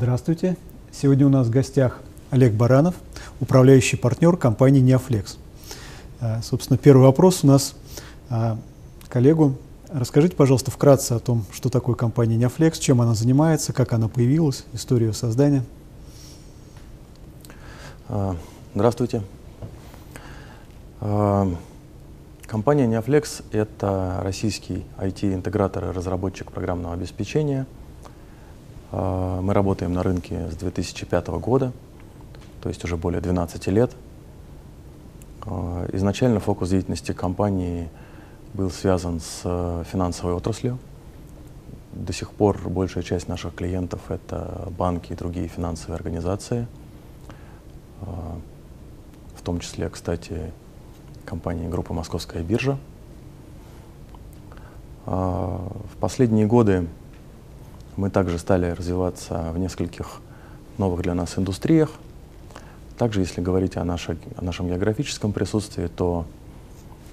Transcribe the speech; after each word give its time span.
Здравствуйте. 0.00 0.56
Сегодня 0.90 1.26
у 1.26 1.28
нас 1.28 1.48
в 1.48 1.50
гостях 1.50 2.00
Олег 2.30 2.54
Баранов, 2.54 2.94
управляющий 3.38 3.98
партнер 3.98 4.34
компании 4.38 4.80
Неофлекс. 4.80 5.36
А, 6.22 6.40
собственно, 6.40 6.78
первый 6.78 7.02
вопрос 7.02 7.44
у 7.44 7.48
нас 7.48 7.74
а, 8.30 8.56
коллегу. 9.10 9.58
Расскажите, 9.92 10.36
пожалуйста, 10.36 10.70
вкратце 10.70 11.12
о 11.12 11.18
том, 11.18 11.44
что 11.52 11.68
такое 11.68 11.96
компания 11.96 12.38
Неофлекс, 12.38 12.78
чем 12.78 13.02
она 13.02 13.12
занимается, 13.12 13.74
как 13.74 13.92
она 13.92 14.08
появилась, 14.08 14.64
историю 14.72 15.12
создания. 15.12 15.64
А, 18.08 18.36
здравствуйте. 18.74 19.20
Компания 20.98 22.86
Neoflex– 22.86 23.44
это 23.52 24.20
российский 24.22 24.86
IT-интегратор 24.98 25.90
и 25.90 25.92
разработчик 25.92 26.50
программного 26.50 26.94
обеспечения. 26.94 27.66
Мы 28.92 29.54
работаем 29.54 29.92
на 29.92 30.02
рынке 30.02 30.48
с 30.50 30.56
2005 30.56 31.28
года, 31.28 31.72
то 32.60 32.68
есть 32.68 32.84
уже 32.84 32.96
более 32.96 33.20
12 33.20 33.66
лет. 33.68 33.92
Изначально 35.92 36.40
фокус 36.40 36.70
деятельности 36.70 37.12
компании– 37.12 37.88
был 38.54 38.70
связан 38.70 39.20
с 39.20 39.42
э, 39.44 39.84
финансовой 39.90 40.34
отраслью. 40.34 40.78
До 41.92 42.12
сих 42.12 42.30
пор 42.30 42.68
большая 42.68 43.02
часть 43.02 43.28
наших 43.28 43.54
клиентов— 43.54 44.00
это 44.10 44.68
банки 44.76 45.12
и 45.12 45.16
другие 45.16 45.48
финансовые 45.48 45.96
организации, 45.96 46.66
э, 48.02 48.04
в 49.36 49.42
том 49.42 49.60
числе, 49.60 49.88
кстати, 49.88 50.52
компании 51.24 51.68
группы 51.68 51.92
«Московская 51.92 52.42
биржа». 52.42 52.78
В 55.06 55.96
последние 55.98 56.46
годы 56.46 56.86
мы 58.00 58.08
также 58.08 58.38
стали 58.38 58.70
развиваться 58.70 59.52
в 59.52 59.58
нескольких 59.58 60.22
новых 60.78 61.02
для 61.02 61.12
нас 61.12 61.36
индустриях. 61.36 61.90
Также, 62.96 63.20
если 63.20 63.42
говорить 63.42 63.76
о, 63.76 63.84
нашей, 63.84 64.16
о 64.36 64.42
нашем 64.42 64.68
географическом 64.68 65.32
присутствии, 65.32 65.86
то 65.86 66.24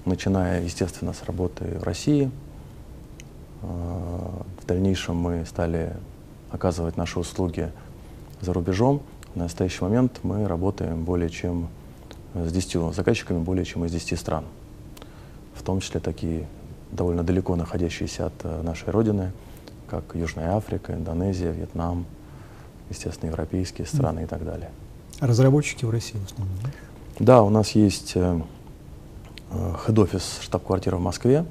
начиная, 0.06 0.62
естественно, 0.62 1.12
с 1.12 1.22
работы 1.24 1.64
в 1.78 1.82
России. 1.82 2.30
А, 3.62 4.42
в 4.62 4.66
дальнейшем 4.66 5.16
мы 5.16 5.44
стали 5.44 5.94
оказывать 6.50 6.96
наши 6.96 7.20
услуги 7.20 7.70
за 8.40 8.54
рубежом. 8.54 9.02
На 9.34 9.42
настоящий 9.42 9.84
момент 9.84 10.20
мы 10.22 10.48
работаем 10.48 11.04
более 11.04 11.28
чем 11.28 11.68
с 12.32 12.50
10 12.50 12.94
заказчиками 12.94 13.40
более 13.40 13.66
чем 13.66 13.84
из 13.84 13.92
10 13.92 14.18
стран, 14.18 14.44
в 15.54 15.62
том 15.62 15.80
числе 15.80 16.00
такие 16.00 16.46
довольно 16.90 17.24
далеко 17.24 17.56
находящиеся 17.56 18.26
от 18.26 18.34
э, 18.44 18.62
нашей 18.62 18.90
родины, 18.90 19.32
как 19.88 20.14
Южная 20.14 20.56
Африка, 20.56 20.94
Индонезия, 20.94 21.50
Вьетнам, 21.50 22.06
естественно, 22.90 23.30
европейские 23.30 23.86
страны 23.86 24.20
mm. 24.20 24.24
и 24.24 24.26
так 24.26 24.44
далее. 24.44 24.70
разработчики 25.20 25.84
в 25.84 25.90
России 25.90 26.18
в 26.18 26.24
основном, 26.24 26.56
да? 26.62 26.70
Да, 27.18 27.42
у 27.42 27.50
нас 27.50 27.72
есть 27.72 28.12
э, 28.14 28.40
хед-офис, 29.86 30.38
штаб-квартира 30.40 30.96
в 30.96 31.00
Москве. 31.00 31.44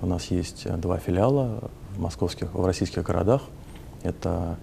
У 0.00 0.06
нас 0.06 0.26
есть 0.26 0.62
э, 0.66 0.76
два 0.76 0.98
филиала 0.98 1.70
в 1.96 2.00
московских, 2.00 2.54
в 2.54 2.64
российских 2.64 3.02
городах. 3.02 3.42
Это 4.02 4.56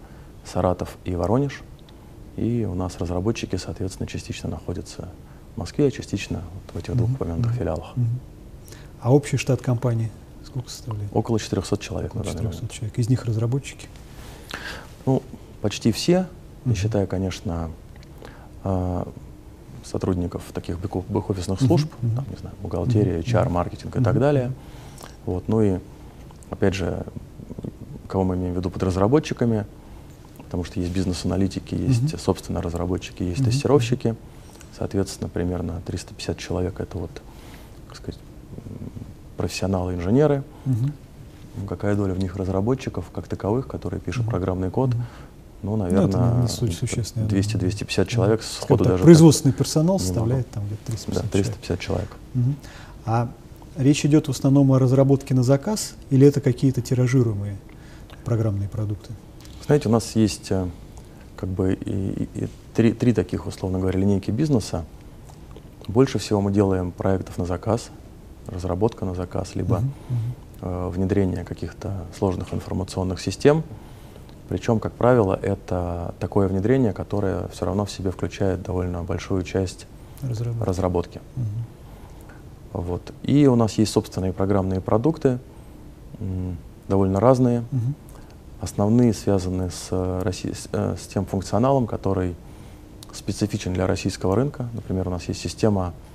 Саратов 0.45 0.98
и 1.04 1.16
Воронеж. 1.16 1.62
И 2.38 2.66
у 2.70 2.76
нас 2.76 2.98
разработчики, 3.00 3.56
соответственно, 3.58 4.08
частично 4.08 4.50
находятся 4.50 5.10
в 5.56 5.60
Москве, 5.60 5.88
а 5.88 5.92
частично 5.92 6.44
вот 6.54 6.76
в 6.76 6.78
этих 6.78 6.95
двух 6.95 7.12
упомянутых 7.12 7.52
mm-hmm. 7.52 7.58
филиалах. 7.58 7.94
Mm-hmm. 7.95 8.06
А 9.02 9.14
общий 9.14 9.38
штат 9.38 9.62
компании 9.62 10.12
сколько 10.48 10.70
составляет? 10.70 11.09
Около 11.14 11.40
400 11.40 11.78
человек. 11.78 12.16
Около 12.16 12.26
400 12.26 12.67
человек. 12.70 12.98
Из 12.98 13.09
них 13.09 13.26
разработчики? 13.26 13.88
Ну, 15.05 15.21
почти 15.61 15.92
все, 15.92 16.14
mm-hmm. 16.14 16.70
не 16.70 16.76
считая, 16.76 17.08
конечно, 17.08 17.70
а, 18.64 19.08
сотрудников 19.83 20.44
таких 20.54 20.80
бэк-офисных 20.80 21.61
служб, 21.61 21.92
mm-hmm. 22.02 22.16
там, 22.16 22.26
не 22.30 22.36
знаю, 22.38 22.55
бухгалтерия, 22.61 23.20
HR, 23.20 23.49
маркетинг 23.49 23.95
и 23.95 24.04
так 24.04 24.20
далее. 24.20 24.52
Вот, 25.26 25.48
ну 25.48 25.61
и, 25.61 25.80
опять 26.50 26.73
же, 26.73 27.05
кого 28.08 28.23
мы 28.23 28.36
имеем 28.36 28.54
в 28.54 28.58
виду 28.58 28.70
под 28.70 28.83
разработчиками, 28.83 29.66
потому 30.38 30.64
что 30.64 30.80
есть 30.80 30.94
бизнес-аналитики, 30.94 31.76
есть, 31.76 32.04
mm-hmm. 32.04 32.20
собственно, 32.20 32.61
разработчики, 32.61 33.23
есть 33.23 33.42
mm-hmm. 33.42 33.45
тестировщики. 33.45 34.16
Соответственно, 34.77 35.27
примерно 35.30 35.82
350 35.86 36.38
человек— 36.38 36.80
это 36.80 36.98
вот, 36.98 37.10
так 37.88 37.98
сказать, 37.98 38.20
профессионалы-инженеры. 39.37 40.43
Mm-hmm. 40.65 41.67
Какая 41.67 41.95
доля 41.95 42.14
в 42.14 42.20
них 42.20 42.36
разработчиков, 42.36 43.05
как 43.14 43.27
таковых, 43.27 43.67
которые 43.67 43.99
пишут 43.99 44.25
mm-hmm. 44.25 44.30
программный 44.30 44.70
код— 44.70 44.92
ну, 45.64 45.75
наверное, 45.75 46.08
ну, 46.08 46.45
200-250 46.45 48.05
человек 48.05 48.43
сходу 48.43 48.83
так, 48.83 48.93
даже. 48.93 49.03
Производственный 49.03 49.53
персонал 49.53 49.99
составляет 49.99 50.49
там 50.52 50.65
где-то 50.67 50.86
350 50.86 51.23
Да, 51.23 51.30
350 51.30 51.80
человек. 51.80 52.09
человек. 52.09 52.17
Угу. 52.36 52.55
А 53.05 53.31
речь 53.76 54.05
идет 54.05 54.27
в 54.27 54.31
основном 54.31 54.71
о 54.71 54.80
разработке 54.80 55.33
на 55.33 55.43
заказ 55.43 55.95
или 56.11 56.27
это 56.27 56.42
какие-то 56.42 56.81
тиражируемые 56.81 57.58
программные 58.23 58.70
продукты? 58.70 59.14
Знаете, 59.65 59.89
у 59.89 59.92
нас 59.92 60.15
есть 60.15 60.52
э, 60.52 60.67
как 61.36 61.49
бы 61.49 61.73
и, 61.73 61.89
и, 61.89 62.30
и 62.36 62.47
три, 62.76 62.93
три 62.93 63.14
таких, 63.14 63.47
условно 63.47 63.80
говоря, 63.80 63.99
линейки 63.99 64.30
бизнеса. 64.30 64.86
Больше 65.87 66.20
всего 66.20 66.39
мы 66.39 66.52
делаем 66.52 66.92
проектов 66.92 67.37
на 67.39 67.45
заказ, 67.45 67.89
разработка 68.47 69.05
на 69.05 69.13
заказ, 69.13 69.55
либо. 69.55 69.81
Э, 70.59 70.89
внедрение 70.91 71.43
каких-то 71.43 72.05
сложных 72.17 72.52
информационных 72.52 73.21
систем. 73.21 73.63
Причем, 74.49 74.80
как 74.80 74.93
правило, 74.93 75.37
это 75.39 76.15
такое 76.19 76.47
внедрение, 76.47 76.93
которое 76.93 77.47
все 77.49 77.65
равно 77.65 77.85
в 77.85 77.91
себе 77.91 78.09
включает 78.09 78.63
довольно 78.63 79.03
большую 79.03 79.43
часть 79.43 79.85
разработки. 80.23 80.63
разработки. 80.67 81.21
Угу. 81.35 82.81
Вот. 82.81 83.13
И 83.21 83.45
у 83.45 83.55
нас 83.55 83.73
есть 83.73 83.91
собственные 83.91 84.33
программные 84.33 84.81
продукты, 84.81 85.37
довольно 86.87 87.19
разные. 87.19 87.59
Угу. 87.59 87.93
Основные 88.61 89.14
связаны 89.14 89.69
с, 89.69 90.21
Росси... 90.23 90.53
Э, 90.71 90.95
с 90.97 91.05
тем 91.05 91.27
функционалом, 91.27 91.85
который 91.85 92.35
специфичен 93.14 93.73
для 93.73 93.85
российского 93.85 94.35
рынка. 94.35 94.69
Например, 94.73 95.08
у 95.08 95.11
нас 95.11 95.25
есть 95.27 95.39
система 95.39 95.93
э, 95.93 96.07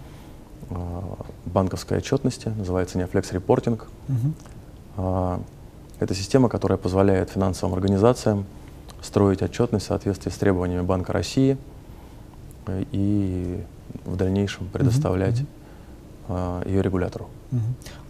банковской 1.46 1.98
отчетности, 1.98 2.48
называется 2.48 2.98
Neoflex 2.98 3.32
Reporting. 3.32 3.80
Угу. 4.08 5.42
Это 6.00 6.14
система, 6.14 6.48
которая 6.48 6.78
позволяет 6.78 7.30
финансовым 7.30 7.74
организациям 7.74 8.44
строить 9.02 9.42
отчетность 9.42 9.84
в 9.86 9.88
соответствии 9.88 10.30
с 10.30 10.36
требованиями 10.36 10.82
Банка 10.82 11.12
России 11.12 11.56
э, 12.66 12.84
и 12.92 13.62
в 14.04 14.16
дальнейшем 14.16 14.68
предоставлять 14.68 15.40
uh 15.40 15.46
-huh. 16.28 16.68
ее 16.68 16.82
регулятору. 16.82 17.28
Uh 17.52 17.56
-huh. 17.56 17.60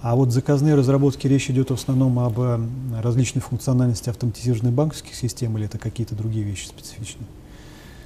А 0.03 0.15
вот 0.15 0.31
заказные 0.31 0.75
разработки 0.75 1.27
речь 1.27 1.51
идет 1.51 1.71
в 1.71 1.75
основном 1.75 2.19
об 2.19 2.41
э, 2.41 2.61
различной 3.03 3.43
функциональности 3.43 4.11
автоматизированных 4.11 4.73
банковских 4.73 5.15
систем 5.15 5.57
или 5.59 5.67
это 5.67 5.79
какие-то 5.79 6.15
другие 6.15 6.45
вещи 6.45 6.67
специфичные? 6.67 7.27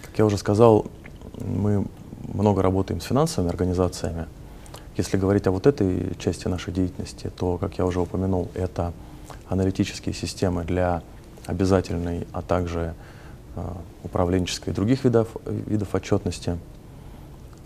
Как 0.03 0.19
я 0.19 0.25
уже 0.25 0.39
сказал, 0.39 0.87
мы 1.39 1.87
много 2.34 2.62
работаем 2.62 3.00
с 3.00 3.05
финансовыми 3.05 3.50
организациями. 3.50 4.27
Если 4.97 5.19
говорить 5.19 5.47
о 5.47 5.51
вот 5.51 5.67
этой 5.67 6.17
части 6.19 6.49
нашей 6.49 6.73
деятельности, 6.73 7.31
то, 7.37 7.59
как 7.59 7.77
я 7.77 7.84
уже 7.84 8.01
упомянул, 8.01 8.49
это 8.55 8.93
аналитические 9.49 10.15
системы 10.15 10.65
для 10.65 11.03
обязательной, 11.45 12.27
а 12.33 12.41
также 12.41 12.95
э, 13.57 13.62
управленческой 14.05 14.73
и 14.73 14.77
других 14.77 15.05
видов, 15.05 15.29
видов 15.45 15.95
отчетности. 15.95 16.59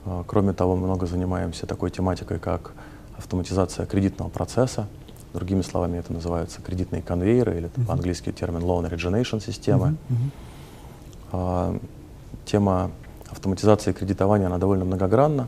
Э, 0.06 0.24
кроме 0.26 0.52
того, 0.52 0.74
мы 0.74 0.86
много 0.86 1.06
занимаемся 1.06 1.66
такой 1.66 1.90
тематикой, 1.90 2.40
как 2.40 2.72
автоматизация 3.16 3.86
кредитного 3.86 4.28
процесса. 4.28 4.88
Другими 5.32 5.62
словами, 5.62 5.98
это 5.98 6.12
называются 6.12 6.60
кредитные 6.60 7.00
конвейеры, 7.00 7.56
или 7.58 7.68
uh-huh. 7.68 7.86
по-английски 7.86 8.32
термин 8.32 8.62
loan 8.62 8.90
origination 8.90 9.40
системы. 9.40 9.94
Uh-huh. 10.08 10.16
Uh, 11.32 11.82
тема 12.44 12.90
автоматизации 13.30 13.92
кредитования, 13.92 14.46
она 14.46 14.58
довольно 14.58 14.84
многогранна. 14.84 15.46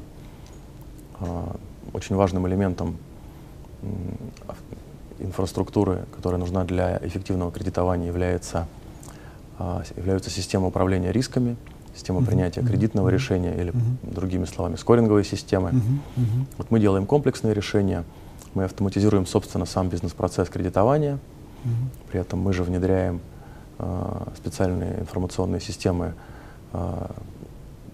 Uh, 1.93 1.95
очень 1.95 2.17
важным 2.17 2.47
элементом 2.49 2.97
инфраструктуры, 5.19 6.05
которая 6.15 6.39
нужна 6.39 6.65
для 6.65 6.99
эффективного 7.03 7.53
кредитования, 7.53 8.09
является, 8.09 8.67
а, 9.59 9.83
являются 9.97 10.31
система 10.31 10.69
управления 10.69 11.13
рисками, 11.13 11.57
система 11.95 12.21
uh-huh. 12.21 12.27
принятия 12.27 12.63
кредитного 12.63 13.09
uh-huh. 13.09 13.13
решения 13.13 13.55
или, 13.55 13.73
uh-huh. 13.73 14.15
другими 14.15 14.45
словами, 14.47 14.77
скоринговые 14.77 15.25
системы. 15.25 15.71
Uh-huh. 15.71 15.81
Uh-huh. 16.17 16.47
Вот 16.59 16.71
мы 16.71 16.81
делаем 16.81 17.07
комплексные 17.07 17.55
решения, 17.55 18.05
мы 18.55 18.65
автоматизируем, 18.65 19.27
собственно, 19.27 19.67
сам 19.67 19.89
бизнес-процесс 19.89 20.49
кредитования, 20.49 21.15
uh-huh. 21.65 21.71
при 22.11 22.21
этом 22.21 22.41
мы 22.41 22.53
же 22.53 22.65
внедряем 22.65 23.21
э, 23.79 24.25
специальные 24.37 25.01
информационные 25.01 25.61
системы 25.61 26.15
э, 26.73 27.07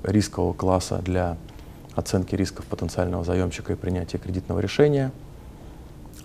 рискового 0.05 0.53
класса 0.53 1.01
для 1.03 1.37
оценки 1.99 2.35
рисков 2.35 2.65
потенциального 2.67 3.25
заемщика 3.25 3.73
и 3.73 3.77
принятия 3.77 4.19
кредитного 4.19 4.61
решения– 4.61 5.13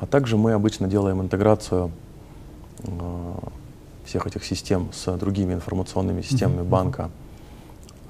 а 0.04 0.06
также 0.06 0.36
мы 0.36 0.52
обычно 0.52 0.88
делаем 0.88 1.22
интеграцию 1.22 1.92
э, 2.84 3.34
всех 4.06 4.28
этих 4.28 4.44
систем 4.44 4.90
с 4.92 5.16
другими 5.18 5.54
информационными 5.54 6.22
системами 6.22 6.60
mm-hmm. 6.60 6.70
банка, 6.70 7.10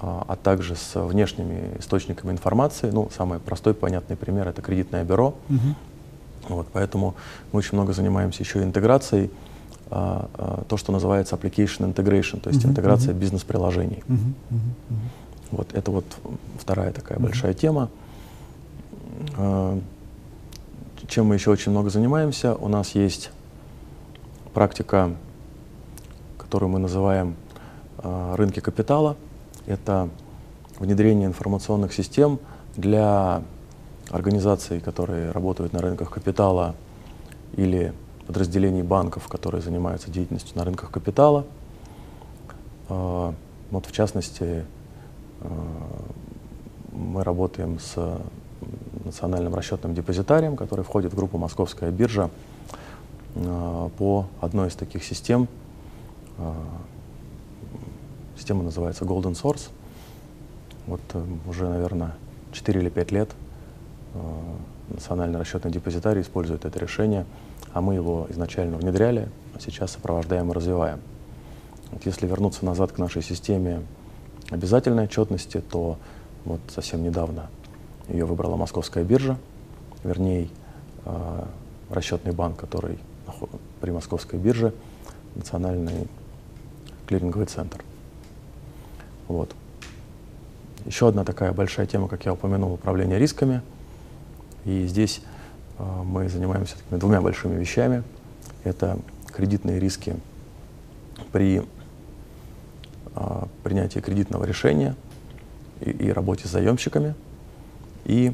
а, 0.01 0.25
а 0.27 0.35
также 0.35 0.75
с 0.75 0.99
внешними 0.99 1.77
источниками 1.77 2.31
информации. 2.31 2.89
Ну, 2.89 3.09
самый 3.15 3.39
простой, 3.39 3.75
понятный 3.75 4.15
пример— 4.15 4.47
это 4.49 4.63
кредитное 4.63 5.03
бюро. 5.03 5.35
Mm-hmm. 5.49 5.75
Вот, 6.49 6.67
поэтому 6.73 7.13
мы 7.51 7.59
очень 7.59 7.77
много 7.77 7.93
занимаемся 7.93 8.41
еще 8.41 8.63
интеграцией, 8.63 9.29
а, 9.91 10.29
а, 10.33 10.63
то, 10.67 10.77
что 10.77 10.91
называется 10.91 11.35
application 11.35 11.93
integration, 11.93 12.39
то 12.39 12.49
есть 12.49 12.63
mm-hmm. 12.63 12.69
интеграция 12.69 13.13
mm-hmm. 13.13 13.19
бизнес-приложений. 13.19 14.03
Mm-hmm. 14.07 14.33
Mm-hmm. 14.49 15.22
Вот 15.55 15.73
это 15.73 15.91
вот 15.91 16.05
вторая 16.59 16.91
такая 16.91 17.17
mm-hmm. 17.17 17.23
большая 17.23 17.53
тема. 17.53 17.89
А, 19.37 19.79
чем 21.07 21.27
мы 21.27 21.35
еще 21.35 21.51
очень 21.51 21.71
много 21.71 21.89
занимаемся? 21.89 22.55
У 22.55 22.67
нас 22.67 22.95
есть 22.95 23.29
практика, 24.53 25.15
которую 26.37 26.69
мы 26.69 26.79
называем 26.79 27.35
а, 27.99 28.35
рынки 28.35 28.59
капитала. 28.59 29.15
Это 29.67 30.09
внедрение 30.79 31.27
информационных 31.27 31.93
систем 31.93 32.39
для 32.75 33.43
организаций, 34.09 34.79
которые 34.79 35.31
работают 35.31 35.73
на 35.73 35.81
рынках 35.81 36.09
капитала 36.09 36.75
или 37.55 37.93
подразделений 38.27 38.81
банков, 38.81 39.27
которые 39.27 39.61
занимаются 39.61 40.09
деятельностью 40.09 40.57
на 40.57 40.63
рынках 40.63 40.89
капитала. 40.89 41.45
А, 42.89 43.33
вот 43.71 43.85
в 43.85 43.91
частности, 43.91 44.65
мы 46.91 47.23
работаем 47.23 47.79
с 47.79 48.21
национальным 49.03 49.53
расчетным 49.55 49.93
депозитарием, 49.93 50.55
который 50.55 50.83
входит 50.83 51.13
в 51.13 51.15
группу 51.15 51.37
«Московская 51.37 51.91
биржа» 51.91 52.29
а, 53.35 53.89
по 53.97 54.27
одной 54.41 54.69
из 54.69 54.75
таких 54.75 55.03
систем. 55.03 55.47
Система 58.37 58.63
называется 58.63 59.05
Golden 59.05 59.33
Source. 59.33 59.69
Вот 60.87 61.01
э, 61.13 61.23
уже, 61.47 61.67
наверное, 61.69 62.15
4 62.51 62.81
или 62.81 62.89
5 62.89 63.11
лет 63.11 63.29
национальный 64.89 65.39
расчетный 65.39 65.71
депозитарий 65.71 66.21
использует 66.21 66.65
это 66.65 66.79
решение– 66.79 67.25
а 67.73 67.81
мы 67.81 67.95
его 67.95 68.27
изначально 68.29 68.77
внедряли, 68.77 69.29
а 69.55 69.59
сейчас 69.59 69.91
сопровождаем 69.91 70.51
и 70.51 70.53
развиваем. 70.53 70.99
Вот 71.91 72.05
если 72.05 72.27
вернуться 72.27 72.65
назад 72.65 72.91
к 72.91 72.97
нашей 72.99 73.23
системе 73.23 73.81
обязательной 74.49 75.05
отчетности, 75.05 75.61
то 75.61 75.97
вот 76.45 76.59
совсем 76.67 77.03
недавно 77.03 77.49
ее 78.07 78.25
выбрала 78.25 78.55
Московская 78.55 79.03
биржа, 79.03 79.37
вернее, 80.03 80.49
э, 81.05 81.45
расчетный 81.89 82.33
банк, 82.33 82.57
который 82.57 82.97
при 83.79 83.91
Московской 83.91 84.39
бирже, 84.39 84.73
национальный 85.35 86.07
клиринговый 87.07 87.47
центр. 87.47 87.83
Вот. 89.27 89.53
Еще 90.85 91.07
одна 91.07 91.23
такая 91.23 91.53
большая 91.53 91.85
тема, 91.85 92.07
как 92.07 92.25
я 92.25 92.33
упомянул, 92.33 92.73
управление 92.73 93.17
рисками. 93.19 93.61
И 94.65 94.85
здесь 94.85 95.21
а, 95.77 96.03
мы 96.03 96.29
занимаемся 96.29 96.75
двумя 96.91 97.21
большими 97.21 97.55
вещами. 97.55 98.03
Это 98.63 98.99
кредитные 99.27 99.79
риски 99.79 100.15
при 101.31 101.63
принятии 103.63 103.99
кредитного 103.99 104.45
решения 104.45 104.95
и, 105.81 105.91
и 105.91 106.11
работе 106.11 106.47
с 106.47 106.51
заемщиками, 106.51 107.15
и, 108.05 108.33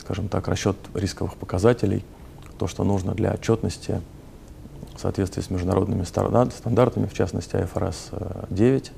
скажем 0.00 0.28
так, 0.28 0.48
расчет 0.48 0.76
рисковых 0.94 1.36
показателей, 1.36 2.04
то, 2.58 2.66
что 2.66 2.84
нужно 2.84 3.14
для 3.14 3.32
отчетности 3.32 4.00
в 4.94 5.00
соответствии 5.00 5.42
с 5.42 5.50
международными 5.50 6.04
стандартами, 6.04 7.06
в 7.06 7.12
частности 7.12 7.54
IFRS 7.56 8.46
9, 8.50 8.92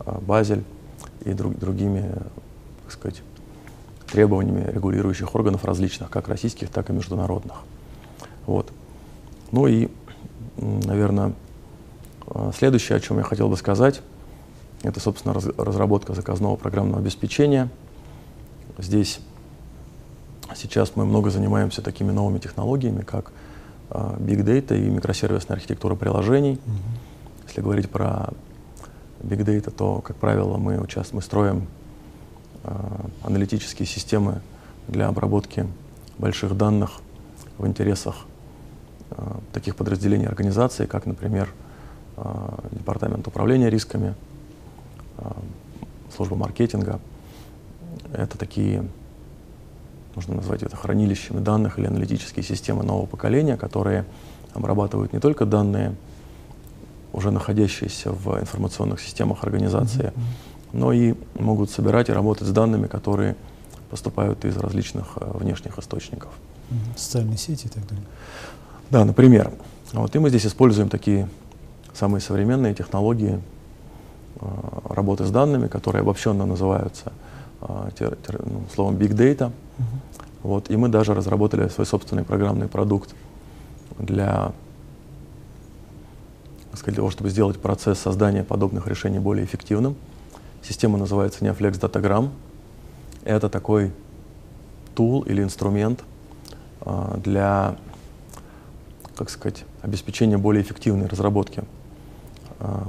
а, 0.00 0.20
Базель 0.20 0.64
и 1.24 1.32
друг, 1.32 1.58
другими, 1.58 2.12
так 2.82 2.92
сказать, 2.92 3.22
требованиями 4.10 4.70
регулирующих 4.70 5.34
органов 5.34 5.64
различных, 5.64 6.10
как 6.10 6.28
российских, 6.28 6.68
так 6.68 6.90
и 6.90 6.92
международных. 6.92 7.56
Вот. 8.46 8.70
Ну 9.50 9.66
и, 9.66 9.88
наверное, 10.58 11.28
а, 11.28 11.32
следующее, 12.56 12.96
о 12.96 13.00
чем 13.00 13.18
я 13.18 13.24
хотел 13.24 13.48
бы 13.48 13.56
сказать, 13.56 14.00
это, 14.82 15.00
собственно, 15.00 15.34
раз, 15.34 15.46
разработка 15.56 16.14
заказного 16.14 16.56
программного 16.56 17.00
обеспечения. 17.00 17.70
Здесь 18.78 19.20
сейчас 20.54 20.92
мы 20.94 21.06
много 21.06 21.30
занимаемся 21.30 21.82
такими 21.82 22.10
новыми 22.10 22.38
технологиями, 22.38 23.02
как 23.02 23.32
uh, 23.90 24.18
Big 24.18 24.44
Data 24.44 24.76
и 24.76 24.90
микросервисная 24.90 25.56
архитектура 25.56 25.94
приложений. 25.94 26.58
Mm-hmm. 26.64 27.46
Если 27.48 27.60
говорить 27.60 27.90
про 27.90 28.30
Big 29.22 29.44
Data, 29.44 29.70
то, 29.70 30.00
как 30.00 30.16
правило, 30.16 30.56
мы, 30.58 30.78
участ... 30.78 31.12
мы 31.12 31.22
строим 31.22 31.66
Э, 32.64 32.72
аналитические 33.22 33.86
системы 33.86 34.40
для 34.88 35.08
обработки 35.08 35.66
больших 36.16 36.56
данных 36.56 36.92
в 37.58 37.66
интересах 37.66 38.24
э, 39.10 39.22
таких 39.52 39.76
подразделений 39.76 40.26
организации, 40.26 40.86
как, 40.86 41.04
например, 41.04 41.50
э, 41.50 41.63
Департамент 42.70 43.26
управления 43.26 43.70
рисками, 43.70 44.14
служба 46.14 46.36
маркетинга. 46.36 47.00
Это 48.12 48.38
такие, 48.38 48.86
можно 50.14 50.36
назвать 50.36 50.62
это 50.62 50.76
хранилищами 50.76 51.40
данных 51.40 51.78
или 51.78 51.86
аналитические 51.86 52.44
системы 52.44 52.84
нового 52.84 53.06
поколения, 53.06 53.56
которые 53.56 54.04
обрабатывают 54.52 55.12
не 55.12 55.18
только 55.18 55.44
данные, 55.44 55.94
уже 57.12 57.30
находящиеся 57.30 58.12
в 58.12 58.40
информационных 58.40 59.00
системах 59.00 59.44
организации, 59.44 60.06
mm-hmm 60.06 60.54
но 60.74 60.92
и 60.92 61.14
могут 61.38 61.70
собирать 61.70 62.08
и 62.08 62.12
работать 62.12 62.48
с 62.48 62.50
данными, 62.50 62.88
которые 62.88 63.36
поступают 63.90 64.44
из 64.44 64.56
различных 64.56 65.16
э, 65.16 65.30
внешних 65.38 65.78
источников. 65.78 66.32
Социальные 66.96 67.38
сети 67.38 67.66
и 67.66 67.68
так 67.68 67.86
далее. 67.86 68.04
Да, 68.90 69.04
например. 69.04 69.52
Вот, 69.92 70.14
и 70.16 70.18
мы 70.18 70.30
здесь 70.30 70.46
используем 70.46 70.88
такие 70.88 71.28
самые 71.94 72.20
современные 72.20 72.74
технологии 72.74 73.40
э, 74.40 74.46
работы 74.88 75.24
с 75.24 75.30
данными, 75.30 75.68
которые 75.68 76.00
обобщенно 76.00 76.44
называются 76.46 77.12
э, 77.60 77.90
тер, 77.98 78.16
тер, 78.26 78.40
ну, 78.44 78.62
словом 78.74 78.96
Big 78.96 79.12
Data. 79.12 79.50
Uh-huh. 79.78 79.82
Вот, 80.42 80.70
и 80.70 80.76
мы 80.76 80.88
даже 80.88 81.14
разработали 81.14 81.68
свой 81.68 81.86
собственный 81.86 82.22
программный 82.22 82.68
продукт 82.68 83.14
для, 83.98 84.52
сказать, 86.74 86.96
того, 86.96 87.10
чтобы 87.10 87.30
сделать 87.30 87.58
процесс 87.58 87.98
создания 87.98 88.44
подобных 88.44 88.86
решений 88.86 89.18
более 89.18 89.46
эффективным. 89.46 89.96
Система 90.62 90.98
называется 90.98 91.44
Neoflex 91.44 91.80
Datagram. 91.80 92.30
Это 93.24 93.48
такой 93.48 93.92
тул 94.94 95.22
или 95.22 95.42
инструмент 95.42 96.04
а, 96.82 97.18
для, 97.22 97.76
как 99.16 99.30
сказать, 99.30 99.64
обеспечения 99.82 100.36
более 100.36 100.62
эффективной 100.62 101.06
разработки 101.06 101.64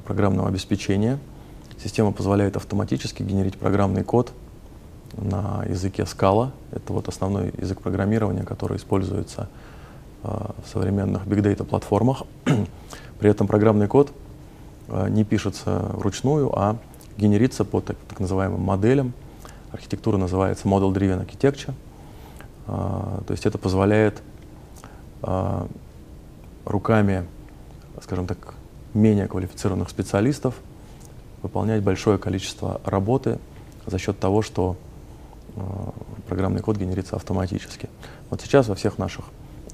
программного 0.05 0.47
обеспечения. 0.47 1.19
Система 1.81 2.11
позволяет 2.11 2.55
автоматически 2.55 3.23
генерить 3.23 3.57
программный 3.57 4.03
код 4.03 4.31
на 5.17 5.63
языке 5.67 6.03
Scala. 6.03 6.51
Это 6.71 6.93
вот 6.93 7.07
основной 7.07 7.53
язык 7.57 7.81
программирования, 7.81 8.43
который 8.43 8.77
используется 8.77 9.49
а, 10.23 10.55
в 10.65 10.69
современных 10.69 11.25
big 11.25 11.41
data 11.41 11.63
платформах. 11.63 12.23
При 13.19 13.29
этом 13.29 13.47
программный 13.47 13.87
код 13.87 14.11
не 15.09 15.23
пишется 15.23 15.91
вручную, 15.93 16.57
а 16.57 16.77
генерится 17.17 17.65
по 17.65 17.81
так, 17.81 17.97
так 18.07 18.19
называемым 18.19 18.61
моделям. 18.61 19.13
Архитектура 19.71 20.17
называется 20.17 20.67
Model 20.67 20.93
Driven 20.93 21.25
Architecture. 21.25 21.73
То 22.65 23.31
есть 23.31 23.45
это 23.45 23.57
позволяет 23.57 24.21
руками, 26.65 27.25
скажем 28.01 28.27
так, 28.27 28.54
менее 28.95 29.27
квалифицированных 29.27 29.89
специалистов 29.89 30.55
выполнять 31.41 31.83
большое 31.83 32.17
количество 32.17 32.81
работы 32.85 33.39
за 33.85 33.99
счет 33.99 34.19
того, 34.19 34.41
что 34.41 34.77
а, 35.55 35.93
программный 36.27 36.61
код 36.61 36.77
генерится 36.77 37.15
автоматически. 37.15 37.89
Вот 38.29 38.41
сейчас 38.41 38.67
во 38.67 38.75
всех 38.75 38.97
наших 38.97 39.25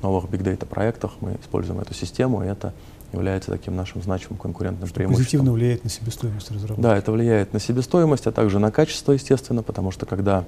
новых 0.02 0.26
Big 0.26 0.42
Data 0.42 0.66
проектах 0.66 1.12
мы 1.22 1.38
используем 1.42 1.80
эту 1.80 1.94
систему, 1.94 2.44
и 2.44 2.48
это 2.48 2.74
является 3.14 3.52
таким 3.52 3.76
нашим 3.76 4.02
значимым 4.02 4.38
конкурентным 4.38 4.88
что 4.88 4.96
преимуществом. 4.96 5.26
Позитивно 5.26 5.52
влияет 5.54 5.84
на 5.84 5.90
себестоимость 5.90 6.52
разработки. 6.52 6.82
Да, 6.82 6.98
это 6.98 7.12
влияет 7.12 7.54
на 7.54 7.60
себестоимость, 7.60 8.28
а 8.28 8.32
также 8.32 8.60
на 8.60 8.72
качество, 8.72 9.12
естественно, 9.12 9.64
потому 9.64 9.92
что 9.92 10.06
когда 10.06 10.46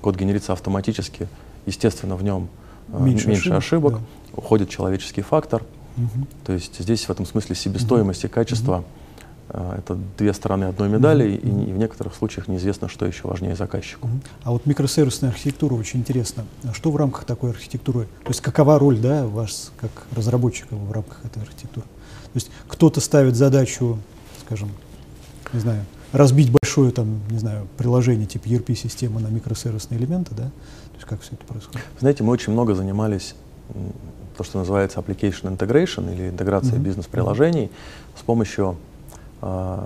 код 0.00 0.16
генерится 0.16 0.52
автоматически, 0.52 1.28
естественно, 1.66 2.16
в 2.16 2.22
нем 2.22 2.48
э, 2.92 3.00
меньше, 3.00 3.28
меньше 3.28 3.50
ошибок, 3.52 3.94
ошибок 3.94 3.94
да. 3.94 4.38
уходит 4.38 4.70
человеческий 4.70 5.22
фактор. 5.22 5.62
Угу. 5.96 6.26
То 6.44 6.52
есть 6.52 6.78
здесь 6.78 7.04
в 7.04 7.10
этом 7.10 7.26
смысле 7.26 7.54
себестоимость 7.54 8.24
угу. 8.24 8.30
и 8.30 8.34
качество 8.34 8.84
угу. 9.48 9.58
это 9.76 9.98
две 10.18 10.32
стороны 10.32 10.64
одной 10.64 10.88
медали, 10.88 11.30
и, 11.30 11.36
и 11.36 11.72
в 11.72 11.78
некоторых 11.78 12.14
случаях 12.14 12.48
неизвестно, 12.48 12.88
что 12.88 13.06
еще 13.06 13.28
важнее 13.28 13.56
заказчику. 13.56 14.08
А 14.44 14.52
вот 14.52 14.66
микросервисная 14.66 15.30
архитектура 15.30 15.74
очень 15.74 16.00
интересна. 16.00 16.44
Что 16.72 16.90
в 16.90 16.96
рамках 16.96 17.24
такой 17.24 17.50
архитектуры? 17.50 18.04
То 18.24 18.28
есть 18.28 18.40
какова 18.40 18.78
роль 18.78 18.98
да, 18.98 19.26
вас 19.26 19.72
как 19.80 19.90
разработчика 20.14 20.74
в 20.76 20.92
рамках 20.92 21.24
этой 21.24 21.42
архитектуры? 21.42 21.86
То 22.32 22.36
есть 22.36 22.50
кто-то 22.68 23.00
ставит 23.00 23.36
задачу, 23.36 23.98
скажем, 24.44 24.68
не 25.52 25.60
знаю, 25.60 25.84
разбить 26.12 26.50
большое 26.50 26.90
там, 26.90 27.20
не 27.30 27.38
знаю, 27.38 27.66
приложение 27.76 28.26
типа 28.26 28.46
ERP-системы 28.46 29.20
на 29.20 29.28
микросервисные 29.28 29.98
элементы, 29.98 30.34
да? 30.34 30.44
То 30.44 30.94
есть 30.96 31.06
как 31.06 31.20
все 31.22 31.34
это 31.34 31.44
происходит? 31.44 31.86
Знаете, 31.98 32.22
мы 32.24 32.32
очень 32.32 32.52
много 32.52 32.74
занимались 32.74 33.34
то, 34.36 34.44
что 34.44 34.58
называется 34.58 35.00
application 35.00 35.56
integration 35.56 36.12
или 36.12 36.28
интеграция 36.28 36.74
mm-hmm. 36.74 36.82
бизнес-приложений 36.82 37.70
с 38.16 38.22
помощью 38.22 38.76
э, 39.42 39.78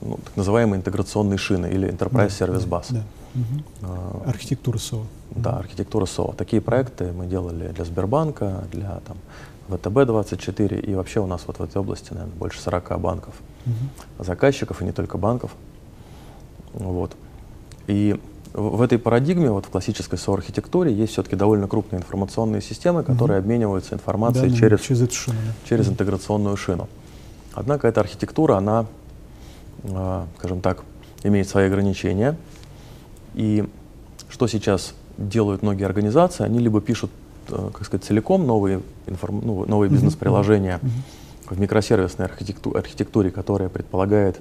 ну, 0.00 0.18
так 0.24 0.36
называемой 0.36 0.78
интеграционной 0.78 1.38
шины 1.38 1.66
или 1.66 1.88
Enterprise 1.88 2.34
да, 2.38 2.46
Service 2.46 2.68
Bus. 2.68 2.86
Да, 2.90 2.96
да. 2.96 3.02
Угу. 3.36 4.22
Архитектура 4.30 4.78
СО. 4.78 5.04
Да, 5.30 5.58
архитектура 5.58 6.06
СО. 6.06 6.32
Такие 6.36 6.62
проекты 6.62 7.12
мы 7.12 7.26
делали 7.26 7.68
для 7.68 7.84
Сбербанка, 7.84 8.64
для 8.72 9.00
там, 9.06 9.18
ВТБ-24 9.68 10.80
и 10.80 10.94
вообще 10.94 11.20
у 11.20 11.26
нас 11.26 11.42
вот 11.46 11.58
в 11.58 11.62
этой 11.62 11.78
области, 11.78 12.12
наверное, 12.12 12.34
больше 12.36 12.60
40 12.60 13.00
банков, 13.00 13.34
угу. 13.66 14.24
заказчиков 14.24 14.80
и 14.80 14.84
не 14.84 14.92
только 14.92 15.18
банков. 15.18 15.52
Вот. 16.72 17.12
И 17.86 18.20
в 18.56 18.80
этой 18.80 18.98
парадигме, 18.98 19.50
вот 19.50 19.66
в 19.66 19.68
классической 19.68 20.18
СО-архитектуре, 20.18 20.92
есть 20.92 21.12
все-таки 21.12 21.36
довольно 21.36 21.68
крупные 21.68 22.00
информационные 22.00 22.62
системы, 22.62 23.02
которые 23.02 23.38
угу. 23.38 23.44
обмениваются 23.44 23.94
информацией 23.94 24.50
да, 24.50 24.56
через, 24.56 24.80
через, 24.80 25.12
шину, 25.12 25.36
да. 25.36 25.68
через 25.68 25.88
интеграционную 25.88 26.56
шину. 26.56 26.88
Однако 27.52 27.86
эта 27.86 28.00
архитектура, 28.00 28.56
она, 28.56 28.86
э, 29.84 30.24
скажем 30.38 30.62
так, 30.62 30.84
имеет 31.22 31.48
свои 31.48 31.66
ограничения. 31.66 32.36
И 33.34 33.68
что 34.30 34.46
сейчас 34.46 34.94
делают 35.18 35.62
многие 35.62 35.84
организации, 35.84 36.44
они 36.44 36.58
либо 36.58 36.80
пишут, 36.80 37.10
э, 37.50 37.70
как 37.74 37.84
сказать, 37.84 38.04
целиком 38.04 38.46
новые, 38.46 38.80
информ, 39.06 39.42
ну, 39.44 39.66
новые 39.66 39.90
бизнес-приложения 39.90 40.80
-hmm. 40.82 41.54
в 41.54 41.60
микросервисной 41.60 42.24
архитектуре, 42.24 42.78
архитектуре, 42.78 43.30
которая 43.30 43.68
предполагает 43.68 44.40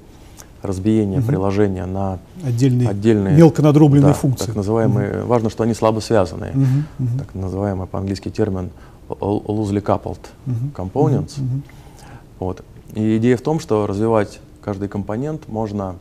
разбиение 0.65 1.19
угу. 1.19 1.27
приложения 1.27 1.86
на 1.86 2.19
отдельные, 2.43 2.89
отдельные 2.89 3.36
мелко 3.36 3.62
надробленные 3.62 4.13
да, 4.13 4.13
функции. 4.13 4.48
Так 4.48 4.55
называемые, 4.55 5.22
угу. 5.22 5.27
важно, 5.27 5.50
что 5.50 5.63
они 5.63 5.74
слабо 5.74 6.00
связанные. 6.00 6.51
Угу. 6.51 7.05
Угу. 7.05 7.17
Так 7.19 7.36
называемый 7.36 7.88
по-английски 7.88 8.29
термин 8.29 8.69
loosely 9.10 9.81
coupled 9.81 10.19
угу. 10.45 10.55
components. 10.75 11.39
Угу. 11.39 11.62
Вот. 12.39 12.63
И 12.93 13.17
идея 13.17 13.38
в 13.38 13.41
том, 13.41 13.60
что 13.60 13.88
развивать 13.88 14.39
каждый 14.62 14.88
компонент 14.88 15.48
можно 15.48 15.95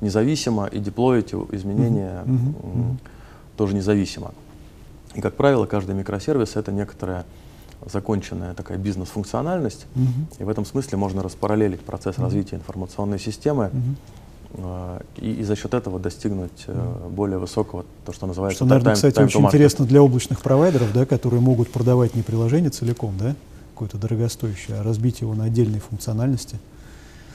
независимо 0.00 0.66
и 0.66 0.78
деплоить 0.78 1.34
изменения 1.52 2.22
угу. 2.24 2.68
Угу. 2.68 2.96
тоже 3.56 3.74
независимо. 3.74 4.32
И, 5.14 5.20
как 5.20 5.34
правило, 5.34 5.66
каждый 5.66 5.94
микросервис— 5.94 6.52
это 6.56 6.72
некоторая 6.72 7.24
законченная 7.84 8.54
такая 8.54 8.78
бизнес-функциональность. 8.78 9.86
Угу. 9.94 10.40
И 10.40 10.44
в 10.44 10.48
этом 10.48 10.64
смысле 10.64 10.98
можно 10.98 11.22
распараллелить 11.22 11.80
процесс 11.80 12.16
угу. 12.16 12.24
развития 12.24 12.56
информационной 12.56 13.18
системы 13.18 13.70
угу. 13.72 15.02
и, 15.16 15.32
и 15.32 15.42
за 15.44 15.56
счет 15.56 15.74
этого 15.74 15.98
достигнуть 15.98 16.64
э, 16.66 17.08
более 17.10 17.38
высокого, 17.38 17.84
то, 18.04 18.12
что 18.12 18.26
называется 18.26 18.56
Что, 18.56 18.64
наверное, 18.66 18.92
time, 18.92 18.96
кстати, 18.96 19.18
time 19.18 19.24
очень 19.24 19.44
интересно 19.44 19.84
для 19.84 20.02
облачных 20.02 20.40
провайдеров, 20.40 20.92
да, 20.92 21.06
которые 21.06 21.40
могут 21.40 21.70
продавать 21.70 22.14
не 22.14 22.22
приложение 22.22 22.70
целиком, 22.70 23.14
да, 23.18 23.34
какое-то 23.74 23.98
дорогостоящее, 23.98 24.78
а 24.78 24.82
разбить 24.82 25.20
его 25.20 25.34
на 25.34 25.44
отдельные 25.44 25.80
функциональности. 25.80 26.58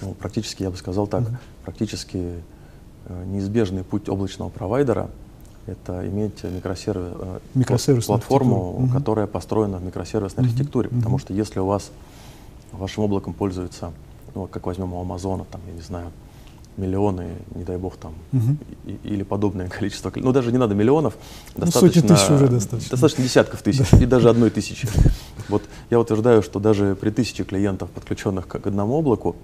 Ну, 0.02 0.14
практически, 0.16 0.64
я 0.64 0.72
бы 0.72 0.78
сказал 0.78 1.08
так, 1.08 1.22
угу. 1.22 1.38
практически 1.64 2.36
э, 3.06 3.24
неизбежный 3.26 3.84
путь 3.84 4.10
облачного 4.10 4.50
провайдера— 4.50 5.10
это 5.68 6.08
иметь 6.08 6.44
микросервис, 6.44 8.06
платформу, 8.06 8.72
угу. 8.72 8.88
которая 8.90 9.28
построена 9.28 9.78
в 9.78 9.84
микросервисной 9.84 10.44
угу. 10.44 10.52
архитектуре. 10.52 10.90
Угу. 10.90 10.98
Потому 10.98 11.18
что 11.20 11.34
если 11.34 11.60
у 11.60 11.66
вас 11.66 11.92
вашим 12.72 13.04
облаком 13.04 13.34
пользуется, 13.34 13.92
ну, 14.34 14.48
как 14.48 14.66
возьмем 14.66 14.94
у 14.94 15.02
Амазона, 15.02 15.46
там, 15.46 15.62
я 15.68 15.74
не 15.74 15.82
знаю, 15.82 16.12
миллионы, 16.78 17.34
не 17.54 17.64
дай 17.64 17.78
бог 17.78 17.98
там, 17.98 18.14
угу. 18.32 18.58
и, 18.86 18.98
или 19.04 19.24
подобное 19.24 19.68
количество, 19.70 20.12
ну 20.16 20.32
даже 20.32 20.52
не 20.52 20.58
надо 20.58 20.74
миллионов, 20.74 21.16
ну, 21.56 21.66
достаточно, 21.66 22.02
тысяч 22.02 22.30
уже 22.30 22.48
достаточно. 22.48 22.92
Достаточно 22.92 23.24
десятков 23.24 23.62
тысяч 23.62 23.90
да. 23.92 23.98
и 23.98 24.06
даже 24.06 24.30
одной 24.30 24.50
тысячи. 24.50 24.88
Вот 25.50 25.64
я 25.90 26.00
утверждаю, 26.00 26.44
что 26.44 26.62
даже 26.62 26.96
при 26.96 27.10
тысяче 27.10 27.44
клиентов, 27.44 27.90
подключенных 27.90 28.48
к 28.48 28.68
одному 28.68 28.94
облаку, 28.94 29.36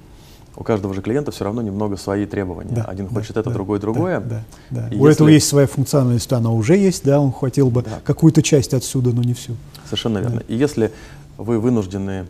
у 0.58 0.64
каждого 0.64 0.94
же 0.94 1.02
клиента 1.02 1.32
все 1.32 1.46
равно 1.46 1.62
немного 1.62 1.98
свои 1.98 2.26
требования. 2.26 2.74
Да, 2.74 2.84
Один 2.86 3.08
да, 3.08 3.14
хочет 3.14 3.38
это, 3.38 3.50
да, 3.50 3.52
другой 3.52 3.80
другое. 3.80 4.20
Да, 4.20 4.44
да, 4.72 4.82
да. 4.82 4.96
У 4.98 5.06
если... 5.06 5.12
этого 5.12 5.28
есть 5.28 5.48
своя 5.48 5.68
функциональность, 5.68 6.34
она 6.34 6.52
уже 6.52 6.76
есть, 6.76 7.06
да, 7.06 7.20
он 7.22 7.32
хотел 7.32 7.70
бы 7.70 7.84
да. 7.84 8.02
какую-то 8.04 8.42
часть 8.42 8.74
отсюда, 8.74 9.12
но 9.12 9.22
не 9.22 9.36
всю. 9.36 9.56
Совершенно 9.86 10.18
верно. 10.18 10.38
Да. 10.38 10.46
И 10.48 10.56
если 10.56 10.92
вы 11.38 11.60
вынуждены, 11.60 12.26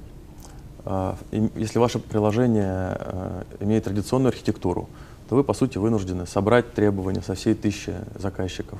э, 0.83 1.13
если 1.55 1.79
ваше 1.79 1.99
приложение 1.99 2.97
э, 2.99 3.43
имеет 3.61 3.85
традиционную 3.85 4.29
архитектуру, 4.29 4.89
то 5.29 5.35
вы, 5.35 5.45
по 5.45 5.53
сути, 5.53 5.77
вынуждены 5.77 6.27
собрать 6.27 6.73
требования 6.73 7.21
со 7.21 7.33
всей 7.33 7.53
тысячи 7.53 7.93
заказчиков, 8.19 8.79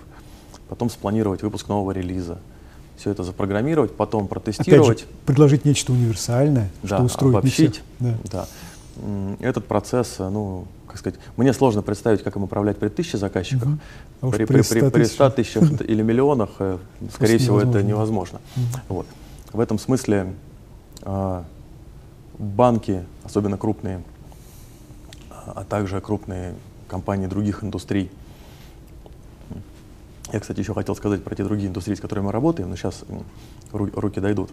потом 0.68 0.90
спланировать 0.90 1.42
выпуск 1.42 1.70
нового 1.70 1.92
релиза, 1.92 2.38
все 2.98 3.12
это 3.12 3.24
запрограммировать, 3.24 3.96
потом 3.96 4.28
протестировать. 4.28 4.88
Опять 4.90 5.00
же, 5.00 5.06
предложить 5.26 5.64
нечто 5.64 5.94
универсальное, 5.94 6.70
да, 6.84 6.98
что 6.98 7.04
устроит 7.04 7.36
обобщить, 7.36 7.76
всех. 7.76 7.84
Да. 8.00 8.14
Да 8.30 8.48
этот 9.40 9.66
процесс, 9.68 10.16
э, 10.20 10.30
ну, 10.30 10.66
как 10.88 10.98
сказать, 10.98 11.20
мне 11.36 11.54
сложно 11.54 11.82
представить, 11.82 12.24
как 12.24 12.36
им 12.36 12.44
управлять 12.44 12.78
при 12.78 12.90
тысяче 12.90 13.18
заказчиков. 13.18 13.68
Угу. 13.68 13.80
А 14.22 14.30
при, 14.32 14.46
при, 14.46 14.62
при, 14.62 14.90
при 14.90 15.04
100 15.04 15.30
тысячах 15.32 15.82
или 15.88 16.02
миллионах, 16.02 16.50
э, 16.60 16.78
скорее 17.14 17.38
всего, 17.38 17.62
это 17.62 17.84
невозможно. 17.84 18.40
Угу. 18.56 18.66
Вот. 18.90 19.08
В 19.54 19.60
этом 19.60 19.80
смысле 19.80 20.34
э, 21.04 21.44
банки, 22.38 23.04
особенно 23.24 23.58
крупные, 23.58 24.04
а 25.30 25.64
также 25.64 26.02
крупные 26.02 26.56
компании 26.88 27.28
других 27.28 27.64
индустрий, 27.64 28.12
я, 30.34 30.42
кстати, 30.42 30.60
еще 30.60 30.74
хотел 30.74 30.94
сказать 30.96 31.24
про 31.24 31.36
те 31.36 31.44
другие 31.46 31.70
индустрии, 31.70 31.96
с 31.96 32.02
которыми 32.02 32.26
мы 32.26 32.32
работаем, 32.34 32.70
но 32.70 32.76
сейчас 32.76 33.06
руки 33.72 34.20
дойдут. 34.20 34.50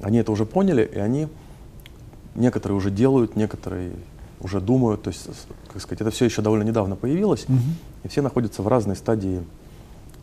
Они 0.00 0.18
это 0.18 0.32
уже 0.32 0.46
поняли, 0.46 0.90
и 0.90 0.98
они 0.98 1.28
некоторые 2.34 2.76
уже 2.76 2.90
делают, 2.90 3.36
некоторые 3.36 3.92
уже 4.40 4.60
думают. 4.60 5.02
То 5.02 5.08
есть, 5.08 5.28
как 5.72 5.80
сказать, 5.82 6.00
это 6.00 6.10
все 6.10 6.24
еще 6.24 6.42
довольно 6.42 6.64
недавно 6.64 6.96
появилось, 6.96 7.44
угу. 7.44 7.58
и 8.04 8.08
все 8.08 8.22
находятся 8.22 8.62
в 8.62 8.68
разной 8.68 8.96
стадии 8.96 9.42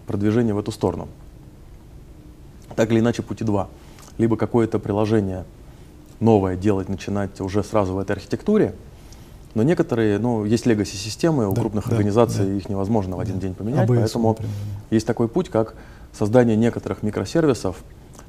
продвижения 0.08 0.54
в 0.54 0.60
эту 0.60 0.72
сторону. 0.72 1.08
Так 2.76 2.92
или 2.92 3.00
иначе, 3.00 3.22
пути 3.22 3.44
два. 3.44 3.70
Либо 4.18 4.38
какое-то 4.38 4.80
приложение 4.80 5.46
новое 6.20 6.56
делать, 6.56 6.90
начинать 6.90 7.40
уже 7.42 7.64
сразу 7.64 7.94
в 7.94 8.00
этой 8.00 8.14
архитектуре, 8.14 8.76
но 9.56 9.64
некоторые, 9.64 10.20
ну, 10.20 10.46
есть 10.46 10.66
легаси-системы, 10.66 11.48
у 11.48 11.54
да, 11.54 11.62
крупных 11.62 11.86
да, 11.86 11.92
организаций 11.92 12.46
да. 12.46 12.54
их 12.54 12.70
невозможно 12.70 13.16
в 13.16 13.20
один 13.20 13.36
да. 13.36 13.42
день 13.42 13.56
поменять, 13.56 13.90
АБС, 13.90 14.00
поэтому 14.00 14.30
например. 14.30 14.52
есть 14.92 15.08
такой 15.08 15.28
путь, 15.28 15.50
как 15.50 15.76
создание 16.14 16.56
некоторых 16.56 17.02
микросервисов 17.04 17.78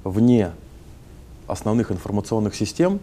вне 0.04 0.50
основных 1.46 1.90
информационных 1.90 2.54
систем, 2.54 3.00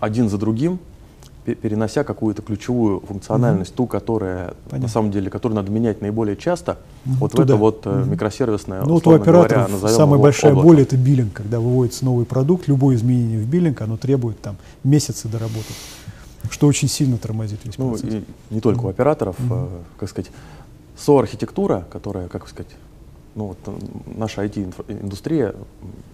один 0.00 0.28
за 0.28 0.38
другим, 0.38 0.78
перенося 1.54 2.04
какую-то 2.04 2.42
ключевую 2.42 3.00
функциональность, 3.00 3.72
угу. 3.72 3.84
ту, 3.84 3.86
которая 3.86 4.54
Понятно. 4.64 4.78
на 4.78 4.88
самом 4.88 5.10
деле, 5.10 5.30
которую 5.30 5.56
надо 5.56 5.70
менять 5.70 6.00
наиболее 6.00 6.36
часто, 6.36 6.78
угу. 7.04 7.14
вот 7.20 7.32
Туда. 7.32 7.42
в 7.42 7.46
это 7.46 7.56
вот 7.56 7.86
угу. 7.86 8.10
микросервисное, 8.10 8.82
ну, 8.82 8.94
вот 8.94 9.06
у 9.06 9.10
операторов 9.12 9.70
говоря, 9.70 9.94
самая 9.94 10.20
большая 10.20 10.52
облако. 10.52 10.66
боль 10.66 10.82
это 10.82 10.96
биллинг, 10.96 11.32
когда 11.32 11.60
выводится 11.60 12.04
новый 12.04 12.26
продукт, 12.26 12.68
любое 12.68 12.96
изменение 12.96 13.38
в 13.38 13.48
биллинг, 13.48 13.80
оно 13.82 13.96
требует 13.96 14.40
там 14.40 14.56
месяцы 14.84 15.28
доработать, 15.28 15.76
что 16.50 16.66
очень 16.66 16.88
сильно 16.88 17.18
тормозит 17.18 17.60
весь 17.64 17.78
ну, 17.78 17.90
процесс. 17.90 18.14
И 18.14 18.24
не 18.50 18.60
только 18.60 18.84
у 18.84 18.88
операторов, 18.88 19.36
угу. 19.38 19.54
э, 19.54 19.68
как 19.98 20.08
сказать, 20.08 20.30
со-архитектура, 20.96 21.86
которая, 21.90 22.28
как 22.28 22.48
сказать, 22.48 22.70
ну, 23.38 23.46
вот, 23.46 23.58
э, 23.66 23.72
наша 24.16 24.44
IT-индустрия 24.44 25.54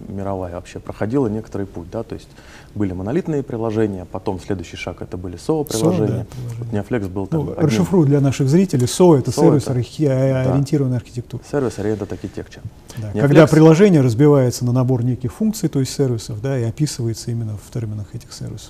мировая 0.07 0.53
вообще 0.53 0.79
проходила 0.79 1.25
некоторый 1.25 1.65
путь, 1.65 1.89
да, 1.89 2.03
то 2.03 2.13
есть 2.13 2.27
были 2.75 2.93
монолитные 2.93 3.41
приложения, 3.41 4.05
потом 4.05 4.39
следующий 4.39 4.77
шаг 4.77 5.01
это 5.01 5.17
были 5.17 5.35
SOA-приложения. 5.35 6.27
Да, 6.29 6.55
вот 6.59 6.67
Neoflex 6.67 7.09
был 7.09 7.25
там. 7.25 7.45
Ну, 7.45 7.51
одним... 7.53 7.65
Расшифрую 7.65 8.05
для 8.05 8.21
наших 8.21 8.47
зрителей, 8.47 8.85
SOA 8.85 9.19
это 9.19 9.31
SOA 9.31 9.59
сервис 9.59 9.63
это, 9.63 10.51
ориентированная 10.51 10.99
да, 10.99 11.03
архитектура. 11.03 11.41
Сервис 11.49 11.79
ориентированная 11.79 12.19
архитектура. 12.19 12.63
Да, 12.97 13.21
когда 13.21 13.47
приложение 13.47 14.01
разбивается 14.01 14.63
на 14.63 14.71
набор 14.71 15.03
неких 15.03 15.33
функций, 15.33 15.67
то 15.67 15.79
есть 15.79 15.93
сервисов, 15.93 16.39
да, 16.41 16.59
и 16.59 16.63
описывается 16.63 17.31
именно 17.31 17.57
в 17.57 17.73
терминах 17.73 18.13
этих 18.13 18.31
сервисов, 18.33 18.69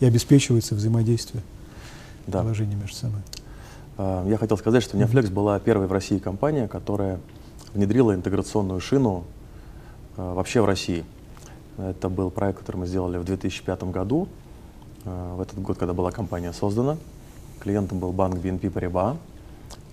и 0.00 0.04
обеспечивается 0.04 0.74
взаимодействие 0.74 1.42
да. 2.26 2.40
приложений 2.40 2.76
между 2.82 2.96
собой. 2.96 3.20
А, 3.96 4.28
я 4.28 4.36
хотел 4.36 4.58
сказать, 4.58 4.82
что 4.82 4.98
Neoflex 4.98 5.30
была 5.30 5.58
первой 5.58 5.86
в 5.86 5.92
России 5.92 6.18
компания, 6.18 6.68
которая 6.68 7.18
внедрила 7.74 8.14
интеграционную 8.14 8.80
шину 8.80 9.24
э, 10.16 10.32
вообще 10.32 10.62
в 10.62 10.64
России. 10.64 11.04
Это 11.76 12.08
был 12.08 12.30
проект, 12.30 12.60
который 12.60 12.76
мы 12.76 12.86
сделали 12.86 13.18
в 13.18 13.24
2005 13.24 13.84
году. 13.84 14.28
в 15.04 15.40
этот 15.40 15.60
год, 15.60 15.76
когда 15.76 15.92
была 15.92 16.12
компания 16.12 16.52
создана. 16.52 16.96
Клиентом 17.60 17.98
был 17.98 18.12
банк 18.12 18.36
BNP 18.36 18.72
Paribas, 18.72 19.16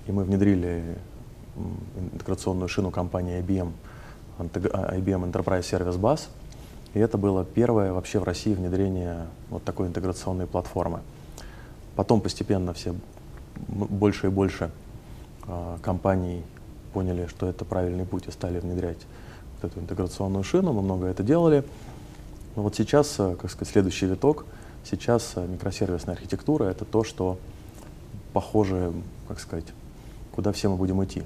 и 0.07 0.11
мы 0.11 0.23
внедрили 0.23 0.95
интеграционную 2.13 2.69
шину 2.69 2.91
компании 2.91 3.39
IBM, 3.41 3.71
IBM 4.39 5.31
Enterprise 5.31 5.61
Service 5.61 5.99
Bus. 5.99 6.27
И 6.93 6.99
это 6.99 7.17
было 7.17 7.45
первое 7.45 7.93
вообще 7.93 8.19
в 8.19 8.23
России 8.23 8.53
внедрение 8.53 9.27
вот 9.49 9.63
такой 9.63 9.87
интеграционной 9.87 10.47
платформы. 10.47 10.99
Потом 11.95 12.21
постепенно 12.21 12.73
все 12.73 12.95
больше 13.67 14.27
и 14.27 14.29
больше 14.29 14.71
э, 15.47 15.77
компаний 15.81 16.43
поняли, 16.91 17.27
что 17.27 17.47
это 17.47 17.65
правильный 17.65 18.05
путь 18.05 18.27
и 18.27 18.31
стали 18.31 18.59
внедрять 18.59 18.99
вот 19.61 19.71
эту 19.71 19.79
интеграционную 19.79 20.43
шину. 20.43 20.73
Мы 20.73 20.81
много 20.81 21.07
это 21.07 21.23
делали. 21.23 21.63
Но 22.55 22.63
вот 22.63 22.75
сейчас, 22.75 23.15
э, 23.17 23.35
как 23.41 23.49
сказать, 23.49 23.71
следующий 23.71 24.05
виток, 24.05 24.45
сейчас 24.83 25.33
э, 25.35 25.47
микросервисная 25.47 26.15
архитектура— 26.15 26.63
это 26.65 26.85
то, 26.85 27.03
что 27.03 27.37
похоже, 28.33 28.91
как 29.27 29.39
сказать, 29.39 29.65
куда 30.33 30.51
все 30.51 30.69
мы 30.69 30.77
будем 30.77 31.03
идти. 31.03 31.23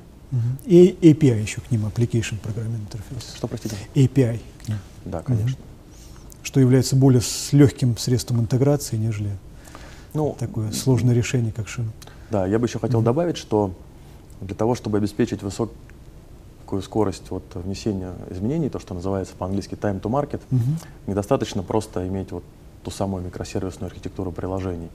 И 0.65 0.97
API 1.01 1.41
еще 1.41 1.61
к 1.61 1.71
ним, 1.71 1.85
Application 1.85 2.37
Programming 2.41 2.81
Interface. 2.89 3.37
Что, 3.37 3.47
простите? 3.47 3.75
API 3.93 4.39
к 4.63 4.67
ним. 4.67 4.77
Да, 5.05 5.21
конечно. 5.21 5.51
Угу. 5.51 6.43
Что 6.43 6.59
является 6.59 6.95
более 6.95 7.21
с 7.21 7.53
легким 7.53 7.97
средством 7.97 8.41
интеграции, 8.41 8.97
нежели 8.97 9.31
ну, 10.13 10.35
такое 10.37 10.71
сложное 10.71 11.13
решение, 11.13 11.51
как 11.51 11.67
шина. 11.67 11.91
Да, 12.31 12.45
я 12.47 12.59
бы 12.59 12.65
еще 12.65 12.79
хотел 12.79 12.99
угу. 12.99 13.05
добавить, 13.05 13.37
что 13.37 13.73
для 14.41 14.55
того, 14.55 14.75
чтобы 14.75 14.97
обеспечить 14.97 15.41
высокую 15.43 16.81
скорость 16.81 17.29
вот, 17.29 17.43
внесения 17.55 18.13
изменений, 18.29 18.69
то, 18.69 18.79
что 18.79 18.93
называется 18.93 19.33
по-английски 19.37 19.75
time 19.75 20.01
to 20.01 20.09
market, 20.09 20.41
угу. 20.51 20.61
недостаточно 21.07 21.63
просто 21.63 22.07
иметь 22.07 22.31
вот 22.31 22.43
ту 22.83 22.91
самую 22.91 23.23
микросервисную 23.23 23.89
архитектуру 23.89 24.31
приложений. 24.31 24.89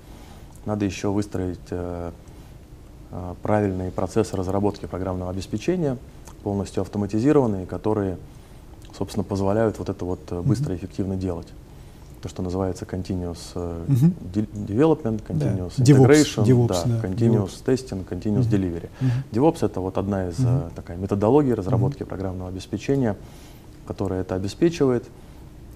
Надо 0.67 0.85
еще 0.85 1.09
выстроить 1.09 1.59
э, 1.71 2.13
э, 3.11 3.35
правильные 3.43 3.91
процессы 3.91 4.37
разработки 4.37 4.87
программного 4.87 5.31
обеспечения, 5.31 5.97
полностью 6.43 6.83
автоматизированные, 6.83 7.67
которые, 7.67 8.19
собственно, 8.97 9.25
позволяют 9.25 9.79
вот 9.79 9.89
это 9.89 10.05
вот 10.05 10.21
э, 10.31 10.41
быстро 10.43 10.75
и 10.75 10.79
эффективно 10.79 11.17
делать 11.17 11.49
то, 12.23 12.29
что 12.29 12.43
называется 12.43 12.85
continuous 12.85 13.55
uh 13.55 13.87
-huh. 13.87 14.47
development, 14.67 15.23
continuous 15.27 15.73
да. 15.77 15.85
integration, 15.85 16.45
DevOps, 16.45 16.69
да, 16.69 16.85
да, 16.85 17.09
continuous 17.09 17.49
DevOps. 17.49 17.65
testing, 17.65 18.05
continuous 18.05 18.47
uh 18.47 18.49
-huh. 18.49 18.51
delivery. 18.51 18.89
Uh 19.01 19.07
-huh. 19.07 19.11
DevOps 19.33 19.63
это 19.63 19.81
вот 19.81 19.99
одна 19.99 20.29
из 20.29 20.39
uh 20.39 20.47
-huh. 20.47 20.71
такая 20.75 20.97
методологий 20.99 21.55
разработки 21.55 22.03
uh 22.03 22.07
-huh. 22.07 22.09
программного 22.09 22.51
обеспечения, 22.51 23.17
которая 23.87 24.21
это 24.23 24.35
обеспечивает. 24.35 25.05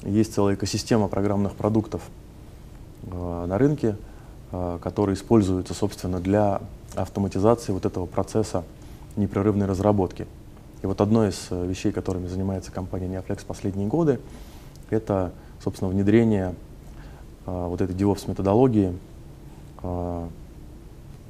Есть 0.03 0.35
целая 0.35 0.55
экосистема 0.55 1.09
программных 1.09 1.55
продуктов 1.55 2.03
э, 3.11 3.47
на 3.47 3.59
рынке, 3.59 3.97
э, 4.53 4.79
которые 4.83 5.15
используются, 5.15 5.73
собственно, 5.75 6.21
для 6.21 6.61
автоматизации 6.95 7.73
вот 7.73 7.87
этого 7.87 8.07
процесса 8.07 8.65
непрерывной 9.17 9.67
разработки. 9.67 10.27
И 10.83 10.87
вот 10.87 11.01
одной 11.01 11.31
из 11.31 11.47
э, 11.51 11.67
вещей, 11.67 11.93
которыми 11.93 12.27
занимается 12.27 12.71
компания 12.71 13.07
Neoflex 13.07 13.47
последние 13.47 13.89
годы, 13.89 14.21
это 14.91 15.33
собственно, 15.65 15.91
внедрение 15.91 16.55
а, 17.47 17.69
вот 17.69 17.81
этой 17.81 17.97
DevOps 17.97 18.29
методологии 18.29 18.97
а, 19.83 20.29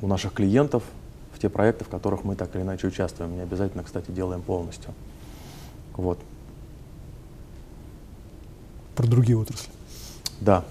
у 0.02 0.06
наших 0.06 0.32
клиентов 0.32 0.82
в 1.32 1.38
те 1.38 1.48
проекты, 1.48 1.84
в 1.84 1.88
которых 1.88 2.24
мы 2.24 2.34
так 2.34 2.54
или 2.56 2.62
иначе 2.62 2.88
участвуем. 2.88 3.34
Не 3.36 3.42
обязательно, 3.42 3.84
кстати, 3.84 4.10
делаем 4.10 4.42
полностью. 4.42 4.92
Вот. 5.96 6.18
Про 8.96 9.06
другие 9.06 9.38
отрасли. 9.38 9.70
Да. 10.40 10.64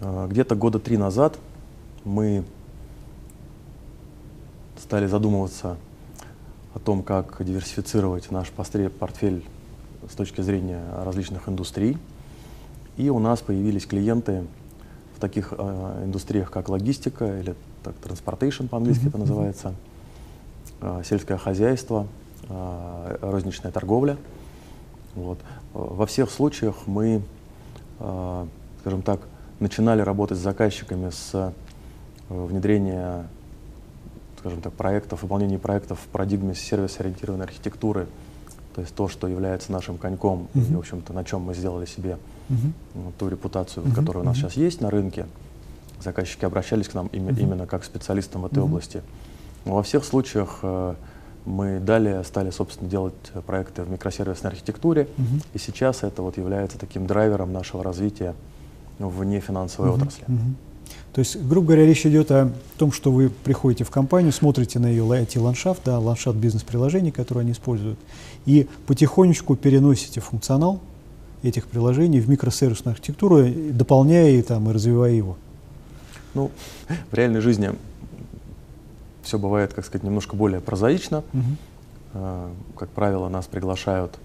А, 0.00 0.26
где-то 0.26 0.54
года 0.54 0.78
три 0.78 0.96
назад 0.96 1.38
мы 2.04 2.44
стали 4.80 5.06
задумываться 5.06 5.76
о 6.74 6.78
том, 6.78 7.02
как 7.02 7.44
диверсифицировать 7.44 8.30
наш 8.30 8.48
портфель 8.50 9.44
с 10.10 10.14
точки 10.14 10.40
зрения 10.40 10.82
различных 11.04 11.46
индустрий. 11.48 11.98
И 12.98 13.08
у 13.08 13.18
нас 13.18 13.40
появились 13.40 13.86
клиенты 13.86 14.44
в 15.16 15.20
таких 15.20 15.54
э, 15.56 16.02
индустриях, 16.04 16.50
как 16.50 16.68
логистика 16.68 17.40
или 17.40 17.54
так, 17.82 17.94
transportation 18.02 18.68
по-английски 18.68 19.04
mm-hmm. 19.04 19.08
это 19.08 19.18
называется, 19.18 19.74
э, 20.80 21.02
сельское 21.04 21.38
хозяйство, 21.38 22.06
э, 22.48 23.18
розничная 23.22 23.72
торговля. 23.72 24.18
Вот. 25.14 25.38
Во 25.72 26.06
всех 26.06 26.30
случаях 26.30 26.74
мы, 26.86 27.22
э, 28.00 28.46
скажем 28.80 29.02
так, 29.02 29.20
начинали 29.60 30.02
работать 30.02 30.36
с 30.36 30.42
заказчиками 30.42 31.10
с 31.10 31.30
э, 31.32 31.52
внедрения 32.28 33.26
скажем 34.38 34.60
так, 34.60 34.72
проектов, 34.72 35.22
выполнения 35.22 35.58
проектов 35.58 36.00
в 36.00 36.06
парадигме 36.08 36.54
сервис-ориентированной 36.54 37.44
архитектуры, 37.44 38.06
то 38.78 38.82
есть 38.82 38.94
то, 38.94 39.08
что 39.08 39.26
является 39.26 39.72
нашим 39.72 39.98
коньком, 39.98 40.46
mm-hmm. 40.54 40.70
и, 40.70 40.74
в 40.76 40.78
общем-то, 40.78 41.12
на 41.12 41.24
чем 41.24 41.40
мы 41.40 41.52
сделали 41.52 41.84
себе 41.84 42.16
угу. 42.48 43.12
ту 43.18 43.28
репутацию, 43.28 43.84
угу. 43.84 43.92
которая 43.92 44.22
у 44.22 44.24
нас 44.24 44.36
угу. 44.36 44.42
сейчас 44.42 44.52
есть 44.52 44.80
на 44.80 44.88
рынке. 44.88 45.26
Заказчики 46.00 46.44
обращались 46.44 46.86
к 46.86 46.94
нам 46.94 47.08
им, 47.08 47.26
угу. 47.26 47.40
именно 47.40 47.66
как 47.66 47.82
к 47.82 47.84
специалистам 47.84 48.42
в 48.42 48.46
этой 48.46 48.60
угу. 48.60 48.66
области. 48.66 49.02
Но 49.64 49.74
во 49.74 49.82
всех 49.82 50.04
случаях 50.04 50.60
э, 50.62 50.94
мы 51.44 51.80
далее 51.80 52.22
стали, 52.22 52.50
собственно, 52.50 52.88
делать 52.88 53.14
проекты 53.48 53.82
в 53.82 53.90
микросервисной 53.90 54.52
архитектуре, 54.52 55.08
угу. 55.18 55.40
и 55.54 55.58
сейчас 55.58 56.04
это 56.04 56.22
вот 56.22 56.36
является 56.36 56.78
таким 56.78 57.08
драйвером 57.08 57.52
нашего 57.52 57.82
развития 57.82 58.36
в 59.00 59.24
нефинансовой 59.24 59.90
угу. 59.90 59.98
отрасли. 59.98 60.22
Угу. 60.28 60.36
То 61.12 61.20
есть, 61.20 61.40
грубо 61.42 61.68
говоря, 61.68 61.86
речь 61.86 62.06
идет 62.06 62.30
о 62.30 62.52
том, 62.76 62.92
что 62.92 63.10
вы 63.10 63.30
приходите 63.30 63.84
в 63.84 63.90
компанию, 63.90 64.32
смотрите 64.32 64.78
на 64.78 64.86
ее 64.86 65.04
IT-ландшафт, 65.04 65.82
да, 65.84 65.98
ландшафт 65.98 66.36
бизнес-приложений, 66.36 67.12
которые 67.12 67.42
они 67.42 67.52
используют, 67.52 67.98
и 68.46 68.68
потихонечку 68.86 69.56
переносите 69.56 70.20
функционал 70.20 70.80
этих 71.42 71.66
приложений 71.66 72.20
в 72.20 72.28
микросервисную 72.28 72.92
архитектуру, 72.92 73.44
дополняя 73.72 74.30
и, 74.30 74.42
там, 74.42 74.68
и 74.70 74.72
развивая 74.72 75.12
его? 75.12 75.36
Ну, 76.34 76.50
в 77.10 77.14
реальной 77.14 77.40
жизни 77.40 77.70
все 79.22 79.38
бывает, 79.38 79.74
как 79.74 79.84
сказать, 79.84 80.04
немножко 80.04 80.36
более 80.36 80.60
прозаично. 80.60 81.22
Угу. 81.32 82.52
Как 82.76 82.88
правило, 82.90 83.28
нас 83.28 83.46
приглашают, 83.46 84.18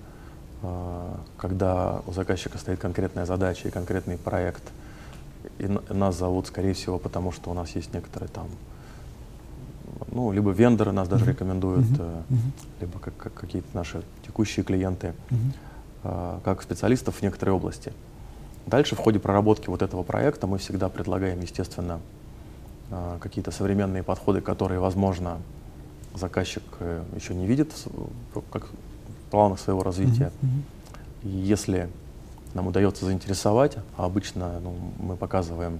а, 0.61 1.19
когда 1.37 2.01
у 2.07 2.13
заказчика 2.13 2.57
стоит 2.57 2.79
конкретная 2.79 3.25
задача 3.25 3.67
и 3.67 3.71
конкретный 3.71 4.17
проект. 4.17 4.63
И 5.59 5.67
нас 5.93 6.17
зовут, 6.17 6.47
скорее 6.47 6.73
всего, 6.73 6.97
потому 6.97 7.31
что 7.31 7.51
у 7.51 7.53
нас 7.53 7.75
есть 7.75 7.93
некоторые 7.93 8.29
там, 8.29 8.47
ну, 10.11 10.31
либо 10.31 10.51
вендоры 10.51 10.91
нас 10.91 11.07
даже 11.07 11.25
рекомендуют, 11.25 11.85
uh-huh. 11.85 12.23
либо 12.81 12.99
как, 12.99 13.15
как 13.17 13.33
какие-то 13.33 13.67
наши 13.73 14.03
текущие 14.25 14.63
клиенты. 14.63 15.13
Э, 16.03 16.39
как 16.43 16.61
специалистов 16.61 17.15
в 17.15 17.21
некоторой 17.21 17.55
области. 17.55 17.93
Дальше 18.65 18.95
в 18.95 18.99
ходе 18.99 19.19
проработки 19.19 19.69
вот 19.69 19.81
этого 19.81 20.03
проекта 20.03 20.47
мы 20.47 20.57
всегда 20.57 20.89
предлагаем, 20.89 21.39
естественно, 21.39 22.01
э, 22.91 23.17
какие-то 23.21 23.51
современные 23.51 24.03
подходы, 24.03 24.41
которые, 24.41 24.81
возможно, 24.81 25.37
заказчик 26.13 26.63
э, 26.79 27.03
еще 27.15 27.33
не 27.33 27.45
видит 27.45 27.71
как 28.51 28.65
в 28.65 29.31
планах 29.31 29.61
своего 29.61 29.81
развития. 29.81 30.33
Mm-hmm. 30.41 30.61
И 31.23 31.29
если 31.29 31.89
нам 32.53 32.67
удается 32.67 33.05
заинтересовать, 33.05 33.77
а 33.97 34.05
обычно 34.05 34.59
ну, 34.61 34.75
мы 34.99 35.15
показываем, 35.15 35.79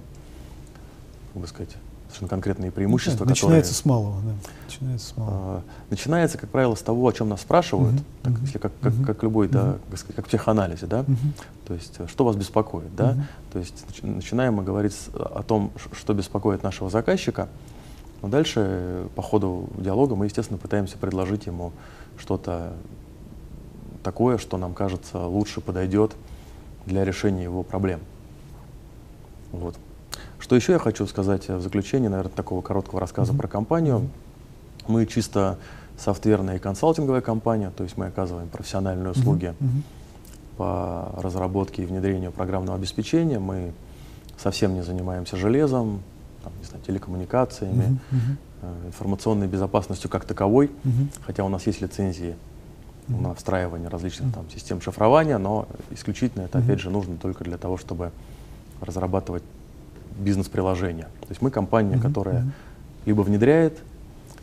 как 1.32 1.42
бы 1.42 1.48
сказать, 1.48 1.76
совершенно 2.08 2.28
конкретные 2.28 2.70
преимущества. 2.70 3.26
Да, 3.26 3.30
начинается 3.30 3.74
которые, 3.74 3.82
с 3.82 3.84
малого, 3.84 4.22
да. 4.22 4.34
Начинается 4.66 5.08
с 5.08 5.16
малого. 5.16 5.58
Э, 5.58 5.60
начинается, 5.90 6.38
как 6.38 6.50
правило, 6.50 6.74
с 6.74 6.82
того, 6.82 7.06
о 7.06 7.12
чем 7.12 7.28
нас 7.28 7.40
спрашивают, 7.40 7.94
uh-huh, 7.94 8.04
так, 8.22 8.32
uh-huh, 8.32 8.40
если 8.42 8.58
как, 8.58 8.72
как, 8.80 8.92
uh-huh, 8.92 9.04
как 9.04 9.22
любой, 9.22 9.46
uh-huh. 9.48 9.50
да, 9.50 9.78
как, 9.90 10.16
как 10.16 10.24
в 10.26 10.28
психоанализе, 10.28 10.86
да, 10.86 11.00
uh-huh. 11.00 11.16
то 11.66 11.74
есть 11.74 11.98
что 12.08 12.24
вас 12.24 12.36
беспокоит, 12.36 12.94
да, 12.94 13.12
uh-huh. 13.12 13.22
то 13.52 13.58
есть 13.58 13.84
начинаем 14.02 14.54
мы 14.54 14.62
говорить 14.62 14.94
о 15.14 15.42
том, 15.42 15.72
что 15.92 16.14
беспокоит 16.14 16.62
нашего 16.62 16.88
заказчика, 16.88 17.48
но 18.22 18.28
дальше 18.28 19.08
по 19.16 19.22
ходу 19.22 19.68
диалога 19.76 20.14
мы, 20.14 20.26
естественно, 20.26 20.58
пытаемся 20.58 20.96
предложить 20.98 21.46
ему 21.46 21.72
что-то 22.16 22.72
такое, 24.04 24.38
что 24.38 24.56
нам 24.56 24.72
кажется 24.72 25.26
лучше 25.26 25.60
подойдет 25.60 26.14
для 26.86 27.04
решения 27.04 27.44
его 27.44 27.62
проблем. 27.62 28.00
Вот. 29.52 29.76
Что 30.38 30.56
еще 30.56 30.72
я 30.72 30.78
хочу 30.78 31.06
сказать 31.06 31.48
в 31.48 31.60
заключение, 31.60 32.10
наверное, 32.10 32.32
такого 32.32 32.60
короткого 32.60 33.00
рассказа 33.00 33.32
mm-hmm. 33.32 33.38
про 33.38 33.48
компанию. 33.48 34.10
Мы 34.86 35.06
чисто 35.06 35.58
софтверная 35.96 36.56
и 36.56 36.58
консалтинговая 36.58 37.20
компания, 37.20 37.70
то 37.70 37.84
есть 37.84 37.96
мы 37.96 38.06
оказываем 38.06 38.48
профессиональные 38.48 39.12
услуги 39.12 39.54
mm-hmm. 39.58 39.82
по 40.58 41.14
разработке 41.16 41.82
и 41.82 41.86
внедрению 41.86 42.32
программного 42.32 42.76
обеспечения. 42.76 43.38
Мы 43.38 43.72
совсем 44.36 44.74
не 44.74 44.82
занимаемся 44.82 45.36
железом, 45.36 46.02
там, 46.42 46.52
не 46.58 46.64
знаю, 46.66 46.84
телекоммуникациями, 46.84 47.98
mm-hmm. 48.10 48.86
информационной 48.88 49.46
безопасностью 49.46 50.10
как 50.10 50.24
таковой, 50.24 50.66
mm-hmm. 50.66 51.08
хотя 51.24 51.44
у 51.44 51.48
нас 51.48 51.66
есть 51.66 51.80
лицензии 51.80 52.36
mm-hmm. 53.08 53.20
на 53.20 53.34
встраивание 53.34 53.88
различных 53.88 54.32
там, 54.34 54.44
систем 54.50 54.80
шифрования, 54.80 55.38
но 55.38 55.66
исключительно 55.90 56.42
это, 56.42 56.58
mm-hmm. 56.58 56.64
опять 56.64 56.80
же, 56.80 56.90
нужно 56.90 57.16
только 57.16 57.44
для 57.44 57.58
того, 57.58 57.76
чтобы 57.76 58.10
разрабатывать 58.80 59.42
бизнес-приложения. 60.18 61.08
То 61.20 61.28
есть 61.30 61.42
мы 61.42 61.50
компания, 61.50 61.98
которая 61.98 62.46
либо 63.06 63.22
внедряет, 63.22 63.78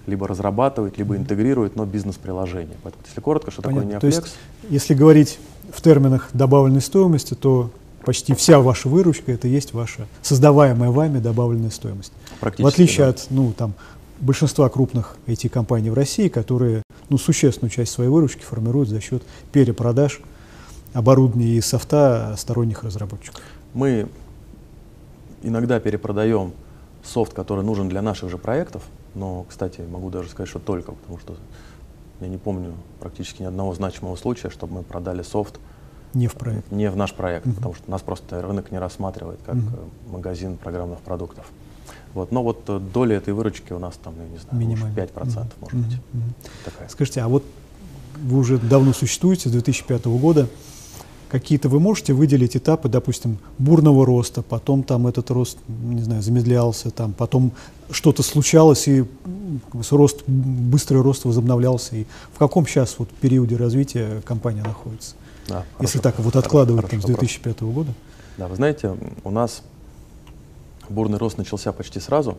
либо 0.08 0.28
разрабатывает, 0.28 0.98
либо 0.98 1.16
интегрирует, 1.16 1.76
но 1.76 1.86
бизнес-приложение. 1.86 2.76
Поэтому, 2.84 3.04
если 3.08 3.22
коротко, 3.22 3.52
что 3.52 3.62
Понятно. 3.62 3.94
такое 3.94 4.10
Neoflex? 4.10 4.20
То 4.20 4.22
есть, 4.24 4.36
если 4.70 4.94
говорить 4.94 5.40
в 5.72 5.82
терминах 5.82 6.30
добавленной 6.34 6.82
стоимости, 6.82 7.34
то 7.34 7.72
почти 8.04 8.34
вся 8.34 8.60
ваша 8.60 8.90
выручка 8.90 9.32
это 9.32 9.48
есть 9.48 9.74
ваша 9.74 10.08
создаваемая 10.22 10.90
вами 10.90 11.20
добавленная 11.20 11.70
стоимость. 11.70 12.12
В 12.40 12.66
отличие 12.66 13.06
да. 13.06 13.10
от 13.10 13.28
ну, 13.30 13.54
там, 13.54 13.74
большинства 14.22 14.70
крупных 14.70 15.18
IT-компаний 15.28 15.90
в 15.90 15.94
России, 15.94 16.30
которые 16.30 16.84
ну, 17.10 17.18
существенную 17.18 17.70
часть 17.72 17.92
своей 17.92 18.10
выручки 18.10 18.44
формируют 18.44 18.90
за 18.90 19.02
счет 19.02 19.24
перепродаж 19.52 20.22
оборудования 20.94 21.48
и 21.58 21.62
софта 21.62 22.36
сторонних 22.38 22.84
разработчиков. 22.84 23.42
Мы 23.74 24.08
иногда 25.44 25.80
перепродаем 25.80 26.54
софт, 27.04 27.34
который 27.34 27.64
нужен 27.64 27.90
для 27.90 28.02
наших 28.02 28.30
же 28.30 28.38
проектов, 28.38 28.84
но, 29.16 29.46
кстати, 29.50 29.82
могу 29.82 30.10
даже 30.10 30.30
сказать, 30.30 30.50
что 30.50 30.60
только, 30.60 30.92
потому 30.92 31.18
что 31.20 31.36
я 32.20 32.28
не 32.28 32.38
помню 32.38 32.74
практически 33.00 33.42
ни 33.42 33.46
одного 33.48 33.74
значимого 33.74 34.16
случая, 34.16 34.50
чтобы 34.50 34.76
мы 34.76 34.84
продали 34.84 35.24
софт 35.24 35.60
не 36.14 36.28
в 36.28 36.34
проект. 36.34 36.70
Не 36.72 36.92
в 36.92 36.98
наш 36.98 37.14
проект, 37.14 37.46
Мгм. 37.46 37.56
потому 37.56 37.74
что 37.74 37.90
нас 37.90 38.02
просто 38.02 38.42
рынок 38.42 38.70
не 38.72 38.78
рассматривает 38.80 39.40
как 39.46 39.56
э, 39.56 39.60
магазин 40.12 40.58
программных 40.58 41.00
продуктов. 41.00 41.46
Вот. 42.14 42.32
Но 42.32 42.44
вот 42.44 42.64
э, 42.68 42.80
доля 42.94 43.18
этой 43.18 43.34
выручки 43.34 43.74
у 43.74 43.80
нас 43.80 43.96
там, 44.04 44.14
я 44.18 44.28
не 44.28 44.38
знаю, 44.38 44.68
может, 44.68 44.86
Минимально. 44.86 44.96
5% 44.96 45.52
может 45.62 45.74
Мгм. 45.74 45.84
быть. 45.84 45.98
Мгм. 46.14 46.34
Такая. 46.66 46.90
Скажите, 46.90 47.22
а 47.22 47.28
вот 47.28 47.44
вы 48.24 48.38
уже 48.38 48.58
давно 48.58 48.94
существуете, 48.94 49.50
с 49.50 49.52
2005 49.52 50.06
года. 50.06 50.48
Какие-то 51.30 51.70
вы 51.70 51.80
можете 51.80 52.12
выделить 52.12 52.58
этапы, 52.58 52.90
допустим, 52.90 53.38
бурного 53.58 54.06
роста, 54.06 54.42
потом 54.42 54.84
там 54.84 55.08
этот 55.08 55.32
рост, 55.32 55.58
не 55.70 56.02
знаю, 56.02 56.22
замедлялся, 56.22 56.92
там, 56.92 57.14
потом 57.14 57.54
что-то 57.90 58.22
случалось, 58.22 58.86
и 58.90 59.06
рост, 59.92 60.24
быстрый 60.28 61.02
рост 61.02 61.24
возобновлялся. 61.24 61.96
И 61.96 62.06
в 62.34 62.38
каком 62.38 62.68
сейчас 62.68 62.96
вот 63.00 63.08
периоде 63.10 63.56
развития 63.56 64.22
компания 64.26 64.62
находится? 64.62 65.16
Да, 65.48 65.64
Если 65.80 66.00
хорошо. 66.00 66.18
так 66.18 66.20
вот 66.20 66.36
откладывать 66.36 66.82
там, 66.82 66.90
хороший 67.00 67.08
с 67.08 67.10
вопрос. 67.10 67.20
2005 67.30 67.62
года? 67.62 67.94
Да, 68.38 68.48
вы 68.50 68.56
знаете, 68.58 68.98
у 69.24 69.32
нас 69.32 69.64
бурный 70.90 71.18
рост 71.18 71.38
начался 71.38 71.72
почти 71.72 72.00
сразу, 72.00 72.38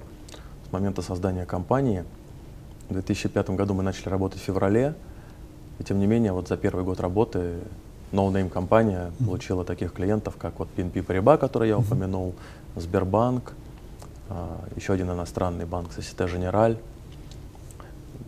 с 0.68 0.72
момента 0.72 1.02
создания 1.02 1.46
компании. 1.46 2.04
В 2.88 2.92
2005 2.94 3.50
году 3.50 3.74
мы 3.74 3.82
начали 3.82 4.08
работать 4.08 4.40
в 4.40 4.44
феврале, 4.44 4.94
и 5.78 5.84
тем 5.84 5.98
не 5.98 6.06
менее, 6.06 6.32
вот 6.32 6.48
за 6.48 6.56
первый 6.56 6.84
год 6.84 7.00
работы 7.00 7.54
No-Name 8.12 8.50
компания 8.50 9.12
получила 9.24 9.64
таких 9.64 9.92
клиентов, 9.92 10.36
как 10.36 10.58
вот 10.58 10.68
PNP 10.76 11.04
Paribas, 11.04 11.38
который 11.38 11.68
я 11.68 11.78
упомянул, 11.78 12.34
Сбербанк, 12.76 13.52
а, 14.28 14.64
еще 14.76 14.92
один 14.92 15.10
иностранный 15.10 15.64
банк, 15.66 15.90
Societe 15.96 16.26
Generale. 16.26 16.78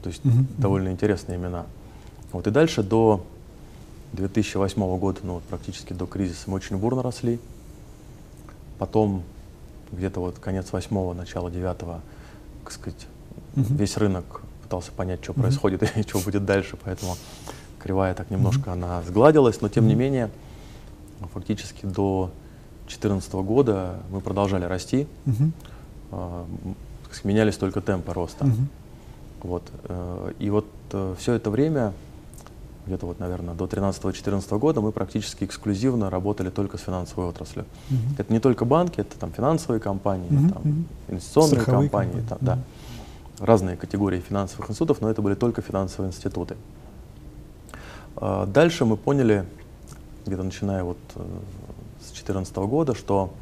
То 0.03 0.09
есть 0.09 0.25
Мгм. 0.25 0.47
довольно 0.59 0.89
интересные 0.91 1.39
имена. 1.39 1.67
Вот 2.33 2.47
и 2.47 2.51
дальше 2.51 2.83
до 2.83 3.25
2008 4.13 4.99
года, 4.99 5.21
ну 5.23 5.35
вот 5.35 5.43
практически 5.45 5.93
до 5.93 6.07
кризиса, 6.07 6.51
мы 6.51 6.57
очень 6.57 6.77
бурно 6.77 7.03
росли. 7.03 7.39
Потом 8.79 9.23
где-то 9.93 10.21
вот 10.21 10.39
конец 10.39 10.73
восьмого, 10.73 11.15
начало 11.15 11.51
девятого, 11.51 12.01
так 12.63 12.73
сказать, 12.73 13.07
Мгм. 13.55 13.77
весь 13.77 13.97
рынок 13.97 14.43
пытался 14.63 14.93
понять, 14.93 15.23
что 15.23 15.33
Мгм. 15.33 15.43
происходит 15.43 15.83
и 15.97 16.03
что 16.03 16.19
будет 16.21 16.45
дальше, 16.45 16.77
поэтому 16.83 17.17
кривая 17.79 18.15
так 18.15 18.31
немножко 18.31 18.73
она 18.73 19.03
сгладилась, 19.03 19.61
но 19.61 19.69
тем 19.69 19.87
не 19.87 19.95
Мгм. 19.95 20.01
менее 20.01 20.31
фактически 21.33 21.87
до 21.87 22.31
2014 22.87 23.33
года 23.35 24.01
мы 24.11 24.21
продолжали 24.21 24.65
расти, 24.65 25.07
так 26.11 26.47
сказать, 27.07 27.25
менялись 27.25 27.57
только 27.57 27.81
темпы 27.81 28.13
роста. 28.13 28.45
Мгм. 28.45 28.69
Вот. 29.43 29.63
э, 29.85 30.33
И 30.39 30.51
вот 30.51 30.67
все 31.19 31.35
это 31.35 31.51
время, 31.51 31.93
где-то 32.87 33.07
вот, 33.07 33.19
наверное, 33.19 33.55
до 33.55 33.65
13-14 33.65 34.59
года 34.59 34.81
мы 34.81 34.93
практически 34.93 35.45
эксклюзивно 35.45 36.11
работали 36.11 36.51
только 36.51 36.77
с 36.77 36.83
финансовой 36.83 37.27
отраслью. 37.29 37.65
Мгм. 37.89 38.01
Это 38.19 38.33
не 38.33 38.41
только 38.41 38.65
банки, 38.65 39.01
это 39.01 39.19
там 39.19 39.33
финансовые 39.33 39.81
компании, 39.81 40.29
Мгм, 40.31 40.51
там, 40.51 40.63
мгм. 40.63 40.87
инвестиционные 41.09 41.61
Страховые 41.63 41.89
компании, 41.91 42.13
компании, 42.13 42.29
там, 42.29 42.39
да, 42.41 42.55
мгм. 42.57 43.47
разные 43.47 43.77
категории 43.77 44.21
финансовых 44.21 44.69
институтов, 44.71 45.01
но 45.01 45.11
это 45.11 45.23
были 45.23 45.35
только 45.35 45.63
финансовые 45.63 46.11
институты. 46.11 46.57
А, 48.17 48.47
Дальше 48.47 48.85
мы 48.85 48.97
поняли, 48.97 49.47
где-то 50.27 50.43
начиная 50.43 50.85
вот 50.85 50.99
э, 51.17 51.21
с 52.01 52.13
2014 52.13 52.57
года, 52.57 52.95
что 52.95 53.33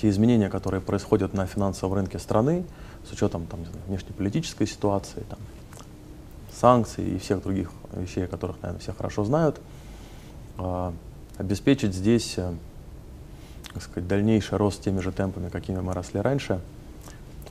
те 0.00 0.08
изменения, 0.08 0.48
которые 0.48 0.80
происходят 0.80 1.34
на 1.34 1.46
финансовом 1.46 1.94
рынке 1.94 2.18
страны, 2.18 2.64
с 3.08 3.12
учетом 3.12 3.46
там, 3.46 3.60
знаю, 3.64 3.80
внешнеполитической 3.86 4.66
ситуации, 4.66 5.24
там, 5.28 5.38
санкций 6.60 7.04
и 7.16 7.18
всех 7.18 7.42
других 7.42 7.70
вещей, 7.92 8.24
о 8.24 8.28
которых, 8.28 8.56
наверное, 8.62 8.80
все 8.80 8.92
хорошо 8.92 9.24
знают, 9.24 9.60
а, 10.58 10.92
обеспечить 11.36 11.94
здесь, 11.94 12.34
э, 12.38 12.54
так 13.74 13.82
сказать, 13.82 14.08
дальнейший 14.08 14.56
рост 14.58 14.82
теми 14.82 15.00
же 15.00 15.12
темпами, 15.12 15.48
какими 15.50 15.80
мы 15.80 15.92
росли 15.92 16.20
раньше, 16.20 16.60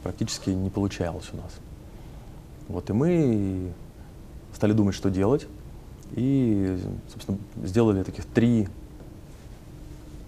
практически 0.01 0.49
не 0.49 0.69
получалось 0.69 1.29
у 1.33 1.37
нас. 1.37 1.51
Вот 2.67 2.89
и 2.89 2.93
мы 2.93 3.71
стали 4.53 4.73
думать, 4.73 4.95
что 4.95 5.09
делать, 5.09 5.47
и, 6.13 6.79
собственно, 7.11 7.37
сделали 7.63 8.03
таких 8.03 8.25
три 8.25 8.67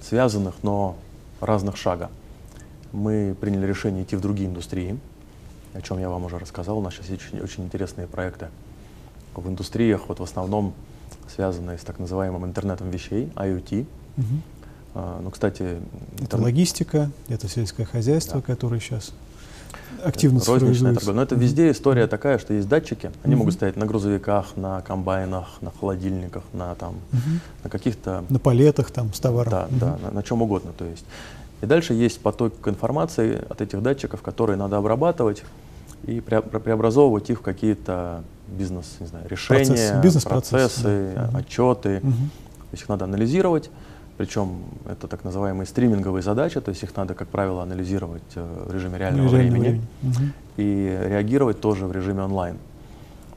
связанных, 0.02 0.56
но 0.64 0.96
разных 1.42 1.78
шага. 1.78 2.10
Мы 2.92 3.36
приняли 3.40 3.66
решение 3.66 4.04
идти 4.04 4.16
в 4.16 4.22
другие 4.22 4.50
индустрии, 4.50 5.00
о 5.74 5.82
чем 5.82 6.00
я 6.00 6.10
вам 6.10 6.26
уже 6.26 6.40
рассказал. 6.40 6.78
У 6.78 6.82
нас 6.82 6.94
сейчас 6.94 7.10
очень, 7.10 7.40
очень 7.40 7.64
интересные 7.64 8.08
проекты 8.08 8.48
в 9.42 9.48
индустриях, 9.48 10.02
вот 10.08 10.20
в 10.20 10.24
основном 10.24 10.74
связанные 11.34 11.78
с 11.78 11.82
так 11.82 12.00
называемым 12.00 12.46
интернетом 12.46 12.90
вещей, 12.90 13.32
IoT. 13.36 13.86
Мгм. 14.18 14.42
А, 14.96 15.20
Ну, 15.24 15.30
кстати, 15.30 15.62
Это 15.62 15.82
интернет- 16.24 16.44
логистика, 16.44 17.12
это 17.28 17.48
сельское 17.48 17.86
хозяйство, 17.86 18.38
Да. 18.42 18.54
которое 18.54 18.80
сейчас 18.80 19.12
активно 20.04 20.40
розничная 20.46 20.94
торговля. 20.94 21.16
Но 21.18 21.22
это 21.24 21.36
везде 21.36 21.70
история 21.72 22.08
такая, 22.08 22.38
что 22.40 22.54
есть 22.54 22.68
датчики, 22.68 23.12
они 23.24 23.34
Мгм. 23.36 23.40
могут 23.40 23.54
стоять 23.54 23.76
на 23.76 23.86
грузовиках, 23.86 24.56
на 24.56 24.82
комбайнах, 24.82 25.62
на 25.62 25.72
холодильниках, 25.72 26.44
на, 26.54 26.74
там, 26.76 26.96
Мгм. 27.12 27.40
на 27.64 27.70
каких-то 27.70 28.24
На 28.30 28.40
палетах 28.40 28.90
там 28.92 29.14
с 29.14 29.20
товаром. 29.20 29.52
Да, 29.52 29.68
Мгм. 29.70 29.80
да, 29.80 29.98
на, 30.04 30.12
на 30.12 30.24
чем 30.24 30.42
угодно. 30.42 30.72
То 30.78 30.86
есть. 30.86 31.06
И 31.62 31.66
дальше 31.66 31.94
есть 31.94 32.20
поток 32.22 32.54
информации 32.68 33.40
от 33.50 33.62
этих 33.62 33.82
датчиков, 33.82 34.22
которые 34.22 34.58
надо 34.58 34.78
обрабатывать 34.78 35.44
и 36.06 36.20
пре- 36.20 36.42
преобразовывать 36.60 37.30
их 37.32 37.40
в 37.40 37.42
какие-то 37.42 38.24
бизнес, 38.48 38.98
не 39.00 39.08
знаю, 39.08 39.26
решения, 39.30 39.66
Процессы, 39.66 40.02
бизнес-процессы, 40.02 40.52
процессы, 40.52 41.14
да. 41.16 41.24
Мгм. 41.28 41.38
отчеты. 41.38 42.00
Мгм. 42.04 42.30
То 42.60 42.68
есть 42.74 42.84
их 42.84 42.90
надо 42.90 43.06
анализировать. 43.06 43.70
Причем 44.18 44.64
это 44.90 45.08
так 45.08 45.24
называемые 45.24 45.68
стриминговые 45.68 46.24
задачи, 46.24 46.60
то 46.60 46.70
есть 46.70 46.82
их 46.82 46.96
надо, 46.96 47.14
как 47.14 47.28
правило, 47.28 47.62
анализировать 47.62 48.24
э, 48.36 48.66
в 48.68 48.74
режиме 48.74 48.98
реального 48.98 49.30
Реального 49.30 49.60
времени 49.60 49.82
Мгм. 50.02 50.34
и 50.58 51.00
реагировать 51.08 51.62
тоже 51.62 51.86
в 51.86 51.92
режиме 51.92 52.24
онлайн. 52.24 52.58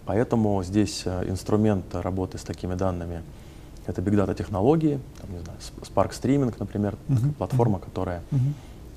Поэтому 0.07 0.63
здесь 0.65 1.03
э, 1.05 1.29
инструмент 1.29 1.85
работы 1.93 2.39
с 2.39 2.43
такими 2.43 2.75
данными— 2.75 3.21
это 3.87 4.01
big 4.01 4.15
data 4.15 4.35
технологии, 4.35 4.99
там, 5.21 5.31
не 5.37 5.43
знаю, 5.45 5.59
Sp- 5.61 5.87
Spark 5.93 6.11
Streaming, 6.13 6.55
например, 6.59 6.97
Мгм. 7.09 7.35
платформа, 7.35 7.79
которая 7.79 8.23
Мгм. 8.31 8.55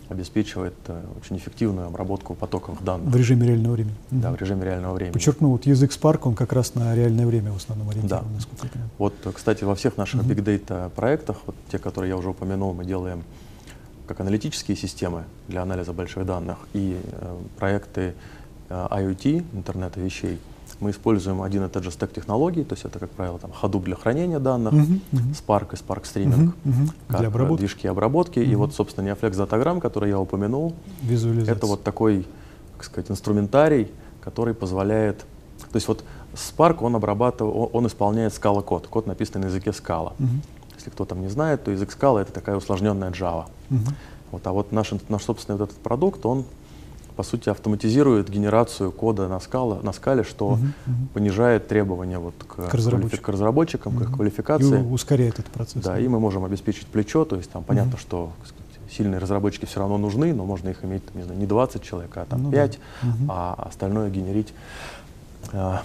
Обеспечивает 0.10 0.74
э, 0.88 1.02
очень 1.20 1.38
эффективную 1.38 1.88
обработку 1.88 2.36
потоковых 2.36 2.84
данных 2.84 3.12
В 3.12 3.16
режиме 3.16 3.48
реального 3.48 3.74
времени. 3.74 3.96
да, 4.12 4.32
в 4.32 4.36
режиме 4.36 4.66
реального 4.66 4.94
времени. 4.94 5.14
Подчеркну, 5.14 5.50
вот 5.50 5.66
язык 5.66 5.92
Spark, 5.92 6.20
он 6.24 6.36
как 6.36 6.54
раз 6.54 6.76
на 6.76 6.94
реальное 6.96 7.26
время 7.26 7.52
в 7.52 7.58
основном 7.58 7.90
ориентирован, 7.90 8.26
Да. 8.28 8.36
насколько 8.36 8.66
я 8.66 8.70
понимаю. 8.72 8.92
Вот, 8.98 9.14
кстати, 9.34 9.64
во 9.64 9.76
всех 9.76 9.98
наших 9.98 10.22
Мгм. 10.24 10.32
big 10.32 10.44
data 10.44 10.90
проектах, 10.90 11.38
вот 11.46 11.56
те, 11.72 11.80
которые 11.80 12.10
я 12.10 12.18
уже 12.18 12.30
упомянул, 12.30 12.74
мы 12.74 12.86
делаем 12.86 13.24
как 14.08 14.20
аналитические 14.20 14.76
системы 14.76 15.24
для 15.48 15.62
анализа 15.62 15.94
больших 15.94 16.26
данных 16.26 16.58
и 16.74 16.98
э, 17.02 17.38
проекты 17.58 18.14
э, 18.70 18.88
IoT, 18.92 19.46
интернета 19.54 20.00
вещей. 20.02 20.38
Мы 20.80 20.92
используем 20.92 21.42
один 21.42 21.64
и 21.66 21.70
тот 21.70 21.84
же 21.84 21.92
стек 21.92 22.12
технологий, 22.14 22.64
то 22.64 22.74
есть 22.74 22.86
это, 22.86 23.00
как 23.00 23.10
правило, 23.12 23.40
там, 23.40 23.52
Hadoop 23.52 23.84
для 23.84 23.96
хранения 23.96 24.40
данных, 24.40 24.74
Мгм, 24.74 25.02
мгм. 25.12 25.32
Spark 25.32 25.74
и 25.74 25.76
Spark 25.76 26.04
Streaming 26.04 26.36
Мгм, 26.36 26.54
мгм. 26.64 26.88
как 27.08 27.20
Для 27.20 27.28
э, 27.28 27.32
обработки, 27.32 27.60
движки 27.62 27.88
обработки. 27.88 28.40
И 28.40 28.48
Мгм. 28.48 28.58
вот, 28.58 28.74
собственно, 28.74 29.08
Neoflex 29.08 29.32
Datagram, 29.32 29.80
который 29.80 30.10
я 30.10 30.20
упомянул, 30.20 30.74
это 31.48 31.66
вот 31.68 31.84
такой, 31.84 32.26
как 32.78 32.86
сказать, 32.86 33.12
инструментарий, 33.12 33.92
который 34.22 34.54
позволяет... 34.54 35.20
То 35.72 35.76
есть 35.78 35.88
вот 35.88 36.04
Spark, 36.34 36.78
он 36.82 36.96
обрабатывает, 36.96 37.70
он, 37.74 37.88
исполняет 37.88 38.34
Scala 38.34 38.62
код. 38.64 38.88
Код 38.88 39.08
написан 39.08 39.42
на 39.42 39.46
языке 39.46 39.70
Scala. 39.72 40.14
Мгм, 40.20 40.42
Если 40.76 40.90
кто 40.90 41.06
там 41.06 41.22
не 41.22 41.30
знает, 41.30 41.64
то 41.64 41.72
язык 41.72 41.96
Scala— 41.98 42.22
это 42.22 42.34
такая 42.34 42.56
усложненная 42.58 43.12
Java. 43.12 43.46
мгм. 43.70 43.96
Вот, 44.32 44.48
а 44.48 44.52
вот 44.52 44.72
наш, 44.72 44.92
наш 45.10 45.24
собственный 45.24 45.60
вот 45.60 45.70
этот 45.70 45.82
продукт, 45.84 46.26
он, 46.26 46.44
по 47.16 47.24
сути, 47.24 47.50
автоматизирует 47.50 48.30
генерацию 48.30 48.92
кода 48.92 49.28
на, 49.28 49.40
скала, 49.40 49.80
на 49.84 49.94
скале, 49.94 50.24
что 50.24 50.52
Мгм, 50.52 50.74
мгм. 50.86 51.08
понижает 51.14 51.68
требования 51.68 52.20
вот 52.20 52.34
к, 52.48 52.70
К 52.70 52.74
разработчикам. 52.74 53.24
к 53.24 53.30
разработчикам, 53.30 53.98
к 53.98 54.02
их 54.02 54.12
квалификации. 54.12 54.80
И 54.82 54.84
ускоряет 54.84 55.36
этот 55.40 55.52
процесс. 55.52 55.84
Да, 55.84 56.00
и 56.00 56.08
мы 56.08 56.20
можем 56.20 56.44
обеспечить 56.46 56.88
плечо, 56.88 57.26
то 57.26 57.36
есть 57.36 57.52
там 57.52 57.64
понятно, 57.64 57.98
что 57.98 58.32
так 58.40 58.48
сказать, 58.48 58.92
сильные 58.92 59.20
разработчики 59.20 59.66
все 59.66 59.80
равно 59.80 59.98
нужны, 59.98 60.34
но 60.34 60.46
можно 60.46 60.70
их 60.70 60.84
иметь, 60.84 61.04
не 61.16 61.24
знаю, 61.24 61.40
не 61.40 61.46
20 61.46 61.82
человек, 61.84 62.12
а 62.18 62.26
там 62.26 62.44
Ну 62.44 62.52
5, 62.52 62.80
да. 63.02 63.08
Мгм. 63.08 63.26
а 63.32 63.64
остальное 63.70 64.10
генерить 64.10 64.54
а, 65.52 65.84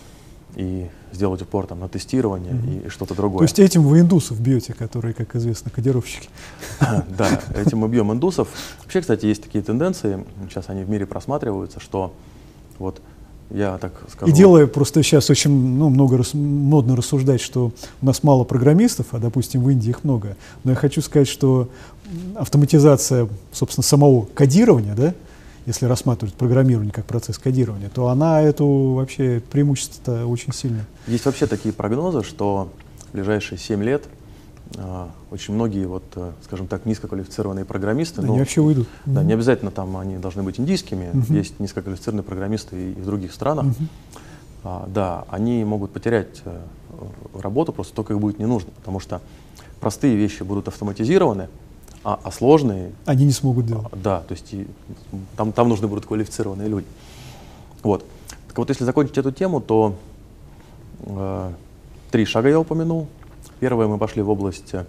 и 0.56 0.86
сделать 1.12 1.42
упор 1.42 1.66
там, 1.66 1.80
на 1.80 1.88
тестирование 1.88 2.52
Мгм. 2.52 2.86
и, 2.86 2.88
что-то 2.88 3.14
То 3.14 3.22
другое. 3.22 3.42
есть 3.42 3.58
этим 3.58 3.82
вы 3.82 4.00
индусов 4.00 4.40
бьете, 4.40 4.72
которые, 4.72 5.14
как 5.14 5.34
известно, 5.36 5.70
кодировщики. 5.70 6.28
Да, 6.80 7.40
этим 7.54 7.78
мы 7.78 7.88
бьем 7.88 8.12
индусов. 8.12 8.48
Вообще, 8.82 9.00
кстати, 9.00 9.26
есть 9.26 9.42
такие 9.42 9.62
тенденции, 9.62 10.24
сейчас 10.48 10.68
они 10.68 10.84
в 10.84 10.90
мире 10.90 11.06
просматриваются, 11.06 11.80
что 11.80 12.12
вот 12.78 13.00
я 13.50 13.78
так 13.78 13.92
скажу... 14.10 14.30
И 14.30 14.34
делая 14.34 14.66
просто 14.66 15.02
сейчас 15.02 15.30
очень 15.30 15.50
ну, 15.50 15.88
много 15.88 16.18
рас- 16.18 16.34
модно 16.34 16.96
рассуждать, 16.96 17.40
что 17.40 17.72
у 18.02 18.06
нас 18.06 18.22
мало 18.22 18.44
программистов, 18.44 19.06
а, 19.12 19.18
допустим, 19.18 19.62
в 19.62 19.70
Индии 19.70 19.90
их 19.90 20.04
много. 20.04 20.36
Но 20.64 20.72
я 20.72 20.76
хочу 20.76 21.00
сказать, 21.00 21.28
что 21.28 21.68
автоматизация, 22.36 23.28
собственно, 23.52 23.82
самого 23.84 24.26
кодирования, 24.26 24.94
да, 24.94 25.14
если 25.68 25.84
рассматривать 25.84 26.34
программирование 26.34 26.92
как 26.92 27.04
процесс 27.04 27.36
кодирования, 27.36 27.90
то 27.90 28.08
она 28.08 28.40
эту 28.40 28.94
вообще 28.94 29.42
преимущество 29.50 30.24
очень 30.24 30.54
сильно. 30.54 30.86
Есть 31.06 31.26
вообще 31.26 31.46
такие 31.46 31.74
прогнозы, 31.74 32.22
что 32.22 32.70
в 33.10 33.12
ближайшие 33.12 33.58
7 33.58 33.84
лет 33.84 34.04
а, 34.78 35.10
очень 35.30 35.52
многие, 35.52 35.84
вот, 35.86 36.04
э, 36.16 36.32
скажем 36.44 36.68
так, 36.68 36.86
низкоквалифицированные 36.86 37.66
программисты, 37.66 38.22
Они 38.22 38.30
ну, 38.30 38.38
вообще 38.38 38.62
уйдут. 38.62 38.88
да, 39.04 39.20
Мгм. 39.20 39.26
не 39.28 39.32
обязательно 39.34 39.70
там 39.70 39.94
они 39.98 40.16
должны 40.16 40.42
быть 40.42 40.58
индийскими, 40.58 41.10
Мгм. 41.12 41.34
есть 41.36 41.60
низкоквалифицированные 41.60 42.24
программисты 42.24 42.76
и, 42.76 42.92
и 42.92 43.00
в 43.00 43.04
других 43.04 43.32
странах, 43.32 43.66
Мгм. 43.66 43.88
А, 44.64 44.88
да, 44.88 45.24
они 45.28 45.64
могут 45.64 45.92
потерять 45.92 46.42
э, 46.44 46.58
работу, 47.34 47.72
просто 47.72 47.94
только 47.94 48.14
их 48.14 48.20
будет 48.20 48.38
не 48.38 48.46
нужно, 48.46 48.70
потому 48.76 49.00
что 49.00 49.20
простые 49.80 50.16
вещи 50.16 50.42
будут 50.42 50.66
автоматизированы, 50.68 51.48
а, 52.08 52.18
а 52.22 52.30
сложные 52.30 52.92
Они 53.04 53.26
не 53.26 53.32
смогут 53.32 53.66
делать. 53.66 53.86
А, 53.92 53.96
Да, 53.96 54.20
то 54.20 54.32
есть 54.32 54.54
и, 54.54 54.66
там, 55.36 55.52
там 55.52 55.68
нужны 55.68 55.88
будут 55.88 56.06
квалифицированные 56.06 56.66
люди. 56.66 56.86
Вот. 57.82 58.02
Так 58.48 58.56
вот, 58.56 58.70
если 58.70 58.84
закончить 58.84 59.18
эту 59.18 59.30
тему, 59.30 59.60
то 59.60 59.94
э, 61.00 61.52
три 62.10 62.24
шага 62.24 62.48
я 62.48 62.58
упомянул. 62.58 63.08
Первое, 63.60 63.88
мы 63.88 63.98
пошли 63.98 64.22
в 64.22 64.30
область 64.30 64.72
э, 64.72 64.86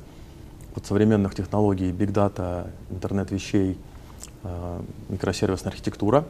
вот 0.74 0.86
современных 0.86 1.36
технологий, 1.36 1.92
big 1.92 2.14
data, 2.14 2.70
интернет 2.90 3.32
вещей, 3.32 3.78
э, 4.44 4.82
микросервисная 5.10 5.74
архитектура. 5.74 6.24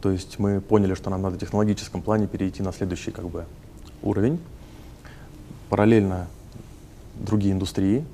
То 0.00 0.10
есть 0.10 0.38
мы 0.38 0.62
поняли, 0.62 0.94
что 0.94 1.10
нам 1.10 1.20
надо 1.20 1.36
в 1.36 1.38
технологическом 1.38 2.00
плане 2.00 2.28
перейти 2.28 2.62
на 2.62 2.72
следующий 2.72 3.10
как 3.10 3.28
бы, 3.28 3.44
уровень. 4.00 4.40
Параллельно 5.68 6.28
другие 7.14 7.52
индустрии, 7.52 8.06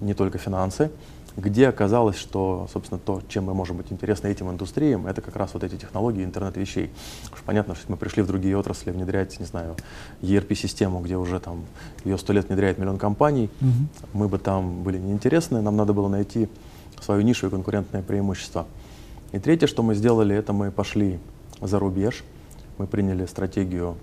не 0.00 0.14
только 0.14 0.38
финансы, 0.38 0.90
где 1.36 1.68
оказалось, 1.68 2.16
что, 2.16 2.68
собственно, 2.72 2.98
то, 2.98 3.22
чем 3.28 3.44
мы 3.44 3.54
можем 3.54 3.78
быть 3.78 3.90
интересны 3.90 4.28
этим 4.28 4.50
индустриям, 4.50 5.06
это 5.06 5.20
как 5.22 5.34
раз 5.36 5.54
вот 5.54 5.64
эти 5.64 5.76
технологии 5.76 6.24
интернет 6.24 6.56
вещей. 6.56 6.90
Уж 7.32 7.40
понятно, 7.42 7.74
что 7.74 7.90
мы 7.90 7.96
пришли 7.96 8.22
в 8.22 8.26
другие 8.26 8.56
отрасли 8.56 8.90
внедрять, 8.90 9.40
не 9.40 9.46
знаю, 9.46 9.76
ERP-систему, 10.20 11.00
где 11.00 11.16
уже 11.16 11.40
там 11.40 11.64
ее 12.04 12.18
сто 12.18 12.32
лет 12.32 12.48
внедряет 12.48 12.78
миллион 12.78 12.98
компаний, 12.98 13.50
Мгм. 13.60 13.88
мы 14.12 14.28
бы 14.28 14.38
там 14.38 14.82
были 14.82 14.98
неинтересны, 14.98 15.62
нам 15.62 15.76
надо 15.76 15.92
было 15.92 16.08
найти 16.08 16.48
свою 17.00 17.22
нишу 17.22 17.46
и 17.46 17.50
конкурентное 17.50 18.02
преимущество. 18.02 18.66
И 19.32 19.38
третье, 19.38 19.66
что 19.66 19.82
мы 19.82 19.94
сделали, 19.94 20.36
это 20.36 20.52
мы 20.52 20.70
пошли 20.70 21.18
за 21.60 21.78
рубеж, 21.78 22.22
мы 22.76 22.86
приняли 22.86 23.24
стратегию 23.26 23.96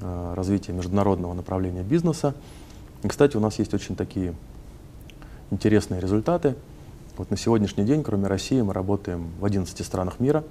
э, 0.00 0.34
развития 0.34 0.72
международного 0.72 1.32
направления 1.34 1.82
бизнеса. 1.82 2.34
И, 3.04 3.08
кстати, 3.08 3.36
у 3.36 3.40
нас 3.40 3.58
есть 3.60 3.72
очень 3.74 3.94
такие 3.94 4.34
интересные 5.50 6.00
результаты. 6.00 6.54
Вот 7.16 7.30
на 7.30 7.36
сегодняшний 7.36 7.84
день, 7.84 8.02
кроме 8.02 8.26
России, 8.26 8.60
мы 8.60 8.72
работаем 8.74 9.30
в 9.40 9.44
11 9.44 9.84
странах 9.84 10.20
мира. 10.20 10.44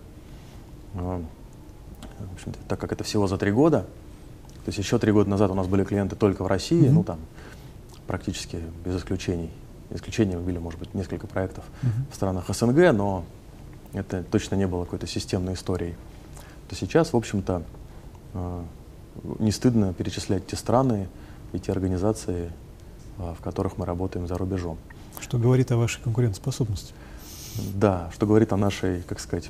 Э, 0.96 1.22
В 2.20 2.34
общем-то, 2.34 2.58
так 2.68 2.80
как 2.80 2.92
это 2.94 3.04
всего 3.04 3.28
за 3.28 3.38
три 3.38 3.52
года, 3.52 3.82
то 3.82 4.68
есть 4.70 4.78
еще 4.80 4.98
три 4.98 5.12
года 5.12 5.30
назад 5.30 5.52
у 5.52 5.54
нас 5.54 5.68
были 5.68 5.84
клиенты 5.84 6.16
только 6.16 6.44
в 6.44 6.48
России, 6.48 6.86
Мгм. 6.88 6.94
ну 6.96 7.04
там 7.04 7.20
практически 8.08 8.60
без 8.86 8.96
исключений. 8.98 9.50
Исключениями 9.92 10.42
были, 10.42 10.58
может 10.58 10.80
быть, 10.80 10.94
несколько 10.96 11.28
проектов 11.28 11.64
Мгм. 11.84 12.06
в 12.12 12.16
странах 12.16 12.46
СНГ, 12.50 12.92
но 12.94 13.24
это 13.94 14.24
точно 14.24 14.56
не 14.56 14.66
было 14.66 14.86
какой-то 14.86 15.08
системной 15.08 15.54
историей. 15.54 15.96
То 16.70 16.76
сейчас, 16.76 17.14
в 17.14 17.18
общем-то, 17.18 17.62
э, 18.34 18.64
не 19.40 19.52
стыдно 19.52 19.94
перечислять 19.94 20.48
те 20.48 20.56
страны 20.56 21.08
и 21.54 21.60
те 21.60 21.72
организации, 21.72 22.52
в 23.18 23.38
которых 23.42 23.78
мы 23.78 23.86
работаем 23.86 24.28
за 24.28 24.38
рубежом. 24.38 24.78
Что 25.20 25.38
говорит 25.38 25.72
о 25.72 25.78
вашей 25.78 26.02
конкурентоспособности. 26.02 26.94
Да, 27.74 28.10
что 28.14 28.26
говорит 28.26 28.52
о 28.52 28.58
нашей, 28.58 29.02
как 29.04 29.20
сказать, 29.20 29.50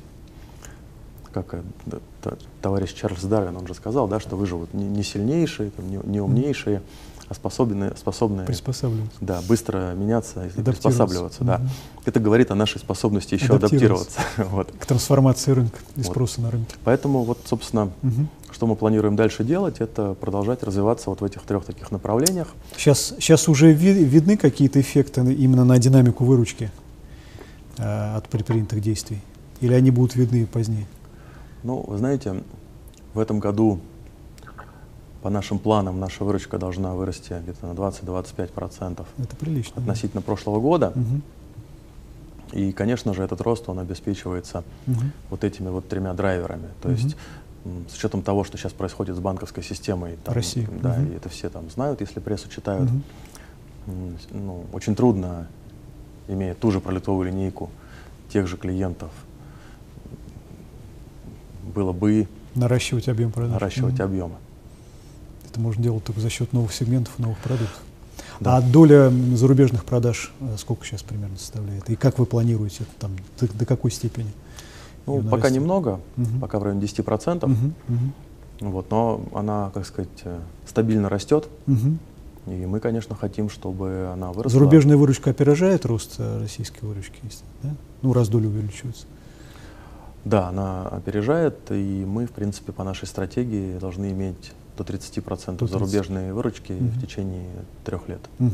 как 1.42 1.62
э, 2.24 2.30
товарищ 2.62 2.92
Чарльз 2.94 3.22
Дарвин, 3.24 3.56
он 3.56 3.66
же 3.66 3.74
сказал, 3.74 4.08
да, 4.08 4.20
что 4.20 4.36
выживут 4.36 4.72
не, 4.74 4.84
не 4.84 5.02
сильнейшие, 5.02 5.70
там, 5.70 5.88
не, 5.90 5.98
не 6.04 6.20
умнейшие, 6.20 6.82
а 7.28 7.34
способные, 7.34 7.92
способные 7.96 8.46
Приспосабливаться. 8.46 9.18
да, 9.20 9.40
быстро 9.48 9.92
меняться 9.94 10.46
и 10.46 10.62
приспосабливаться. 10.62 11.42
Да. 11.44 11.58
Мгм. 11.58 11.68
Это 12.04 12.20
говорит 12.20 12.50
о 12.52 12.54
нашей 12.54 12.78
способности 12.78 13.34
еще 13.34 13.54
Адаптироваться. 13.56 14.20
вот. 14.38 14.70
К 14.78 14.86
трансформации 14.86 15.50
рынка 15.50 15.78
и 15.96 16.00
Вот. 16.02 16.06
спроса 16.06 16.40
на 16.40 16.50
рынке. 16.52 16.76
Поэтому 16.84 17.24
вот, 17.24 17.38
собственно, 17.44 17.90
Мгм. 18.02 18.28
что 18.52 18.66
мы 18.68 18.76
планируем 18.76 19.16
дальше 19.16 19.42
делать, 19.42 19.80
это 19.80 20.14
продолжать 20.14 20.62
развиваться 20.62 21.10
вот 21.10 21.20
в 21.20 21.24
этих 21.24 21.42
трех 21.42 21.64
таких 21.64 21.90
направлениях. 21.90 22.48
Сейчас, 22.76 23.14
сейчас 23.18 23.48
уже 23.48 23.72
ви- 23.72 24.04
видны 24.04 24.36
какие-то 24.36 24.80
эффекты 24.80 25.20
именно 25.34 25.64
на 25.64 25.78
динамику 25.78 26.24
выручки 26.24 26.70
э, 27.78 28.16
от 28.16 28.28
предпринятых 28.28 28.80
действий? 28.80 29.20
Или 29.60 29.72
они 29.74 29.90
будут 29.90 30.14
видны 30.14 30.46
позднее? 30.46 30.86
Ну, 31.66 31.82
вы 31.84 31.98
знаете, 31.98 32.44
в 33.12 33.18
этом 33.18 33.40
году 33.40 33.80
по 35.20 35.30
нашим 35.30 35.58
планам 35.58 35.98
наша 35.98 36.22
выручка 36.22 36.58
должна 36.58 36.94
вырасти 36.94 37.34
где-то 37.42 37.66
на 37.66 37.72
20-25% 37.72 39.04
Это 39.18 39.36
прилично. 39.36 39.72
да. 39.74 39.80
относительно 39.82 40.22
прошлого 40.22 40.60
года. 40.60 40.92
Мгм. 40.94 41.22
И, 42.52 42.70
конечно 42.70 43.12
же, 43.14 43.24
этот 43.24 43.40
рост, 43.40 43.68
он 43.68 43.80
обеспечивается 43.80 44.62
Мгм. 44.86 45.10
вот 45.28 45.42
этими 45.42 45.68
вот 45.68 45.88
тремя 45.88 46.14
драйверами. 46.14 46.68
То 46.80 46.88
Мгм. 46.88 46.96
есть 46.96 47.16
с 47.90 47.96
учетом 47.96 48.22
того, 48.22 48.44
что 48.44 48.56
сейчас 48.56 48.72
происходит 48.72 49.16
с 49.16 49.18
банковской 49.18 49.64
системой, 49.64 50.18
там, 50.22 50.36
России. 50.36 50.68
да, 50.80 50.94
Мгм. 50.94 51.10
и 51.10 51.16
это 51.16 51.28
все 51.28 51.50
там 51.50 51.68
знают, 51.68 52.00
если 52.00 52.20
прессу 52.20 52.48
читают, 52.48 52.88
с- 53.88 54.28
ну, 54.32 54.66
очень 54.72 54.94
трудно, 54.94 55.48
имея 56.28 56.54
ту 56.54 56.70
же 56.70 56.80
пролитовую 56.80 57.26
линейку 57.26 57.70
тех 58.32 58.46
же 58.46 58.56
клиентов, 58.56 59.10
было 61.74 61.92
бы 61.92 62.28
Наращивать 62.54 63.08
объем 63.08 63.32
продаж. 63.32 63.52
наращивать 63.52 63.94
Мгм. 63.94 64.02
объемы. 64.02 64.34
Это 65.50 65.60
можно 65.60 65.82
делать 65.82 66.04
только 66.04 66.20
за 66.20 66.30
счет 66.30 66.52
новых 66.52 66.72
сегментов, 66.72 67.18
новых 67.18 67.38
продуктов. 67.38 67.80
Да. 68.40 68.56
А 68.58 68.60
доля 68.62 69.10
зарубежных 69.34 69.84
продаж 69.84 70.32
э, 70.40 70.56
сколько 70.58 70.84
сейчас 70.84 71.02
примерно 71.02 71.36
составляет? 71.36 71.88
И 71.88 71.96
как 71.96 72.18
вы 72.18 72.26
планируете 72.26 72.84
это 72.84 72.90
там, 72.98 73.12
до, 73.40 73.52
до 73.52 73.64
какой 73.66 73.90
степени? 73.90 74.30
Ну, 75.06 75.18
пока 75.22 75.36
нарастить? 75.36 75.56
немного, 75.60 76.00
Мгм. 76.16 76.40
пока 76.40 76.58
в 76.58 76.62
районе 76.64 76.80
10%, 76.82 77.46
Мгм, 77.46 77.74
мгм, 77.88 78.12
вот, 78.60 78.90
но 78.90 79.22
она, 79.34 79.70
как 79.72 79.86
сказать, 79.86 80.08
э, 80.24 80.38
стабильно 80.66 81.08
растет, 81.08 81.48
мгм. 81.66 81.98
и 82.46 82.66
мы, 82.66 82.80
конечно, 82.80 83.14
хотим, 83.14 83.48
чтобы 83.48 84.10
она 84.12 84.32
выросла. 84.32 84.58
Зарубежная 84.58 84.96
выручка 84.96 85.30
опережает 85.30 85.86
рост 85.86 86.16
э, 86.18 86.40
российской 86.40 86.84
выручки, 86.84 87.20
да? 87.62 87.74
Ну, 88.02 88.12
раз 88.12 88.28
доля 88.28 88.48
увеличивается. 88.48 89.06
Да, 90.26 90.48
она 90.48 90.88
опережает, 90.88 91.54
и 91.70 92.04
мы, 92.04 92.26
в 92.26 92.32
принципе, 92.32 92.72
по 92.72 92.82
нашей 92.82 93.06
стратегии 93.06 93.78
должны 93.78 94.10
иметь 94.10 94.52
до 94.76 94.82
30% 94.82 95.52
До 95.52 95.66
30. 95.68 95.70
зарубежной 95.70 96.32
выручки 96.32 96.72
Мгм. 96.72 96.88
в 96.88 97.00
течение 97.00 97.48
трех 97.84 98.08
лет. 98.08 98.18
Мгм. 98.40 98.50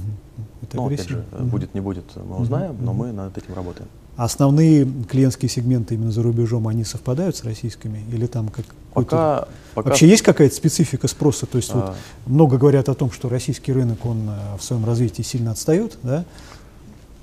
Это 0.60 0.76
ну, 0.76 0.86
опять 0.86 1.00
агрессивно. 1.00 1.24
же, 1.32 1.38
Мгм. 1.38 1.48
будет, 1.48 1.74
не 1.74 1.80
будет, 1.80 2.04
мы 2.28 2.36
узнаем, 2.36 2.76
но 2.78 2.92
Мгм. 2.92 2.98
мы 3.00 3.12
над 3.12 3.38
этим 3.38 3.54
работаем. 3.54 3.88
А 4.18 4.24
Основные 4.24 4.86
клиентские 5.08 5.48
сегменты 5.48 5.94
именно 5.94 6.10
за 6.12 6.22
рубежом, 6.22 6.68
они 6.68 6.84
совпадают 6.84 7.36
с 7.36 7.44
российскими? 7.44 8.04
Или 8.12 8.26
там 8.26 8.50
как 8.50 8.66
Пока, 8.92 9.48
пока 9.74 9.88
Вообще 9.88 10.06
есть 10.06 10.20
какая-то 10.22 10.54
специфика 10.54 11.08
спроса? 11.08 11.46
То 11.46 11.56
есть 11.56 11.72
вот 11.72 11.84
а, 11.84 11.94
много 12.26 12.58
говорят 12.58 12.90
о 12.90 12.94
том, 12.94 13.10
что 13.10 13.30
российский 13.30 13.72
рынок, 13.72 14.04
он 14.04 14.28
э, 14.28 14.58
в 14.58 14.62
своем 14.62 14.84
развитии 14.84 15.22
сильно 15.22 15.52
отстает, 15.52 15.96
да? 16.02 16.26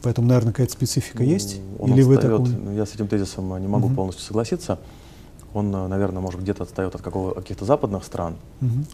Поэтому, 0.02 0.28
наверное, 0.28 0.52
какая-то 0.54 0.72
специфика 0.74 1.24
есть? 1.24 1.60
ну, 1.78 1.84
он 1.86 1.94
Или 1.94 2.04
вы 2.04 2.16
отстает, 2.16 2.38
такого- 2.44 2.58
ну, 2.70 2.72
Я 2.76 2.86
с 2.86 2.94
этим 2.96 3.08
тезисом 3.08 3.60
не 3.62 3.68
могу 3.68 3.88
Мгм. 3.88 3.96
полностью 3.96 4.24
согласиться. 4.26 4.80
Он, 5.54 5.72
наверное, 5.72 6.22
может 6.22 6.42
где-то 6.42 6.64
отстает 6.64 6.96
от 6.96 7.02
какого, 7.02 7.34
каких-то 7.34 7.66
западных 7.66 8.04
стран, 8.04 8.36
Мгм. 8.62 8.86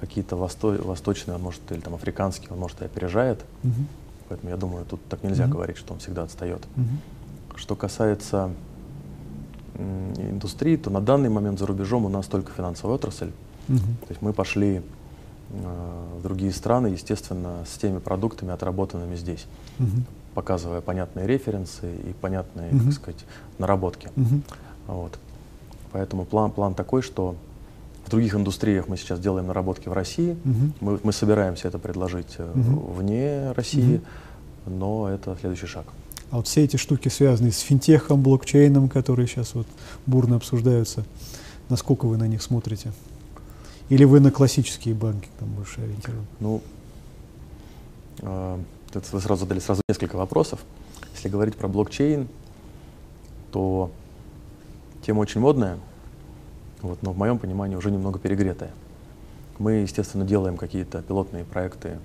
какие-то 0.00 0.36
восто- 0.36 0.82
восточные, 0.84 1.36
он 1.36 1.42
может, 1.42 1.60
или 1.70 1.80
там 1.80 1.94
африканские, 1.94 2.50
он 2.52 2.58
может 2.58 2.80
и 2.82 2.84
опережает. 2.86 3.44
Мгм. 3.62 3.86
Поэтому 4.28 4.50
я 4.50 4.56
думаю, 4.56 4.84
тут 4.84 5.00
так 5.08 5.22
нельзя 5.22 5.44
Мгм. 5.44 5.52
говорить, 5.52 5.76
что 5.76 5.92
он 5.92 6.00
всегда 6.00 6.22
отстает. 6.24 6.62
Мгм. 6.76 6.98
Что 7.56 7.76
касается 7.76 8.50
индустрии, 10.18 10.76
то 10.76 10.90
на 10.90 11.00
данный 11.00 11.28
момент 11.28 11.58
за 11.58 11.66
рубежом 11.66 12.04
у 12.04 12.08
нас 12.08 12.26
только 12.26 12.52
финансовая 12.52 12.96
отрасль. 12.96 13.30
Мгм. 13.68 13.78
То 13.78 14.06
есть 14.08 14.22
мы 14.22 14.32
пошли 14.32 14.82
э, 15.50 16.04
в 16.18 16.22
другие 16.22 16.52
страны, 16.52 16.88
естественно, 16.88 17.64
с 17.66 17.78
теми 17.78 17.98
продуктами, 18.00 18.52
отработанными 18.52 19.16
здесь. 19.16 19.46
Мгм. 19.78 20.04
Показывая 20.34 20.80
понятные 20.80 21.26
референсы 21.26 21.94
и 21.96 22.12
понятные, 22.20 22.70
mm-hmm. 22.70 22.84
так 22.84 22.92
сказать, 22.92 23.24
наработки. 23.58 24.08
Mm-hmm. 24.14 24.42
Вот. 24.86 25.18
Поэтому 25.92 26.24
план, 26.24 26.50
план 26.50 26.74
такой, 26.74 27.02
что 27.02 27.36
в 28.04 28.10
других 28.10 28.34
индустриях 28.34 28.88
мы 28.88 28.96
сейчас 28.96 29.20
делаем 29.20 29.46
наработки 29.46 29.88
в 29.88 29.92
России. 29.92 30.36
Mm-hmm. 30.44 30.72
Мы, 30.80 31.00
мы 31.02 31.12
собираемся 31.12 31.68
это 31.68 31.78
предложить 31.78 32.36
mm-hmm. 32.38 32.94
вне 32.94 33.52
России, 33.52 34.00
mm-hmm. 34.66 34.70
но 34.70 35.08
это 35.08 35.36
следующий 35.40 35.66
шаг. 35.66 35.86
А 36.30 36.36
вот 36.36 36.46
все 36.46 36.64
эти 36.64 36.76
штуки, 36.76 37.08
связанные 37.08 37.52
с 37.52 37.60
финтехом, 37.60 38.22
блокчейном, 38.22 38.88
которые 38.88 39.26
сейчас 39.26 39.54
вот 39.54 39.66
бурно 40.06 40.36
обсуждаются, 40.36 41.04
насколько 41.68 42.06
вы 42.06 42.16
на 42.16 42.26
них 42.28 42.42
смотрите? 42.42 42.92
Или 43.88 44.04
вы 44.04 44.20
на 44.20 44.30
классические 44.30 44.94
банки 44.94 45.28
там 45.38 45.48
больше 45.48 45.80
ориентированы? 45.80 46.26
Ну, 46.40 46.62
э, 48.20 48.58
вы 48.94 49.20
сразу 49.20 49.40
задали 49.40 49.60
сразу 49.60 49.82
несколько 49.88 50.16
вопросов. 50.16 50.60
Если 51.14 51.28
говорить 51.28 51.56
про 51.56 51.68
блокчейн, 51.68 52.28
то 53.52 53.90
тема 55.04 55.20
очень 55.20 55.40
модная, 55.40 55.78
вот, 56.82 57.02
но 57.02 57.12
в 57.12 57.18
моем 57.18 57.38
понимании 57.38 57.76
уже 57.76 57.90
немного 57.90 58.18
перегретая. 58.18 58.72
Мы, 59.58 59.72
естественно, 59.72 60.24
делаем 60.24 60.56
какие-то 60.56 61.02
пилотные 61.02 61.44
проекты 61.44 61.98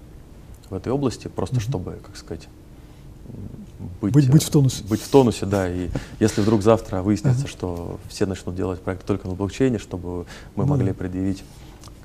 в 0.69 0.73
этой 0.73 0.91
области, 0.91 1.27
просто 1.27 1.57
mm-hmm. 1.57 1.59
чтобы, 1.59 1.99
как 2.03 2.17
сказать, 2.17 2.47
быть, 4.01 4.13
быть, 4.13 4.29
быть 4.29 4.43
в 4.43 4.49
тонусе. 4.49 4.83
Быть 4.83 5.01
в 5.01 5.09
тонусе, 5.09 5.45
да. 5.45 5.69
И 5.69 5.89
если 6.19 6.41
вдруг 6.41 6.61
завтра 6.61 7.01
выяснится, 7.01 7.45
uh-huh. 7.45 7.49
что 7.49 7.99
все 8.09 8.25
начнут 8.25 8.55
делать 8.55 8.81
проекты 8.81 9.05
только 9.05 9.27
на 9.27 9.35
блокчейне, 9.35 9.77
чтобы 9.77 10.25
мы 10.55 10.63
uh-huh. 10.63 10.67
могли 10.67 10.93
предъявить, 10.93 11.43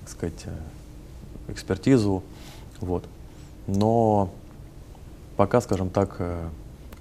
так 0.01 0.09
сказать, 0.09 0.43
э, 0.45 1.53
экспертизу, 1.53 2.23
вот. 2.81 3.05
Но 3.67 4.31
пока, 5.38 5.61
скажем 5.61 5.88
так, 5.88 6.16
э, 6.18 6.48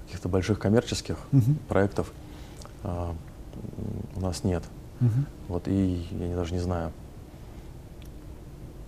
каких-то 0.04 0.28
больших 0.28 0.60
коммерческих 0.60 1.16
uh-huh. 1.32 1.56
проектов 1.68 2.12
а, 2.84 3.12
у 4.14 4.20
нас 4.20 4.44
нет. 4.44 4.62
Uh-huh. 5.00 5.24
Вот 5.48 5.66
и 5.66 6.06
я 6.12 6.36
даже 6.36 6.54
не 6.54 6.60
знаю. 6.60 6.92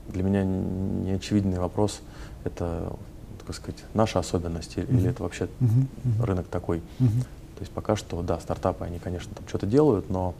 Для 0.06 0.22
меня 0.22 0.44
неочевидный 0.44 1.58
вопрос 1.58 2.00
это 2.44 2.96
так 3.44 3.56
сказать, 3.56 3.82
наша 3.92 4.20
особенность 4.20 4.76
или, 4.76 4.86
или 4.86 5.10
это 5.10 5.24
вообще 5.24 5.48
uh-huh. 5.58 6.24
рынок 6.24 6.46
такой. 6.46 6.78
Uh-huh. 7.00 7.20
То 7.56 7.60
есть 7.60 7.72
пока 7.72 7.96
что, 7.96 8.22
да, 8.22 8.38
стартапы, 8.38 8.84
они, 8.84 9.00
конечно, 9.00 9.34
там 9.34 9.46
что-то 9.48 9.66
делают, 9.66 10.08
но... 10.10 10.34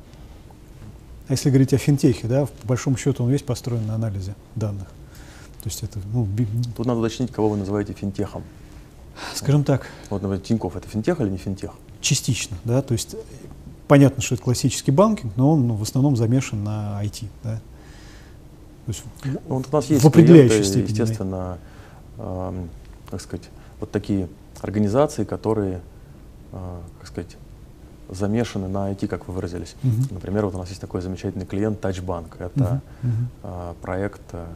А 1.27 1.33
если 1.33 1.51
говорить 1.51 1.75
о 1.75 1.79
финтехе, 1.79 2.29
да, 2.29 2.46
по 2.46 2.68
большому 2.68 2.96
счету 2.96 3.25
он 3.25 3.31
весь 3.31 3.42
построен 3.42 3.85
на 3.88 3.96
анализе 3.96 4.37
данных. 4.55 4.87
То 5.62 5.68
есть 5.68 5.83
это, 5.83 5.99
ну. 6.12 6.29
Тут 6.77 6.87
надо 6.87 7.01
уточнить, 7.01 7.33
кого 7.33 7.49
вы 7.49 7.57
называете 7.57 7.92
финтехом. 7.92 8.44
Скажем 9.35 9.64
так. 9.64 9.87
Вот, 10.09 10.22
например, 10.22 10.44
Тинькофф 10.44 10.76
это 10.76 10.88
финтех 10.88 11.20
или 11.20 11.28
не 11.28 11.38
финтех? 11.38 11.72
Частично, 12.00 12.56
да, 12.64 12.83
то 12.83 12.92
есть 12.92 13.16
понятно, 13.88 14.22
что 14.22 14.35
это 14.35 14.44
классический 14.44 14.90
банкинг, 14.90 15.37
но 15.37 15.52
он 15.52 15.66
ну, 15.66 15.74
в 15.74 15.83
основном 15.83 16.16
замешан 16.16 16.62
на 16.64 17.02
IT, 17.04 17.26
да. 17.42 17.61
То 18.87 18.92
есть 18.92 19.02
ну, 19.24 19.40
вот 19.48 19.66
у 19.70 19.76
нас 19.76 19.87
есть 19.87 20.02
в 20.02 20.06
определяющей 20.06 20.64
степени. 20.64 20.90
Естественно, 20.90 21.59
э, 22.16 22.66
как 23.11 23.20
сказать, 23.20 23.48
вот 23.78 23.90
такие 23.90 24.28
организации, 24.61 25.24
которые, 25.24 25.80
э, 26.52 26.80
как 27.00 27.09
сказать, 27.09 27.37
замешаны 28.09 28.68
на 28.68 28.90
IT, 28.90 29.06
как 29.06 29.28
вы 29.28 29.35
выразились. 29.35 29.76
Uh-huh. 29.83 30.14
Например, 30.14 30.44
вот 30.46 30.54
у 30.54 30.59
нас 30.59 30.68
есть 30.68 30.80
такой 30.80 31.00
замечательный 31.00 31.46
клиент 31.46 31.85
Touchbank. 31.85 32.35
Это 32.38 32.80
uh-huh. 33.02 33.09
Uh, 33.42 33.74
проект 33.80 34.22
э, 34.33 34.46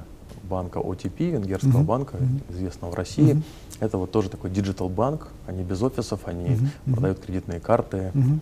банка 0.45 0.79
OTP, 0.79 1.31
венгерского 1.31 1.81
uh-huh. 1.81 1.85
банка, 1.85 2.17
uh-huh. 2.17 2.53
известного 2.53 2.91
в 2.93 2.95
России. 2.95 3.35
Uh-huh. 3.35 3.43
Это 3.81 3.99
вот 3.99 4.11
тоже 4.11 4.29
такой 4.29 4.51
digital 4.51 4.89
банк. 4.89 5.29
Они 5.47 5.63
без 5.63 5.83
офисов, 5.83 6.21
они 6.27 6.51
uh-huh. 6.51 6.93
продают 6.95 7.21
кредитные 7.21 7.61
карты. 7.61 8.13
Uh-huh 8.15 8.39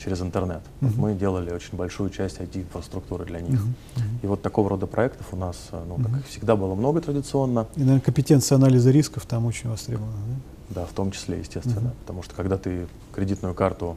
через 0.00 0.20
интернет. 0.20 0.62
Uh-huh. 0.80 0.88
Вот 0.88 0.96
мы 0.96 1.14
делали 1.14 1.52
очень 1.52 1.76
большую 1.78 2.10
часть 2.10 2.38
IT-инфраструктуры 2.38 3.24
для 3.24 3.40
них. 3.40 3.60
Uh-huh. 3.60 4.02
И 4.24 4.26
вот 4.26 4.42
такого 4.42 4.70
рода 4.70 4.88
проектов 4.88 5.28
у 5.30 5.36
нас, 5.36 5.68
ну, 5.70 5.98
uh-huh. 5.98 6.14
как 6.14 6.26
всегда, 6.26 6.56
было 6.56 6.74
много 6.74 7.00
традиционно. 7.00 7.68
И, 7.76 7.80
наверное, 7.80 8.00
компетенция 8.00 8.56
анализа 8.56 8.90
рисков 8.90 9.24
там 9.24 9.46
очень 9.46 9.70
востребована. 9.70 10.16
Да, 10.70 10.80
да 10.80 10.86
в 10.86 10.92
том 10.94 11.12
числе, 11.12 11.38
естественно. 11.38 11.90
Uh-huh. 11.90 12.00
Потому 12.00 12.24
что 12.24 12.34
когда 12.34 12.58
ты 12.58 12.88
кредитную 13.14 13.54
карту 13.54 13.96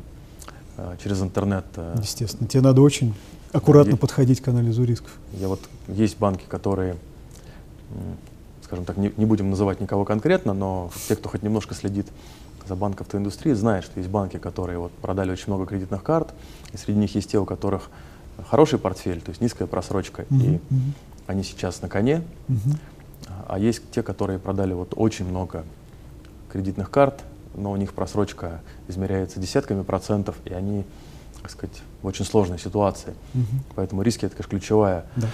а, 0.78 0.97
через 0.97 1.21
интернет... 1.21 1.65
А, 1.76 1.97
естественно, 2.00 2.47
тебе 2.47 2.62
надо 2.62 2.82
очень 2.82 3.15
аккуратно 3.51 3.91
есть, 3.91 4.01
подходить 4.01 4.41
к 4.41 4.47
анализу 4.47 4.83
рисков. 4.83 5.11
Я 5.33 5.47
вот, 5.47 5.61
есть 5.87 6.17
банки, 6.17 6.43
которые, 6.47 6.95
скажем 8.63 8.85
так, 8.85 8.97
не, 8.97 9.11
не 9.17 9.25
будем 9.25 9.49
называть 9.49 9.81
никого 9.81 10.05
конкретно, 10.05 10.53
но 10.53 10.91
те, 11.07 11.15
кто 11.15 11.29
хоть 11.29 11.43
немножко 11.43 11.75
следит 11.75 12.07
за 12.67 12.75
банковской 12.75 13.19
индустрией, 13.19 13.55
знает, 13.55 13.83
что 13.83 13.99
есть 13.99 14.09
банки, 14.09 14.37
которые 14.37 14.77
вот 14.79 14.91
продали 14.91 15.31
очень 15.31 15.47
много 15.47 15.65
кредитных 15.65 16.03
карт, 16.03 16.33
и 16.73 16.77
среди 16.77 16.99
них 16.99 17.13
есть 17.15 17.31
те, 17.31 17.39
у 17.39 17.45
которых 17.45 17.89
хороший 18.49 18.79
портфель, 18.79 19.21
то 19.21 19.29
есть 19.29 19.41
низкая 19.41 19.67
просрочка, 19.67 20.23
uh-huh, 20.23 20.43
и 20.43 20.55
uh-huh. 20.55 20.79
они 21.27 21.43
сейчас 21.43 21.81
на 21.81 21.89
коне, 21.89 22.23
uh-huh. 22.47 22.77
а 23.47 23.59
есть 23.59 23.81
те, 23.91 24.03
которые 24.03 24.39
продали 24.39 24.73
вот 24.73 24.93
очень 24.95 25.25
много 25.27 25.63
кредитных 26.51 26.89
карт, 26.89 27.21
но 27.55 27.71
у 27.71 27.75
них 27.75 27.93
просрочка 27.93 28.61
измеряется 28.87 29.39
десятками 29.39 29.83
процентов, 29.83 30.35
и 30.45 30.53
они, 30.53 30.85
так 31.41 31.51
сказать, 31.51 31.82
в 32.01 32.08
очень 32.08 32.25
сложной 32.25 32.60
ситуации. 32.60 33.13
Uh-huh. 33.34 33.43
Поэтому 33.75 34.01
риски 34.01 34.25
это, 34.25 34.36
конечно, 34.36 34.58
ключевая, 34.58 35.06
да. 35.15 35.27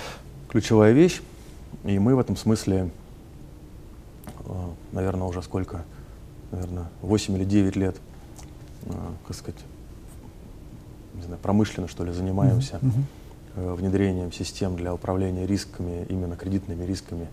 ключевая 0.50 0.94
вещь, 0.94 1.22
и 1.84 2.00
мы 2.00 2.16
в 2.16 2.20
этом 2.20 2.36
смысле, 2.36 2.90
э, 4.46 4.70
наверное, 4.92 5.28
уже 5.28 5.42
сколько, 5.42 5.84
наверное, 6.52 6.88
8 7.02 7.36
или 7.38 7.44
9 7.44 7.76
лет, 7.76 7.98
э, 8.86 8.94
как 9.28 9.36
сказать, 9.36 9.60
не 11.16 11.24
знаю, 11.24 11.40
промышленно, 11.42 11.88
что 11.88 12.04
ли, 12.04 12.12
занимаемся 12.12 12.80
mm-hmm. 12.82 13.76
внедрением 13.76 14.32
систем 14.32 14.76
для 14.76 14.94
управления 14.94 15.46
рисками, 15.48 16.06
именно 16.10 16.36
кредитными 16.36 16.86
рисками 16.86 17.28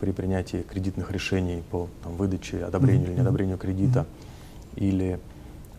при 0.00 0.10
принятии 0.10 0.64
кредитных 0.68 1.12
решений 1.12 1.62
по 1.70 1.88
там, 2.02 2.16
выдаче, 2.16 2.64
одобрению 2.64 3.06
mm-hmm. 3.06 3.10
или 3.10 3.16
неодобрению 3.16 3.58
кредита 3.58 4.00
mm-hmm. 4.00 4.84
или 4.84 5.20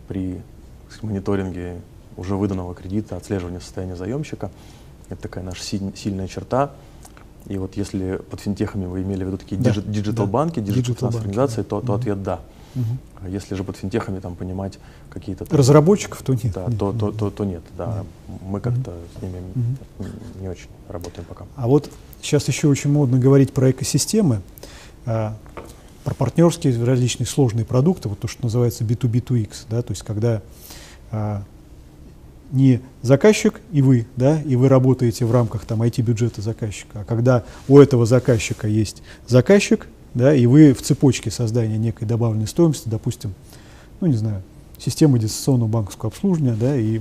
при 0.08 0.40
сказать, 0.88 1.02
мониторинге 1.02 1.80
уже 2.16 2.36
выданного 2.36 2.74
кредита, 2.74 3.16
отслеживании 3.16 3.58
состояния 3.58 3.96
заемщика. 3.96 4.50
Это 5.08 5.22
такая 5.22 5.44
наша 5.44 5.62
си- 5.62 5.92
сильная 5.94 6.28
черта. 6.28 6.72
И 7.46 7.58
вот 7.58 7.76
если 7.76 8.20
под 8.30 8.40
финтехами 8.40 8.86
вы 8.86 9.02
имели 9.02 9.22
в 9.22 9.28
виду 9.28 9.38
такие 9.38 9.60
да, 9.60 9.72
digital-банки, 9.72 10.60
да. 10.60 10.72
digital-организации, 10.72 11.62
то, 11.62 11.80
то 11.80 11.94
ответ 11.94 12.22
«да». 12.22 12.40
Угу. 12.74 13.28
Если 13.28 13.54
же 13.54 13.64
под 13.64 13.76
финтехами 13.76 14.20
там 14.20 14.34
понимать 14.34 14.78
какие-то... 15.08 15.46
Там, 15.46 15.58
Разработчиков, 15.58 16.22
то 16.22 16.34
нет. 16.34 16.52
Да, 16.52 16.66
нет. 16.66 16.78
То, 16.78 16.92
то, 16.92 17.10
то, 17.10 17.30
то 17.30 17.44
нет, 17.44 17.62
да. 17.76 17.98
Нет. 17.98 18.40
Мы 18.42 18.60
как-то 18.60 18.90
угу. 18.90 18.98
с 19.18 19.22
ними 19.22 19.40
угу. 19.98 20.08
не 20.40 20.48
очень 20.48 20.68
работаем 20.88 21.26
пока. 21.26 21.46
А 21.56 21.66
вот 21.68 21.90
сейчас 22.20 22.46
еще 22.48 22.68
очень 22.68 22.90
модно 22.90 23.18
говорить 23.18 23.52
про 23.52 23.70
экосистемы, 23.70 24.42
а, 25.06 25.34
про 26.04 26.14
партнерские 26.14 26.84
различные 26.84 27.26
сложные 27.26 27.64
продукты, 27.64 28.08
вот 28.08 28.20
то, 28.20 28.28
что 28.28 28.42
называется 28.42 28.84
B2B2X, 28.84 29.66
да, 29.70 29.82
то 29.82 29.92
есть 29.92 30.02
когда 30.02 30.42
а, 31.10 31.42
не 32.52 32.80
заказчик 33.02 33.60
и 33.72 33.82
вы, 33.82 34.06
да, 34.16 34.40
и 34.40 34.56
вы 34.56 34.68
работаете 34.68 35.24
в 35.24 35.32
рамках 35.32 35.64
там 35.64 35.82
IT-бюджета 35.82 36.42
заказчика, 36.42 37.00
а 37.00 37.04
когда 37.04 37.44
у 37.68 37.78
этого 37.78 38.06
заказчика 38.06 38.68
есть 38.68 39.02
заказчик, 39.26 39.88
да, 40.14 40.34
и 40.34 40.46
вы 40.46 40.72
в 40.72 40.82
цепочке 40.82 41.30
создания 41.30 41.76
некой 41.76 42.06
добавленной 42.06 42.46
стоимости, 42.46 42.88
допустим, 42.88 43.34
ну 44.00 44.06
не 44.06 44.16
знаю, 44.16 44.42
системы 44.78 45.18
дистанционного 45.18 45.68
банковского 45.68 46.10
обслуживания, 46.10 46.56
да, 46.58 46.76
и 46.76 47.00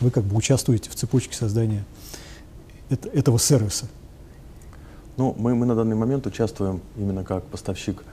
вы 0.00 0.10
как 0.10 0.24
бы 0.24 0.36
участвуете 0.36 0.90
в 0.90 0.94
цепочке 0.94 1.34
создания 1.34 1.84
это, 2.90 3.08
этого 3.08 3.38
сервиса. 3.38 3.86
Ну, 5.16 5.34
мы, 5.36 5.54
мы 5.54 5.66
на 5.66 5.74
данный 5.74 5.96
момент 5.96 6.26
участвуем 6.26 6.80
именно 6.96 7.24
как 7.24 7.44
поставщик 7.44 8.04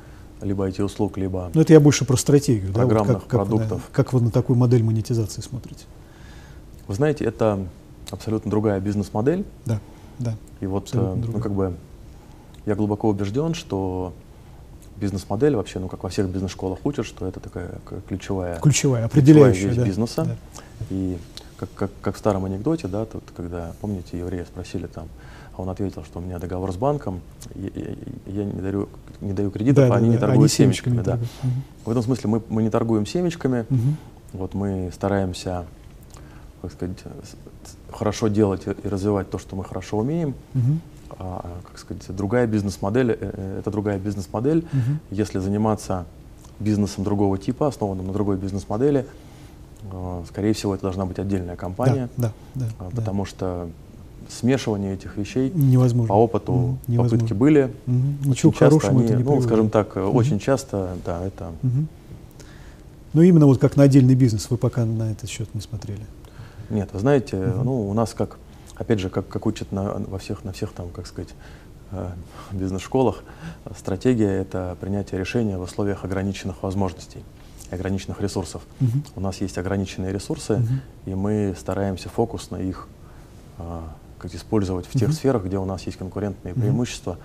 либо 0.41 0.68
IT-услуг, 0.68 1.18
либо 1.18 1.52
Ну, 1.54 1.62
это 1.62 1.74
я 1.74 1.80
больше 1.80 2.06
про 2.06 2.18
стратегию, 2.18 2.74
программных 2.74 3.08
да, 3.08 3.13
вот 3.13 3.24
как, 3.24 3.30
продуктов. 3.30 3.82
Как, 3.91 4.08
как 4.08 4.13
вы 4.13 4.22
на 4.22 4.32
такую 4.32 4.58
модель 4.58 4.84
монетизации 4.84 5.42
смотрите? 5.42 5.86
Вы 6.88 6.94
знаете, 6.94 7.25
это 7.25 7.60
абсолютно 8.12 8.52
другая 8.52 8.79
бизнес-модель. 8.79 9.46
Да, 9.65 9.79
да. 10.19 10.36
И 10.62 10.65
вот, 10.67 10.90
э, 10.94 10.98
ну, 10.98 11.40
как 11.40 11.54
бы, 11.54 11.75
я 12.65 12.75
глубоко 12.75 13.10
убежден, 13.10 13.54
что 13.54 14.13
бизнес-модель 14.98 15.56
вообще, 15.56 15.79
ну 15.79 15.88
как 15.88 16.04
во 16.04 16.10
всех 16.10 16.29
бизнес-школах 16.29 16.79
учат, 16.86 17.06
что 17.06 17.27
это 17.27 17.40
такая 17.40 17.79
ключевая, 18.08 18.60
ключевая, 18.60 19.06
определяющая 19.06 19.69
ключевая 19.69 19.75
да. 19.75 19.86
бизнеса. 19.86 20.25
Да. 20.25 20.36
И 20.90 21.17
как, 21.58 21.69
как, 21.73 21.92
как 22.02 22.15
в 22.15 22.17
старом 22.17 22.46
анекдоте, 22.46 22.88
да, 22.88 23.06
тут, 23.06 23.23
когда, 23.36 23.73
помните, 23.81 24.17
еврея 24.17 24.46
спросили 24.46 24.88
там, 24.88 25.08
а 25.56 25.62
он 25.62 25.69
ответил, 25.69 26.04
что 26.04 26.19
у 26.19 26.21
меня 26.21 26.40
договор 26.40 26.71
с 26.71 26.75
банком, 26.75 27.21
я, 27.56 27.69
я, 27.75 27.96
я 28.27 28.44
не, 28.46 28.62
дарю, 28.62 28.90
не 29.21 29.33
даю 29.33 29.52
кредитов, 29.52 29.88
да, 29.88 29.94
а 29.94 29.98
они 29.98 30.08
да, 30.08 30.13
не 30.13 30.19
торгуют 30.19 30.40
они 30.40 30.50
семечками. 30.50 30.96
семечками 30.96 31.17
да. 31.17 31.48
Угу. 31.48 31.54
В 31.86 31.92
этом 31.92 32.04
смысле 32.04 32.29
мы, 32.29 32.42
мы 32.50 32.63
не 32.63 32.69
торгуем 32.69 33.06
семечками, 33.06 33.65
угу. 33.69 33.79
вот 34.33 34.54
мы 34.54 34.92
стараемся, 34.94 35.65
как 36.68 36.74
сказать, 36.74 36.98
хорошо 37.92 38.28
делать 38.28 38.63
и 38.66 38.88
развивать 38.88 39.30
то, 39.30 39.38
что 39.38 39.56
мы 39.56 39.63
хорошо 39.63 39.98
умеем. 39.98 40.36
Угу 40.54 40.80
а, 41.18 41.62
как 41.68 41.78
сказать, 41.80 42.04
другая 42.10 42.48
бизнес-модель, 42.48 43.12
э, 43.12 43.18
э, 43.20 43.60
это 43.60 43.72
другая 43.72 44.00
бизнес-модель. 44.00 44.60
Угу. 44.60 44.98
Если 45.12 45.40
заниматься 45.40 46.06
бизнесом 46.60 47.04
другого 47.04 47.38
типа, 47.38 47.68
основанным 47.68 48.08
на 48.08 48.13
другой 48.13 48.38
бизнес-модели, 48.38 49.06
э, 49.92 50.24
скорее 50.28 50.54
всего, 50.54 50.74
это 50.74 50.84
должна 50.84 51.06
быть 51.06 51.20
отдельная 51.20 51.56
компания, 51.56 52.10
да, 52.18 52.32
да, 52.56 52.66
да, 52.66 52.86
да, 52.90 52.96
потому 52.96 53.26
что 53.26 53.70
смешивание 54.30 54.96
этих 54.96 55.18
вещей 55.18 55.52
невозможно. 55.54 56.10
по 56.10 56.18
опыту 56.18 56.78
mm, 56.88 56.98
попытки 56.98 57.34
были. 57.34 57.72
Mm, 57.86 58.28
Ничего 58.28 58.52
хорошего 58.52 58.92
они, 58.92 59.04
это 59.04 59.13
не 59.13 59.20
ну, 59.20 59.26
приводит. 59.26 59.46
скажем 59.46 59.70
так, 59.70 59.96
mm. 59.96 60.12
очень 60.12 60.40
часто, 60.40 60.98
да, 61.06 61.24
это. 61.24 61.52
Mm. 61.62 61.86
Ну 63.13 63.22
именно 63.22 63.46
вот 63.46 63.60
как 63.60 63.76
на 63.76 63.84
отдельный 63.84 64.16
бизнес 64.16 64.50
вы 64.50 64.58
пока 64.58 64.84
на 64.84 65.12
этот 65.12 65.30
счет 65.30 65.54
не 65.54 65.62
смотрели. 65.62 66.06
Нет, 66.70 66.90
вы 66.94 67.00
знаете, 67.00 67.38
mm-hmm. 67.38 67.63
ну 67.63 67.90
у 67.90 67.94
нас 67.94 68.13
как, 68.13 68.38
опять 68.76 69.00
же, 69.00 69.10
как, 69.10 69.28
как 69.28 69.46
учат 69.46 69.72
на, 69.72 69.94
во 69.94 70.18
всех, 70.20 70.44
на 70.44 70.52
всех 70.52 70.72
там, 70.72 70.90
как 70.90 71.08
сказать, 71.08 71.30
э, 71.92 72.10
бизнес-школах, 72.52 73.24
стратегия— 73.78 74.32
это 74.42 74.78
принятие 74.80 75.20
решения 75.20 75.58
в 75.58 75.62
условиях 75.62 76.04
ограниченных 76.04 76.63
возможностей, 76.63 77.24
ограниченных 77.72 78.22
ресурсов. 78.22 78.63
Mm-hmm. 78.80 79.12
У 79.16 79.20
нас 79.22 79.42
есть 79.42 79.58
ограниченные 79.58 80.12
ресурсы, 80.12 80.54
mm-hmm. 80.54 81.12
и 81.12 81.16
мы 81.16 81.56
стараемся 81.58 82.10
фокусно 82.10 82.58
их 82.58 82.88
э, 83.58 83.82
как 84.18 84.34
использовать 84.34 84.88
в 84.88 84.92
тех 84.92 85.10
mm-hmm. 85.10 85.13
сферах, 85.13 85.46
где 85.46 85.58
у 85.58 85.66
нас 85.66 85.84
есть 85.84 85.98
конкурентные 85.98 86.54
mm-hmm. 86.54 86.62
преимущества, 86.62 87.16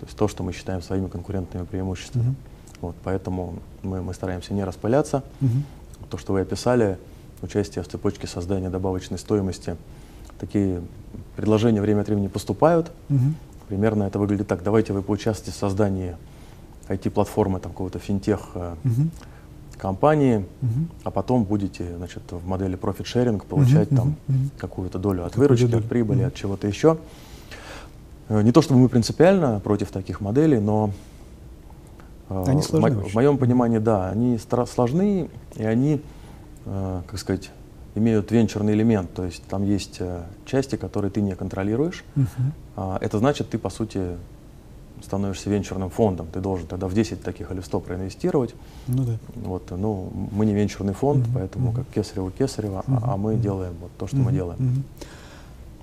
то 0.00 0.06
есть 0.06 0.16
то, 0.16 0.28
что 0.28 0.42
мы 0.42 0.52
считаем 0.52 0.82
своими 0.82 1.08
конкурентными 1.08 1.64
преимуществами. 1.64 2.30
Mm-hmm. 2.30 2.80
Вот, 2.80 2.96
поэтому 3.04 3.56
мы, 3.82 4.00
мы 4.02 4.14
стараемся 4.14 4.54
не 4.54 4.64
распыляться. 4.64 5.22
Mm-hmm. 5.40 6.08
То, 6.08 6.16
что 6.16 6.32
вы 6.32 6.40
описали, 6.40 6.98
участие 7.42 7.82
в 7.82 7.88
цепочке 7.88 8.26
создания 8.26 8.70
добавочной 8.70 9.18
стоимости, 9.18 9.76
такие 10.38 10.82
предложения 11.36 11.80
время 11.80 12.00
от 12.00 12.08
времени 12.08 12.28
поступают. 12.28 12.90
Mm-hmm. 13.08 13.32
Примерно 13.68 14.04
это 14.04 14.18
выглядит 14.18 14.48
так. 14.48 14.62
Давайте 14.62 14.92
вы 14.92 15.02
поучаствуете 15.02 15.52
в 15.52 15.54
создании 15.54 16.16
IT-платформы, 16.88 17.60
какого-то 17.60 17.98
финтех 17.98 18.50
mm-hmm. 18.54 19.08
компании, 19.78 20.44
mm-hmm. 20.60 20.84
а 21.04 21.10
потом 21.10 21.44
будете 21.44 21.96
значит, 21.96 22.22
в 22.30 22.46
модели 22.46 22.76
profit 22.76 23.04
sharing 23.04 23.44
получать 23.46 23.88
mm-hmm. 23.88 23.96
там 23.96 24.16
mm-hmm. 24.28 24.48
какую-то 24.58 24.98
долю 24.98 25.24
от 25.24 25.36
выручки, 25.36 25.66
долю? 25.66 25.82
от 25.82 25.88
прибыли, 25.88 26.22
Mm-hmm. 26.22 26.26
от 26.26 26.34
чего-то 26.34 26.66
еще. 26.66 26.98
Э, 28.28 28.42
Не 28.42 28.52
то 28.52 28.62
чтобы 28.62 28.80
мы 28.80 28.88
принципиально 28.88 29.60
против 29.60 29.90
таких 29.90 30.20
моделей, 30.20 30.58
но 30.58 30.90
э, 32.28 32.44
Они 32.48 32.60
в, 32.60 32.64
сложны 32.64 32.90
мо- 32.90 33.02
в 33.02 33.04
очень. 33.04 33.14
моем 33.14 33.38
понимании, 33.38 33.78
да, 33.78 34.10
они 34.10 34.38
сложны, 34.38 35.28
и 35.54 35.64
они, 35.64 35.94
э, 35.94 36.00
как 36.64 37.18
сказать, 37.18 37.50
имеют 37.94 38.30
венчурный 38.30 38.74
элемент, 38.74 39.12
то 39.14 39.24
есть 39.24 39.42
там 39.44 39.64
есть 39.64 39.96
э, 40.00 40.22
части, 40.46 40.76
которые 40.76 41.10
ты 41.10 41.20
не 41.20 41.34
контролируешь. 41.34 42.04
А, 42.76 42.98
Это 43.00 43.18
значит, 43.18 43.50
ты, 43.50 43.58
по 43.58 43.70
сути, 43.70 44.16
становишься 45.02 45.50
венчурным 45.50 45.90
фондом. 45.90 46.26
Ты 46.32 46.40
должен 46.40 46.66
тогда 46.66 46.86
в 46.86 46.94
10 46.94 47.22
таких 47.22 47.50
или 47.50 47.60
в 47.60 47.64
100 47.66 47.80
проинвестировать. 47.80 48.54
Ну 48.86 49.04
да. 49.04 49.16
Вот, 49.34 49.70
ну, 49.70 50.12
мы 50.30 50.46
не 50.46 50.54
венчурный 50.54 50.92
фонд, 50.92 51.24
Мгм, 51.24 51.34
поэтому 51.34 51.66
мгм. 51.68 51.76
как 51.76 51.86
кесарево 51.88 52.30
кесарево, 52.30 52.84
Мгм, 52.86 53.04
а, 53.04 53.14
а 53.14 53.16
мы 53.16 53.32
мгм. 53.34 53.42
делаем 53.42 53.74
вот 53.80 53.90
то, 53.98 54.06
что 54.06 54.16
мы 54.16 54.24
Мгм, 54.24 54.34
делаем. 54.34 54.84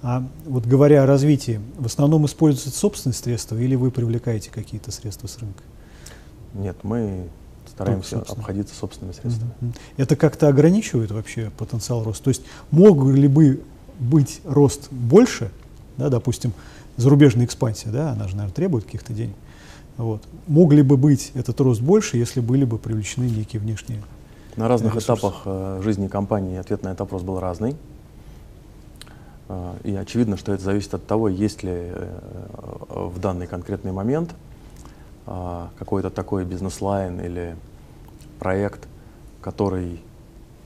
А 0.03 0.23
вот 0.45 0.65
говоря 0.65 1.03
о 1.03 1.05
развитии, 1.07 1.59
в 1.77 1.87
основном 1.87 2.25
используются 2.27 2.69
собственные 2.69 3.15
средства 3.15 3.57
или 3.57 3.75
вы 3.75 3.89
привлекаете 3.89 4.51
какие-то 4.51 4.91
средства 4.91 5.27
с 5.27 5.37
рынка? 5.39 5.63
Нет, 6.53 6.77
мы 6.83 7.27
стараемся 7.67 8.17
собственно. 8.17 8.39
обходиться 8.39 8.75
собственными 8.75 9.13
средствами. 9.13 9.51
Это 9.97 10.15
как-то 10.15 10.47
ограничивает 10.47 11.11
вообще 11.11 11.51
потенциал 11.57 12.03
роста? 12.03 12.25
То 12.25 12.29
есть 12.29 12.43
мог 12.71 13.05
ли 13.07 13.27
бы 13.27 13.61
быть 13.99 14.41
рост 14.45 14.91
больше, 14.91 15.51
да, 15.97 16.09
допустим, 16.09 16.53
зарубежная 16.97 17.45
экспансия, 17.45 17.89
да, 17.89 18.11
она 18.11 18.27
же, 18.27 18.35
наверное, 18.35 18.53
требует 18.53 18.85
каких-то 18.85 19.13
денег. 19.13 19.35
Вот. 19.97 20.21
Мог 20.47 20.73
ли 20.73 20.83
бы 20.83 20.95
быть 20.97 21.31
этот 21.33 21.59
рост 21.59 21.81
больше, 21.81 22.17
если 22.17 22.39
были 22.39 22.65
бы 22.65 22.77
привлечены 22.77 23.25
некие 23.25 23.59
внешние? 23.59 24.01
На 24.55 24.67
разных 24.67 24.95
Ресурсы. 24.95 25.19
этапах 25.19 25.41
э, 25.45 25.81
жизни 25.83 26.07
компании 26.07 26.57
ответ 26.57 26.83
на 26.83 26.89
этот 26.89 27.01
вопрос 27.01 27.23
был 27.23 27.39
разный. 27.39 27.75
Э, 29.49 29.73
и 29.83 29.95
очевидно, 29.95 30.37
что 30.37 30.53
это 30.53 30.63
зависит 30.63 30.93
от 30.93 31.05
того, 31.05 31.29
есть 31.29 31.63
ли 31.63 31.71
э, 31.73 32.09
в 32.89 33.19
данный 33.19 33.47
конкретный 33.47 33.91
момент 33.91 34.35
какой-то 35.77 36.09
такой 36.09 36.45
бизнес-лайн 36.45 37.19
или 37.19 37.55
проект, 38.39 38.87
который 39.41 39.99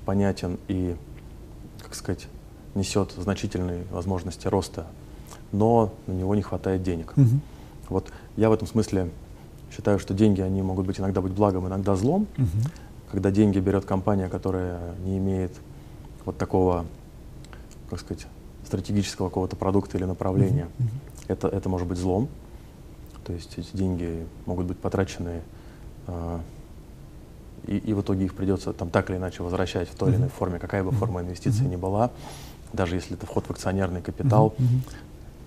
понятен 0.06 0.60
и, 0.68 0.96
как 1.82 1.96
сказать, 1.96 2.28
несет 2.76 3.12
значительные 3.12 3.86
возможности 3.92 4.48
роста, 4.48 4.86
но 5.52 5.94
на 6.08 6.14
него 6.14 6.36
не 6.36 6.42
хватает 6.42 6.84
денег. 6.84 7.14
Мгм. 7.16 7.42
Вот 7.90 8.12
я 8.38 8.50
в 8.50 8.54
этом 8.54 8.68
смысле 8.68 9.10
считаю, 9.72 10.00
что 10.00 10.14
деньги, 10.14 10.42
они 10.42 10.62
могут 10.62 10.86
быть 10.86 11.00
иногда 11.00 11.22
быть 11.22 11.34
благом, 11.34 11.68
иногда 11.68 11.96
злом. 11.96 12.28
Мгм. 12.38 12.50
Когда 13.12 13.32
деньги 13.32 13.60
берет 13.60 13.86
компания, 13.86 14.30
которая 14.30 14.96
не 15.04 15.18
имеет 15.18 15.52
вот 16.24 16.38
такого, 16.38 16.86
как 17.90 18.00
сказать, 18.00 18.28
стратегического 18.66 19.28
какого-то 19.28 19.56
продукта 19.56 19.98
или 19.98 20.06
направления, 20.06 20.68
Мгм. 20.78 20.90
это, 21.28 21.48
это 21.48 21.68
может 21.68 21.88
быть 21.88 21.98
злом. 21.98 22.30
То 23.26 23.34
есть 23.34 23.58
эти 23.58 23.76
деньги 23.76 24.26
могут 24.46 24.66
быть 24.66 24.80
потрачены, 24.80 25.42
а, 26.08 26.42
и, 27.68 27.78
и 27.78 27.94
в 27.94 28.02
итоге 28.02 28.26
их 28.26 28.34
придется 28.34 28.74
там 28.74 28.90
так 28.90 29.10
или 29.10 29.18
иначе 29.18 29.44
возвращать 29.44 29.90
в 29.90 29.96
той 29.96 30.10
или 30.10 30.16
Мгм. 30.16 30.24
иной 30.26 30.30
форме, 30.32 30.60
какая 30.60 30.84
бы 30.84 30.92
форма 30.92 31.22
инвестиции 31.22 31.62
Мгм. 31.64 31.72
ни 31.72 31.76
была, 31.76 32.10
даже 32.74 32.96
если 32.96 33.16
это 33.16 33.26
вход 33.26 33.46
в 33.46 33.52
акционерный 33.52 34.02
капитал, 34.02 34.54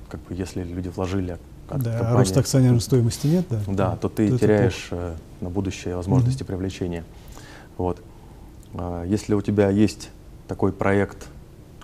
как 0.09 0.21
бы 0.23 0.35
если 0.35 0.63
люди 0.63 0.89
вложили 0.89 1.33
от 1.69 1.83
Да, 1.83 1.91
а 1.95 1.99
компании- 1.99 2.19
роста 2.19 2.41
акционерной 2.41 2.81
стоимости 2.81 3.27
нет, 3.27 3.47
да? 3.51 3.61
да, 3.67 3.97
то 3.97 4.09
ты 4.09 4.29
это 4.29 4.39
теряешь 4.39 4.89
э, 4.93 5.17
на 5.41 5.51
будущее 5.51 5.97
возможности 5.97 6.43
привлечения. 6.45 7.05
Вот. 7.79 8.01
А, 8.75 9.03
Если 9.05 9.35
у 9.35 9.41
тебя 9.43 9.71
есть 9.71 10.11
такой 10.47 10.73
проект, 10.73 11.27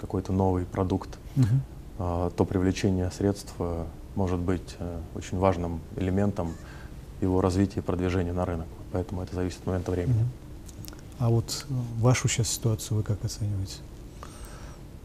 какой-то 0.01 0.32
новый 0.32 0.64
продукт. 0.64 1.18
Мгм. 1.36 1.61
а, 1.99 2.30
то 2.30 2.45
привлечение 2.45 3.11
средств 3.11 3.53
э, 3.59 3.84
может 4.15 4.39
быть 4.39 4.77
э, 4.79 4.99
очень 5.15 5.39
важным 5.39 5.81
элементом 5.97 6.55
его 7.21 7.41
развития 7.41 7.81
и 7.81 7.83
продвижения 7.83 8.33
на 8.33 8.45
рынок. 8.45 8.67
Поэтому 8.93 9.23
это 9.23 9.35
зависит 9.35 9.59
от 9.61 9.67
момента 9.67 9.91
времени. 9.93 10.27
А 11.19 11.29
вот 11.29 11.67
э, 11.69 11.73
вашу 12.01 12.29
сейчас 12.29 12.49
ситуацию 12.49 12.97
вы 12.99 13.03
как 13.03 13.25
оцениваете? 13.25 13.77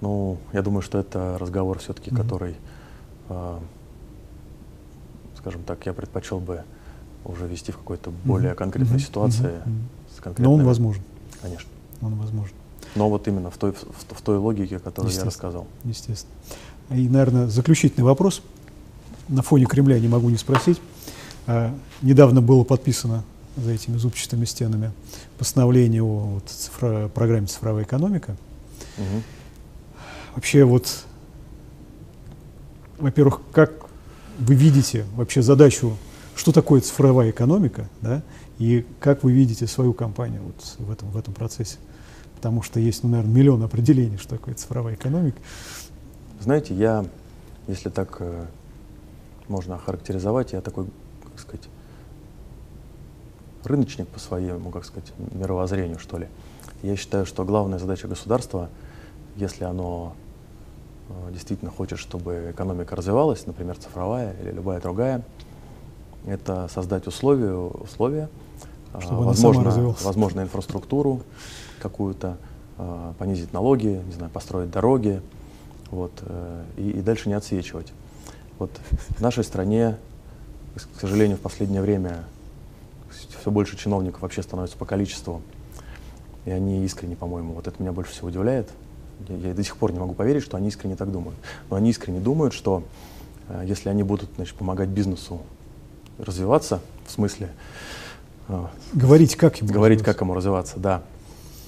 Ну, 0.01 0.37
я 0.53 0.61
думаю, 0.61 0.81
что 0.81 0.97
это 0.97 1.37
разговор 1.39 1.79
все-таки, 1.79 2.11
Мгм. 2.11 2.21
который, 2.21 2.55
а, 3.29 3.59
скажем 5.37 5.63
так, 5.63 5.85
я 5.85 5.93
предпочел 5.93 6.39
бы 6.39 6.63
уже 7.23 7.47
вести 7.47 7.71
в 7.71 7.77
какой-то 7.77 8.11
более 8.23 8.49
Мгм. 8.51 8.57
конкретной 8.57 8.97
Мгм. 8.97 9.05
ситуации. 9.05 9.61
Мгм. 9.65 9.87
с 10.13 10.17
Но 10.17 10.23
конкретными... 10.23 10.59
он 10.61 10.65
возможен. 10.65 11.03
Конечно. 11.41 11.69
Он 12.01 12.15
возможен. 12.15 12.55
Но 12.95 13.09
вот 13.09 13.27
именно 13.27 13.49
в 13.49 13.57
той, 13.57 13.71
в, 13.71 14.13
в 14.15 14.21
той 14.21 14.37
логике, 14.37 14.79
которую 14.79 15.13
я 15.13 15.23
рассказал. 15.23 15.67
Естественно. 15.83 16.33
И, 16.91 17.07
наверное, 17.09 17.47
заключительный 17.47 18.03
вопрос. 18.05 18.41
На 19.27 19.41
фоне 19.41 19.65
Кремля 19.65 19.99
не 19.99 20.07
могу 20.07 20.29
не 20.29 20.37
спросить. 20.37 20.79
А, 21.47 21.75
недавно 22.01 22.41
было 22.41 22.63
подписано 22.63 23.23
за 23.55 23.71
этими 23.71 23.97
зубчатыми 23.97 24.45
стенами 24.45 24.91
постановление 25.37 26.03
о 26.03 26.19
вот, 26.35 26.43
цифро- 26.45 27.09
программе 27.09 27.47
«Цифровая 27.47 27.83
экономика». 27.83 28.35
Мгм. 28.97 29.23
Вообще 30.35 30.63
вот, 30.63 31.05
во-первых, 32.97 33.41
как 33.51 33.71
вы 34.39 34.55
видите 34.55 35.05
вообще 35.15 35.41
задачу, 35.41 35.97
что 36.35 36.51
такое 36.51 36.81
цифровая 36.81 37.31
экономика, 37.31 37.89
да, 38.01 38.21
и 38.59 38.85
как 38.99 39.23
вы 39.23 39.31
видите 39.31 39.67
свою 39.67 39.93
компанию 39.93 40.41
вот 40.43 40.75
в 40.85 40.91
этом, 40.91 41.09
в 41.09 41.17
этом 41.17 41.33
процессе? 41.33 41.77
Потому 42.35 42.61
что 42.61 42.79
есть, 42.79 43.03
ну, 43.03 43.09
наверное, 43.09 43.33
миллион 43.33 43.63
определений, 43.63 44.17
что 44.17 44.29
такое 44.37 44.53
цифровая 44.55 44.95
экономика. 44.95 45.37
Знаете, 46.41 46.75
я, 46.75 47.05
если 47.67 47.89
так 47.89 48.17
э, 48.19 48.45
можно 49.47 49.75
охарактеризовать, 49.75 50.53
я 50.53 50.61
такой, 50.61 50.87
как 51.23 51.39
сказать, 51.39 51.67
рыночник 53.63 54.07
по 54.07 54.19
своему, 54.19 54.71
как 54.71 54.85
сказать, 54.85 55.11
мировоззрению, 55.31 55.99
что 55.99 56.17
ли. 56.17 56.27
Я 56.83 56.95
считаю, 56.95 57.25
что 57.25 57.43
главная 57.45 57.79
задача 57.79 58.07
государства, 58.07 58.69
если 59.35 59.63
оно 59.63 60.13
э, 61.09 61.31
действительно 61.33 61.71
хочет, 61.71 61.99
чтобы 61.99 62.51
экономика 62.51 62.95
развивалась, 62.95 63.45
например, 63.47 63.77
цифровая 63.77 64.35
или 64.41 64.51
любая 64.51 64.79
другая, 64.79 65.23
это 66.25 66.67
создать 66.73 67.07
условия, 67.07 67.53
условия 67.53 68.29
а, 68.93 69.01
Чтобы 69.01 69.25
возможно, 69.25 69.95
возможно, 70.01 70.41
инфраструктуру 70.41 71.21
какую-то, 71.81 72.37
а, 72.77 73.13
понизить 73.17 73.53
налоги, 73.53 74.01
не 74.05 74.13
знаю, 74.13 74.31
построить 74.31 74.71
дороги, 74.71 75.21
вот, 75.91 76.11
э, 76.21 76.63
и, 76.77 76.89
и 76.91 77.01
дальше 77.01 77.29
не 77.29 77.35
отсвечивать. 77.35 77.93
Вот 78.59 78.71
в 79.17 79.21
нашей 79.21 79.43
стране, 79.43 79.97
к 80.75 80.99
сожалению, 80.99 81.37
в 81.37 81.41
последнее 81.41 81.81
время 81.81 82.23
все 83.39 83.51
больше 83.51 83.77
чиновников 83.77 84.21
вообще 84.21 84.43
становится 84.43 84.77
по 84.77 84.85
количеству, 84.85 85.41
и 86.45 86.51
они 86.51 86.83
искренне, 86.85 87.15
по-моему, 87.15 87.53
вот 87.53 87.67
это 87.67 87.81
меня 87.81 87.91
больше 87.91 88.11
всего 88.11 88.27
удивляет. 88.27 88.69
Я, 89.27 89.35
я 89.49 89.53
до 89.53 89.63
сих 89.63 89.77
пор 89.77 89.91
не 89.93 89.99
могу 89.99 90.13
поверить, 90.13 90.43
что 90.43 90.57
они 90.57 90.67
искренне 90.67 90.95
так 90.95 91.11
думают. 91.11 91.37
Но 91.69 91.75
они 91.75 91.89
искренне 91.89 92.19
думают, 92.19 92.53
что 92.53 92.83
э, 93.47 93.63
если 93.65 93.89
они 93.89 94.03
будут 94.03 94.29
значит, 94.35 94.55
помогать 94.55 94.89
бизнесу 94.89 95.41
развиваться, 96.17 96.81
в 97.07 97.11
смысле 97.11 97.49
а, 98.47 98.69
говорить, 98.93 99.35
как 99.35 99.57
ему 99.57 99.71
Говорить, 99.71 100.03
как 100.03 100.21
ему 100.21 100.33
развиваться, 100.33 100.79
да. 100.79 101.01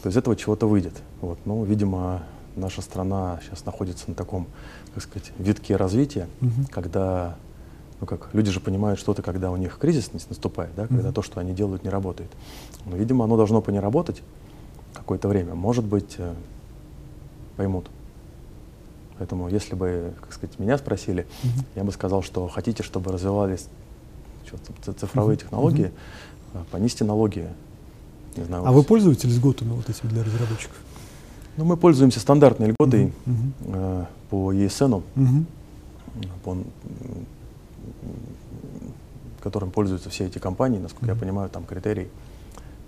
То 0.04 0.10
из 0.10 0.18
этого 0.18 0.36
чего-то 0.36 0.68
выйдет. 0.68 0.94
Вот. 1.22 1.40
Ну, 1.46 1.64
видимо, 1.64 2.24
наша 2.56 2.82
страна 2.82 3.40
сейчас 3.44 3.66
находится 3.66 4.06
на 4.08 4.16
таком, 4.16 4.48
как 4.98 5.04
сказать, 5.04 5.32
витке 5.38 5.76
развития, 5.76 6.28
угу. 6.41 6.66
когда 6.72 7.36
ну 8.02 8.08
как, 8.08 8.30
люди 8.34 8.50
же 8.50 8.60
понимают 8.60 9.00
что-то, 9.00 9.22
когда 9.22 9.52
у 9.52 9.58
них 9.58 9.78
кризис 9.78 10.12
наступает, 10.12 10.72
да, 10.76 10.88
когда 10.88 11.10
mm-hmm. 11.10 11.14
то, 11.14 11.22
что 11.22 11.39
они 11.39 11.54
делают, 11.54 11.84
не 11.84 11.89
работает. 11.89 12.30
Но, 12.86 12.95
видимо, 12.95 13.26
оно 13.26 13.38
должно 13.38 13.62
по 13.62 13.72
не 13.72 13.80
работать 13.80 14.22
какое-то 14.93 15.28
время. 15.28 15.56
Может 15.56 15.84
быть, 15.84 16.16
э, 16.18 16.34
поймут. 17.58 17.89
Поэтому, 19.18 19.50
если 19.50 19.74
бы, 19.74 20.14
как 20.22 20.34
сказать, 20.34 20.60
меня 20.60 20.78
спросили, 20.78 21.26
mm-hmm. 21.43 21.66
я 21.76 21.84
бы 21.84 21.91
сказал, 21.91 22.22
что 22.22 22.48
хотите, 22.48 22.84
чтобы 22.84 23.12
развивались 23.12 23.68
цифровые 25.00 25.36
mm-hmm. 25.36 25.41
технологии, 25.41 25.91
mm-hmm. 26.54 26.66
понизьте 26.72 27.04
налоги. 27.04 27.48
Не 28.36 28.43
знаю, 28.43 28.64
а 28.66 28.72
вы 28.72 28.84
пользуетесь 28.84 29.36
льготами 29.36 29.74
вот 29.74 29.89
этими 29.89 30.10
для 30.10 30.24
разработчиков? 30.24 30.78
Ну, 31.58 31.66
мы 31.66 31.76
пользуемся 31.76 32.20
стандартной 32.20 32.68
льготой 32.68 33.12
э, 33.66 34.05
по 34.30 34.53
ESN, 34.53 35.01
mm-hmm. 35.16 35.45
по 36.43 36.58
которым 39.41 39.72
пользуются 39.72 40.10
все 40.10 40.26
эти 40.26 40.38
компании, 40.38 40.78
насколько 40.78 41.08
mm-hmm. 41.08 41.16
я 41.16 41.20
понимаю, 41.20 41.49
там 41.49 41.64
критерий, 41.64 42.10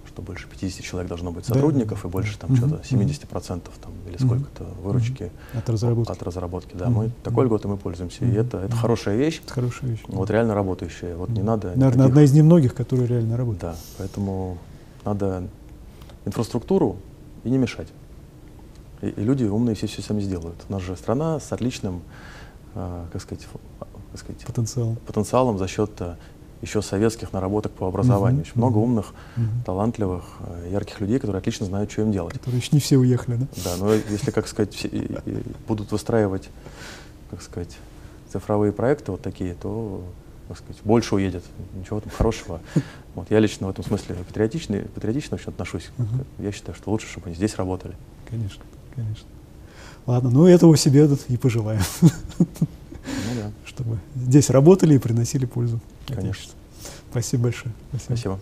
что 0.07 0.21
больше 0.21 0.47
50 0.47 0.83
человек 0.83 1.09
должно 1.09 1.31
быть 1.31 1.45
сотрудников 1.45 2.01
да. 2.03 2.09
и 2.09 2.11
больше 2.11 2.37
там 2.37 2.51
mm-hmm. 2.51 2.57
что-то 2.57 2.95
70% 2.95 3.61
там, 3.81 3.91
или 4.07 4.17
сколько-то 4.17 4.65
выручки 4.83 5.23
mm-hmm. 5.23 5.57
от 5.57 5.69
разработки. 5.69 6.11
От 6.11 6.23
разработки 6.23 6.75
да. 6.75 6.85
mm-hmm. 6.85 6.89
Мы 6.91 7.11
такой 7.23 7.45
льготой 7.45 7.71
мы 7.71 7.77
пользуемся. 7.77 8.23
Mm-hmm. 8.23 8.33
И 8.33 8.35
это, 8.35 8.57
это 8.59 8.75
хорошая 8.75 9.15
вещь. 9.15 9.41
Это 9.43 9.53
хорошая 9.53 9.89
вещь. 9.89 10.03
Вот 10.07 10.29
реально 10.29 10.53
работающая. 10.53 11.15
Вот 11.15 11.29
mm-hmm. 11.29 11.33
не 11.33 11.41
надо. 11.41 11.67
Наверное, 11.69 11.87
никаких... 11.87 12.05
одна 12.05 12.23
из 12.23 12.33
немногих, 12.33 12.75
которые 12.75 13.07
реально 13.07 13.35
работают. 13.35 13.61
Да. 13.61 13.75
Поэтому 13.97 14.59
надо 15.05 15.47
инфраструктуру 16.25 16.97
и 17.43 17.49
не 17.49 17.57
мешать. 17.57 17.87
И, 19.01 19.07
и 19.07 19.23
люди 19.23 19.43
умные 19.43 19.75
все 19.75 19.87
все 19.87 20.01
сами 20.01 20.21
сделают. 20.21 20.57
У 20.67 20.71
нас 20.71 20.81
же 20.81 20.95
страна 20.95 21.39
с 21.39 21.51
отличным, 21.51 22.01
э, 22.75 23.05
как 23.11 23.21
сказать, 23.21 23.47
так 24.11 24.19
сказать, 24.19 24.45
потенциалом, 24.45 24.95
потенциалом 25.05 25.57
за 25.57 25.67
счет 25.67 25.91
э, 25.99 26.15
еще 26.61 26.81
советских 26.81 27.31
наработок 27.31 27.71
по 27.71 27.87
образованию. 27.87 28.41
Очень 28.41 28.53
много 28.55 28.77
умных, 28.77 29.13
талантливых, 29.65 30.23
э, 30.41 30.69
ярких 30.71 30.99
людей, 30.99 31.19
которые 31.19 31.39
отлично 31.39 31.65
знают, 31.65 31.91
что 31.91 32.01
им 32.01 32.11
делать. 32.11 32.33
Которые 32.33 32.59
еще 32.59 32.69
не 32.73 32.79
все 32.79 32.97
уехали, 32.97 33.37
да? 33.37 33.47
Да, 33.63 33.75
но 33.77 33.93
если, 33.93 34.31
как 34.31 34.47
сказать, 34.47 34.73
все, 34.73 34.87
и, 34.87 35.13
и 35.25 35.43
будут 35.67 35.91
выстраивать, 35.91 36.49
как 37.29 37.41
сказать, 37.41 37.77
цифровые 38.31 38.73
проекты 38.73 39.11
вот 39.11 39.21
такие, 39.21 39.55
то, 39.55 40.03
как 40.47 40.57
сказать, 40.57 40.81
больше 40.83 41.15
уедет. 41.15 41.43
Ничего 41.75 41.99
там 42.01 42.11
хорошего. 42.11 42.61
Вот 43.15 43.29
я 43.31 43.39
лично 43.39 43.67
в 43.67 43.69
этом 43.71 43.83
смысле 43.83 44.15
патриотичный, 44.15 44.83
патриотично 44.83 45.35
очень 45.35 45.49
отношусь. 45.49 45.89
Uh-huh. 45.97 46.25
Я 46.37 46.51
считаю, 46.53 46.75
что 46.77 46.91
лучше, 46.91 47.07
чтобы 47.07 47.25
они 47.25 47.35
здесь 47.35 47.55
работали. 47.55 47.95
Конечно, 48.29 48.63
конечно. 48.95 49.27
Ладно, 50.05 50.29
ну 50.29 50.45
этого 50.45 50.75
себе 50.77 51.09
и 51.27 51.37
пожелаем. 51.37 51.81
Ну, 52.01 53.41
да. 53.41 53.51
Чтобы 53.65 53.97
здесь 54.15 54.49
работали 54.49 54.95
и 54.95 54.99
приносили 54.99 55.45
пользу. 55.45 55.79
Конечно. 56.07 56.53
Спасибо 57.11 57.43
большое. 57.43 57.73
Спасибо. 57.91 58.15
Спасибо. 58.15 58.39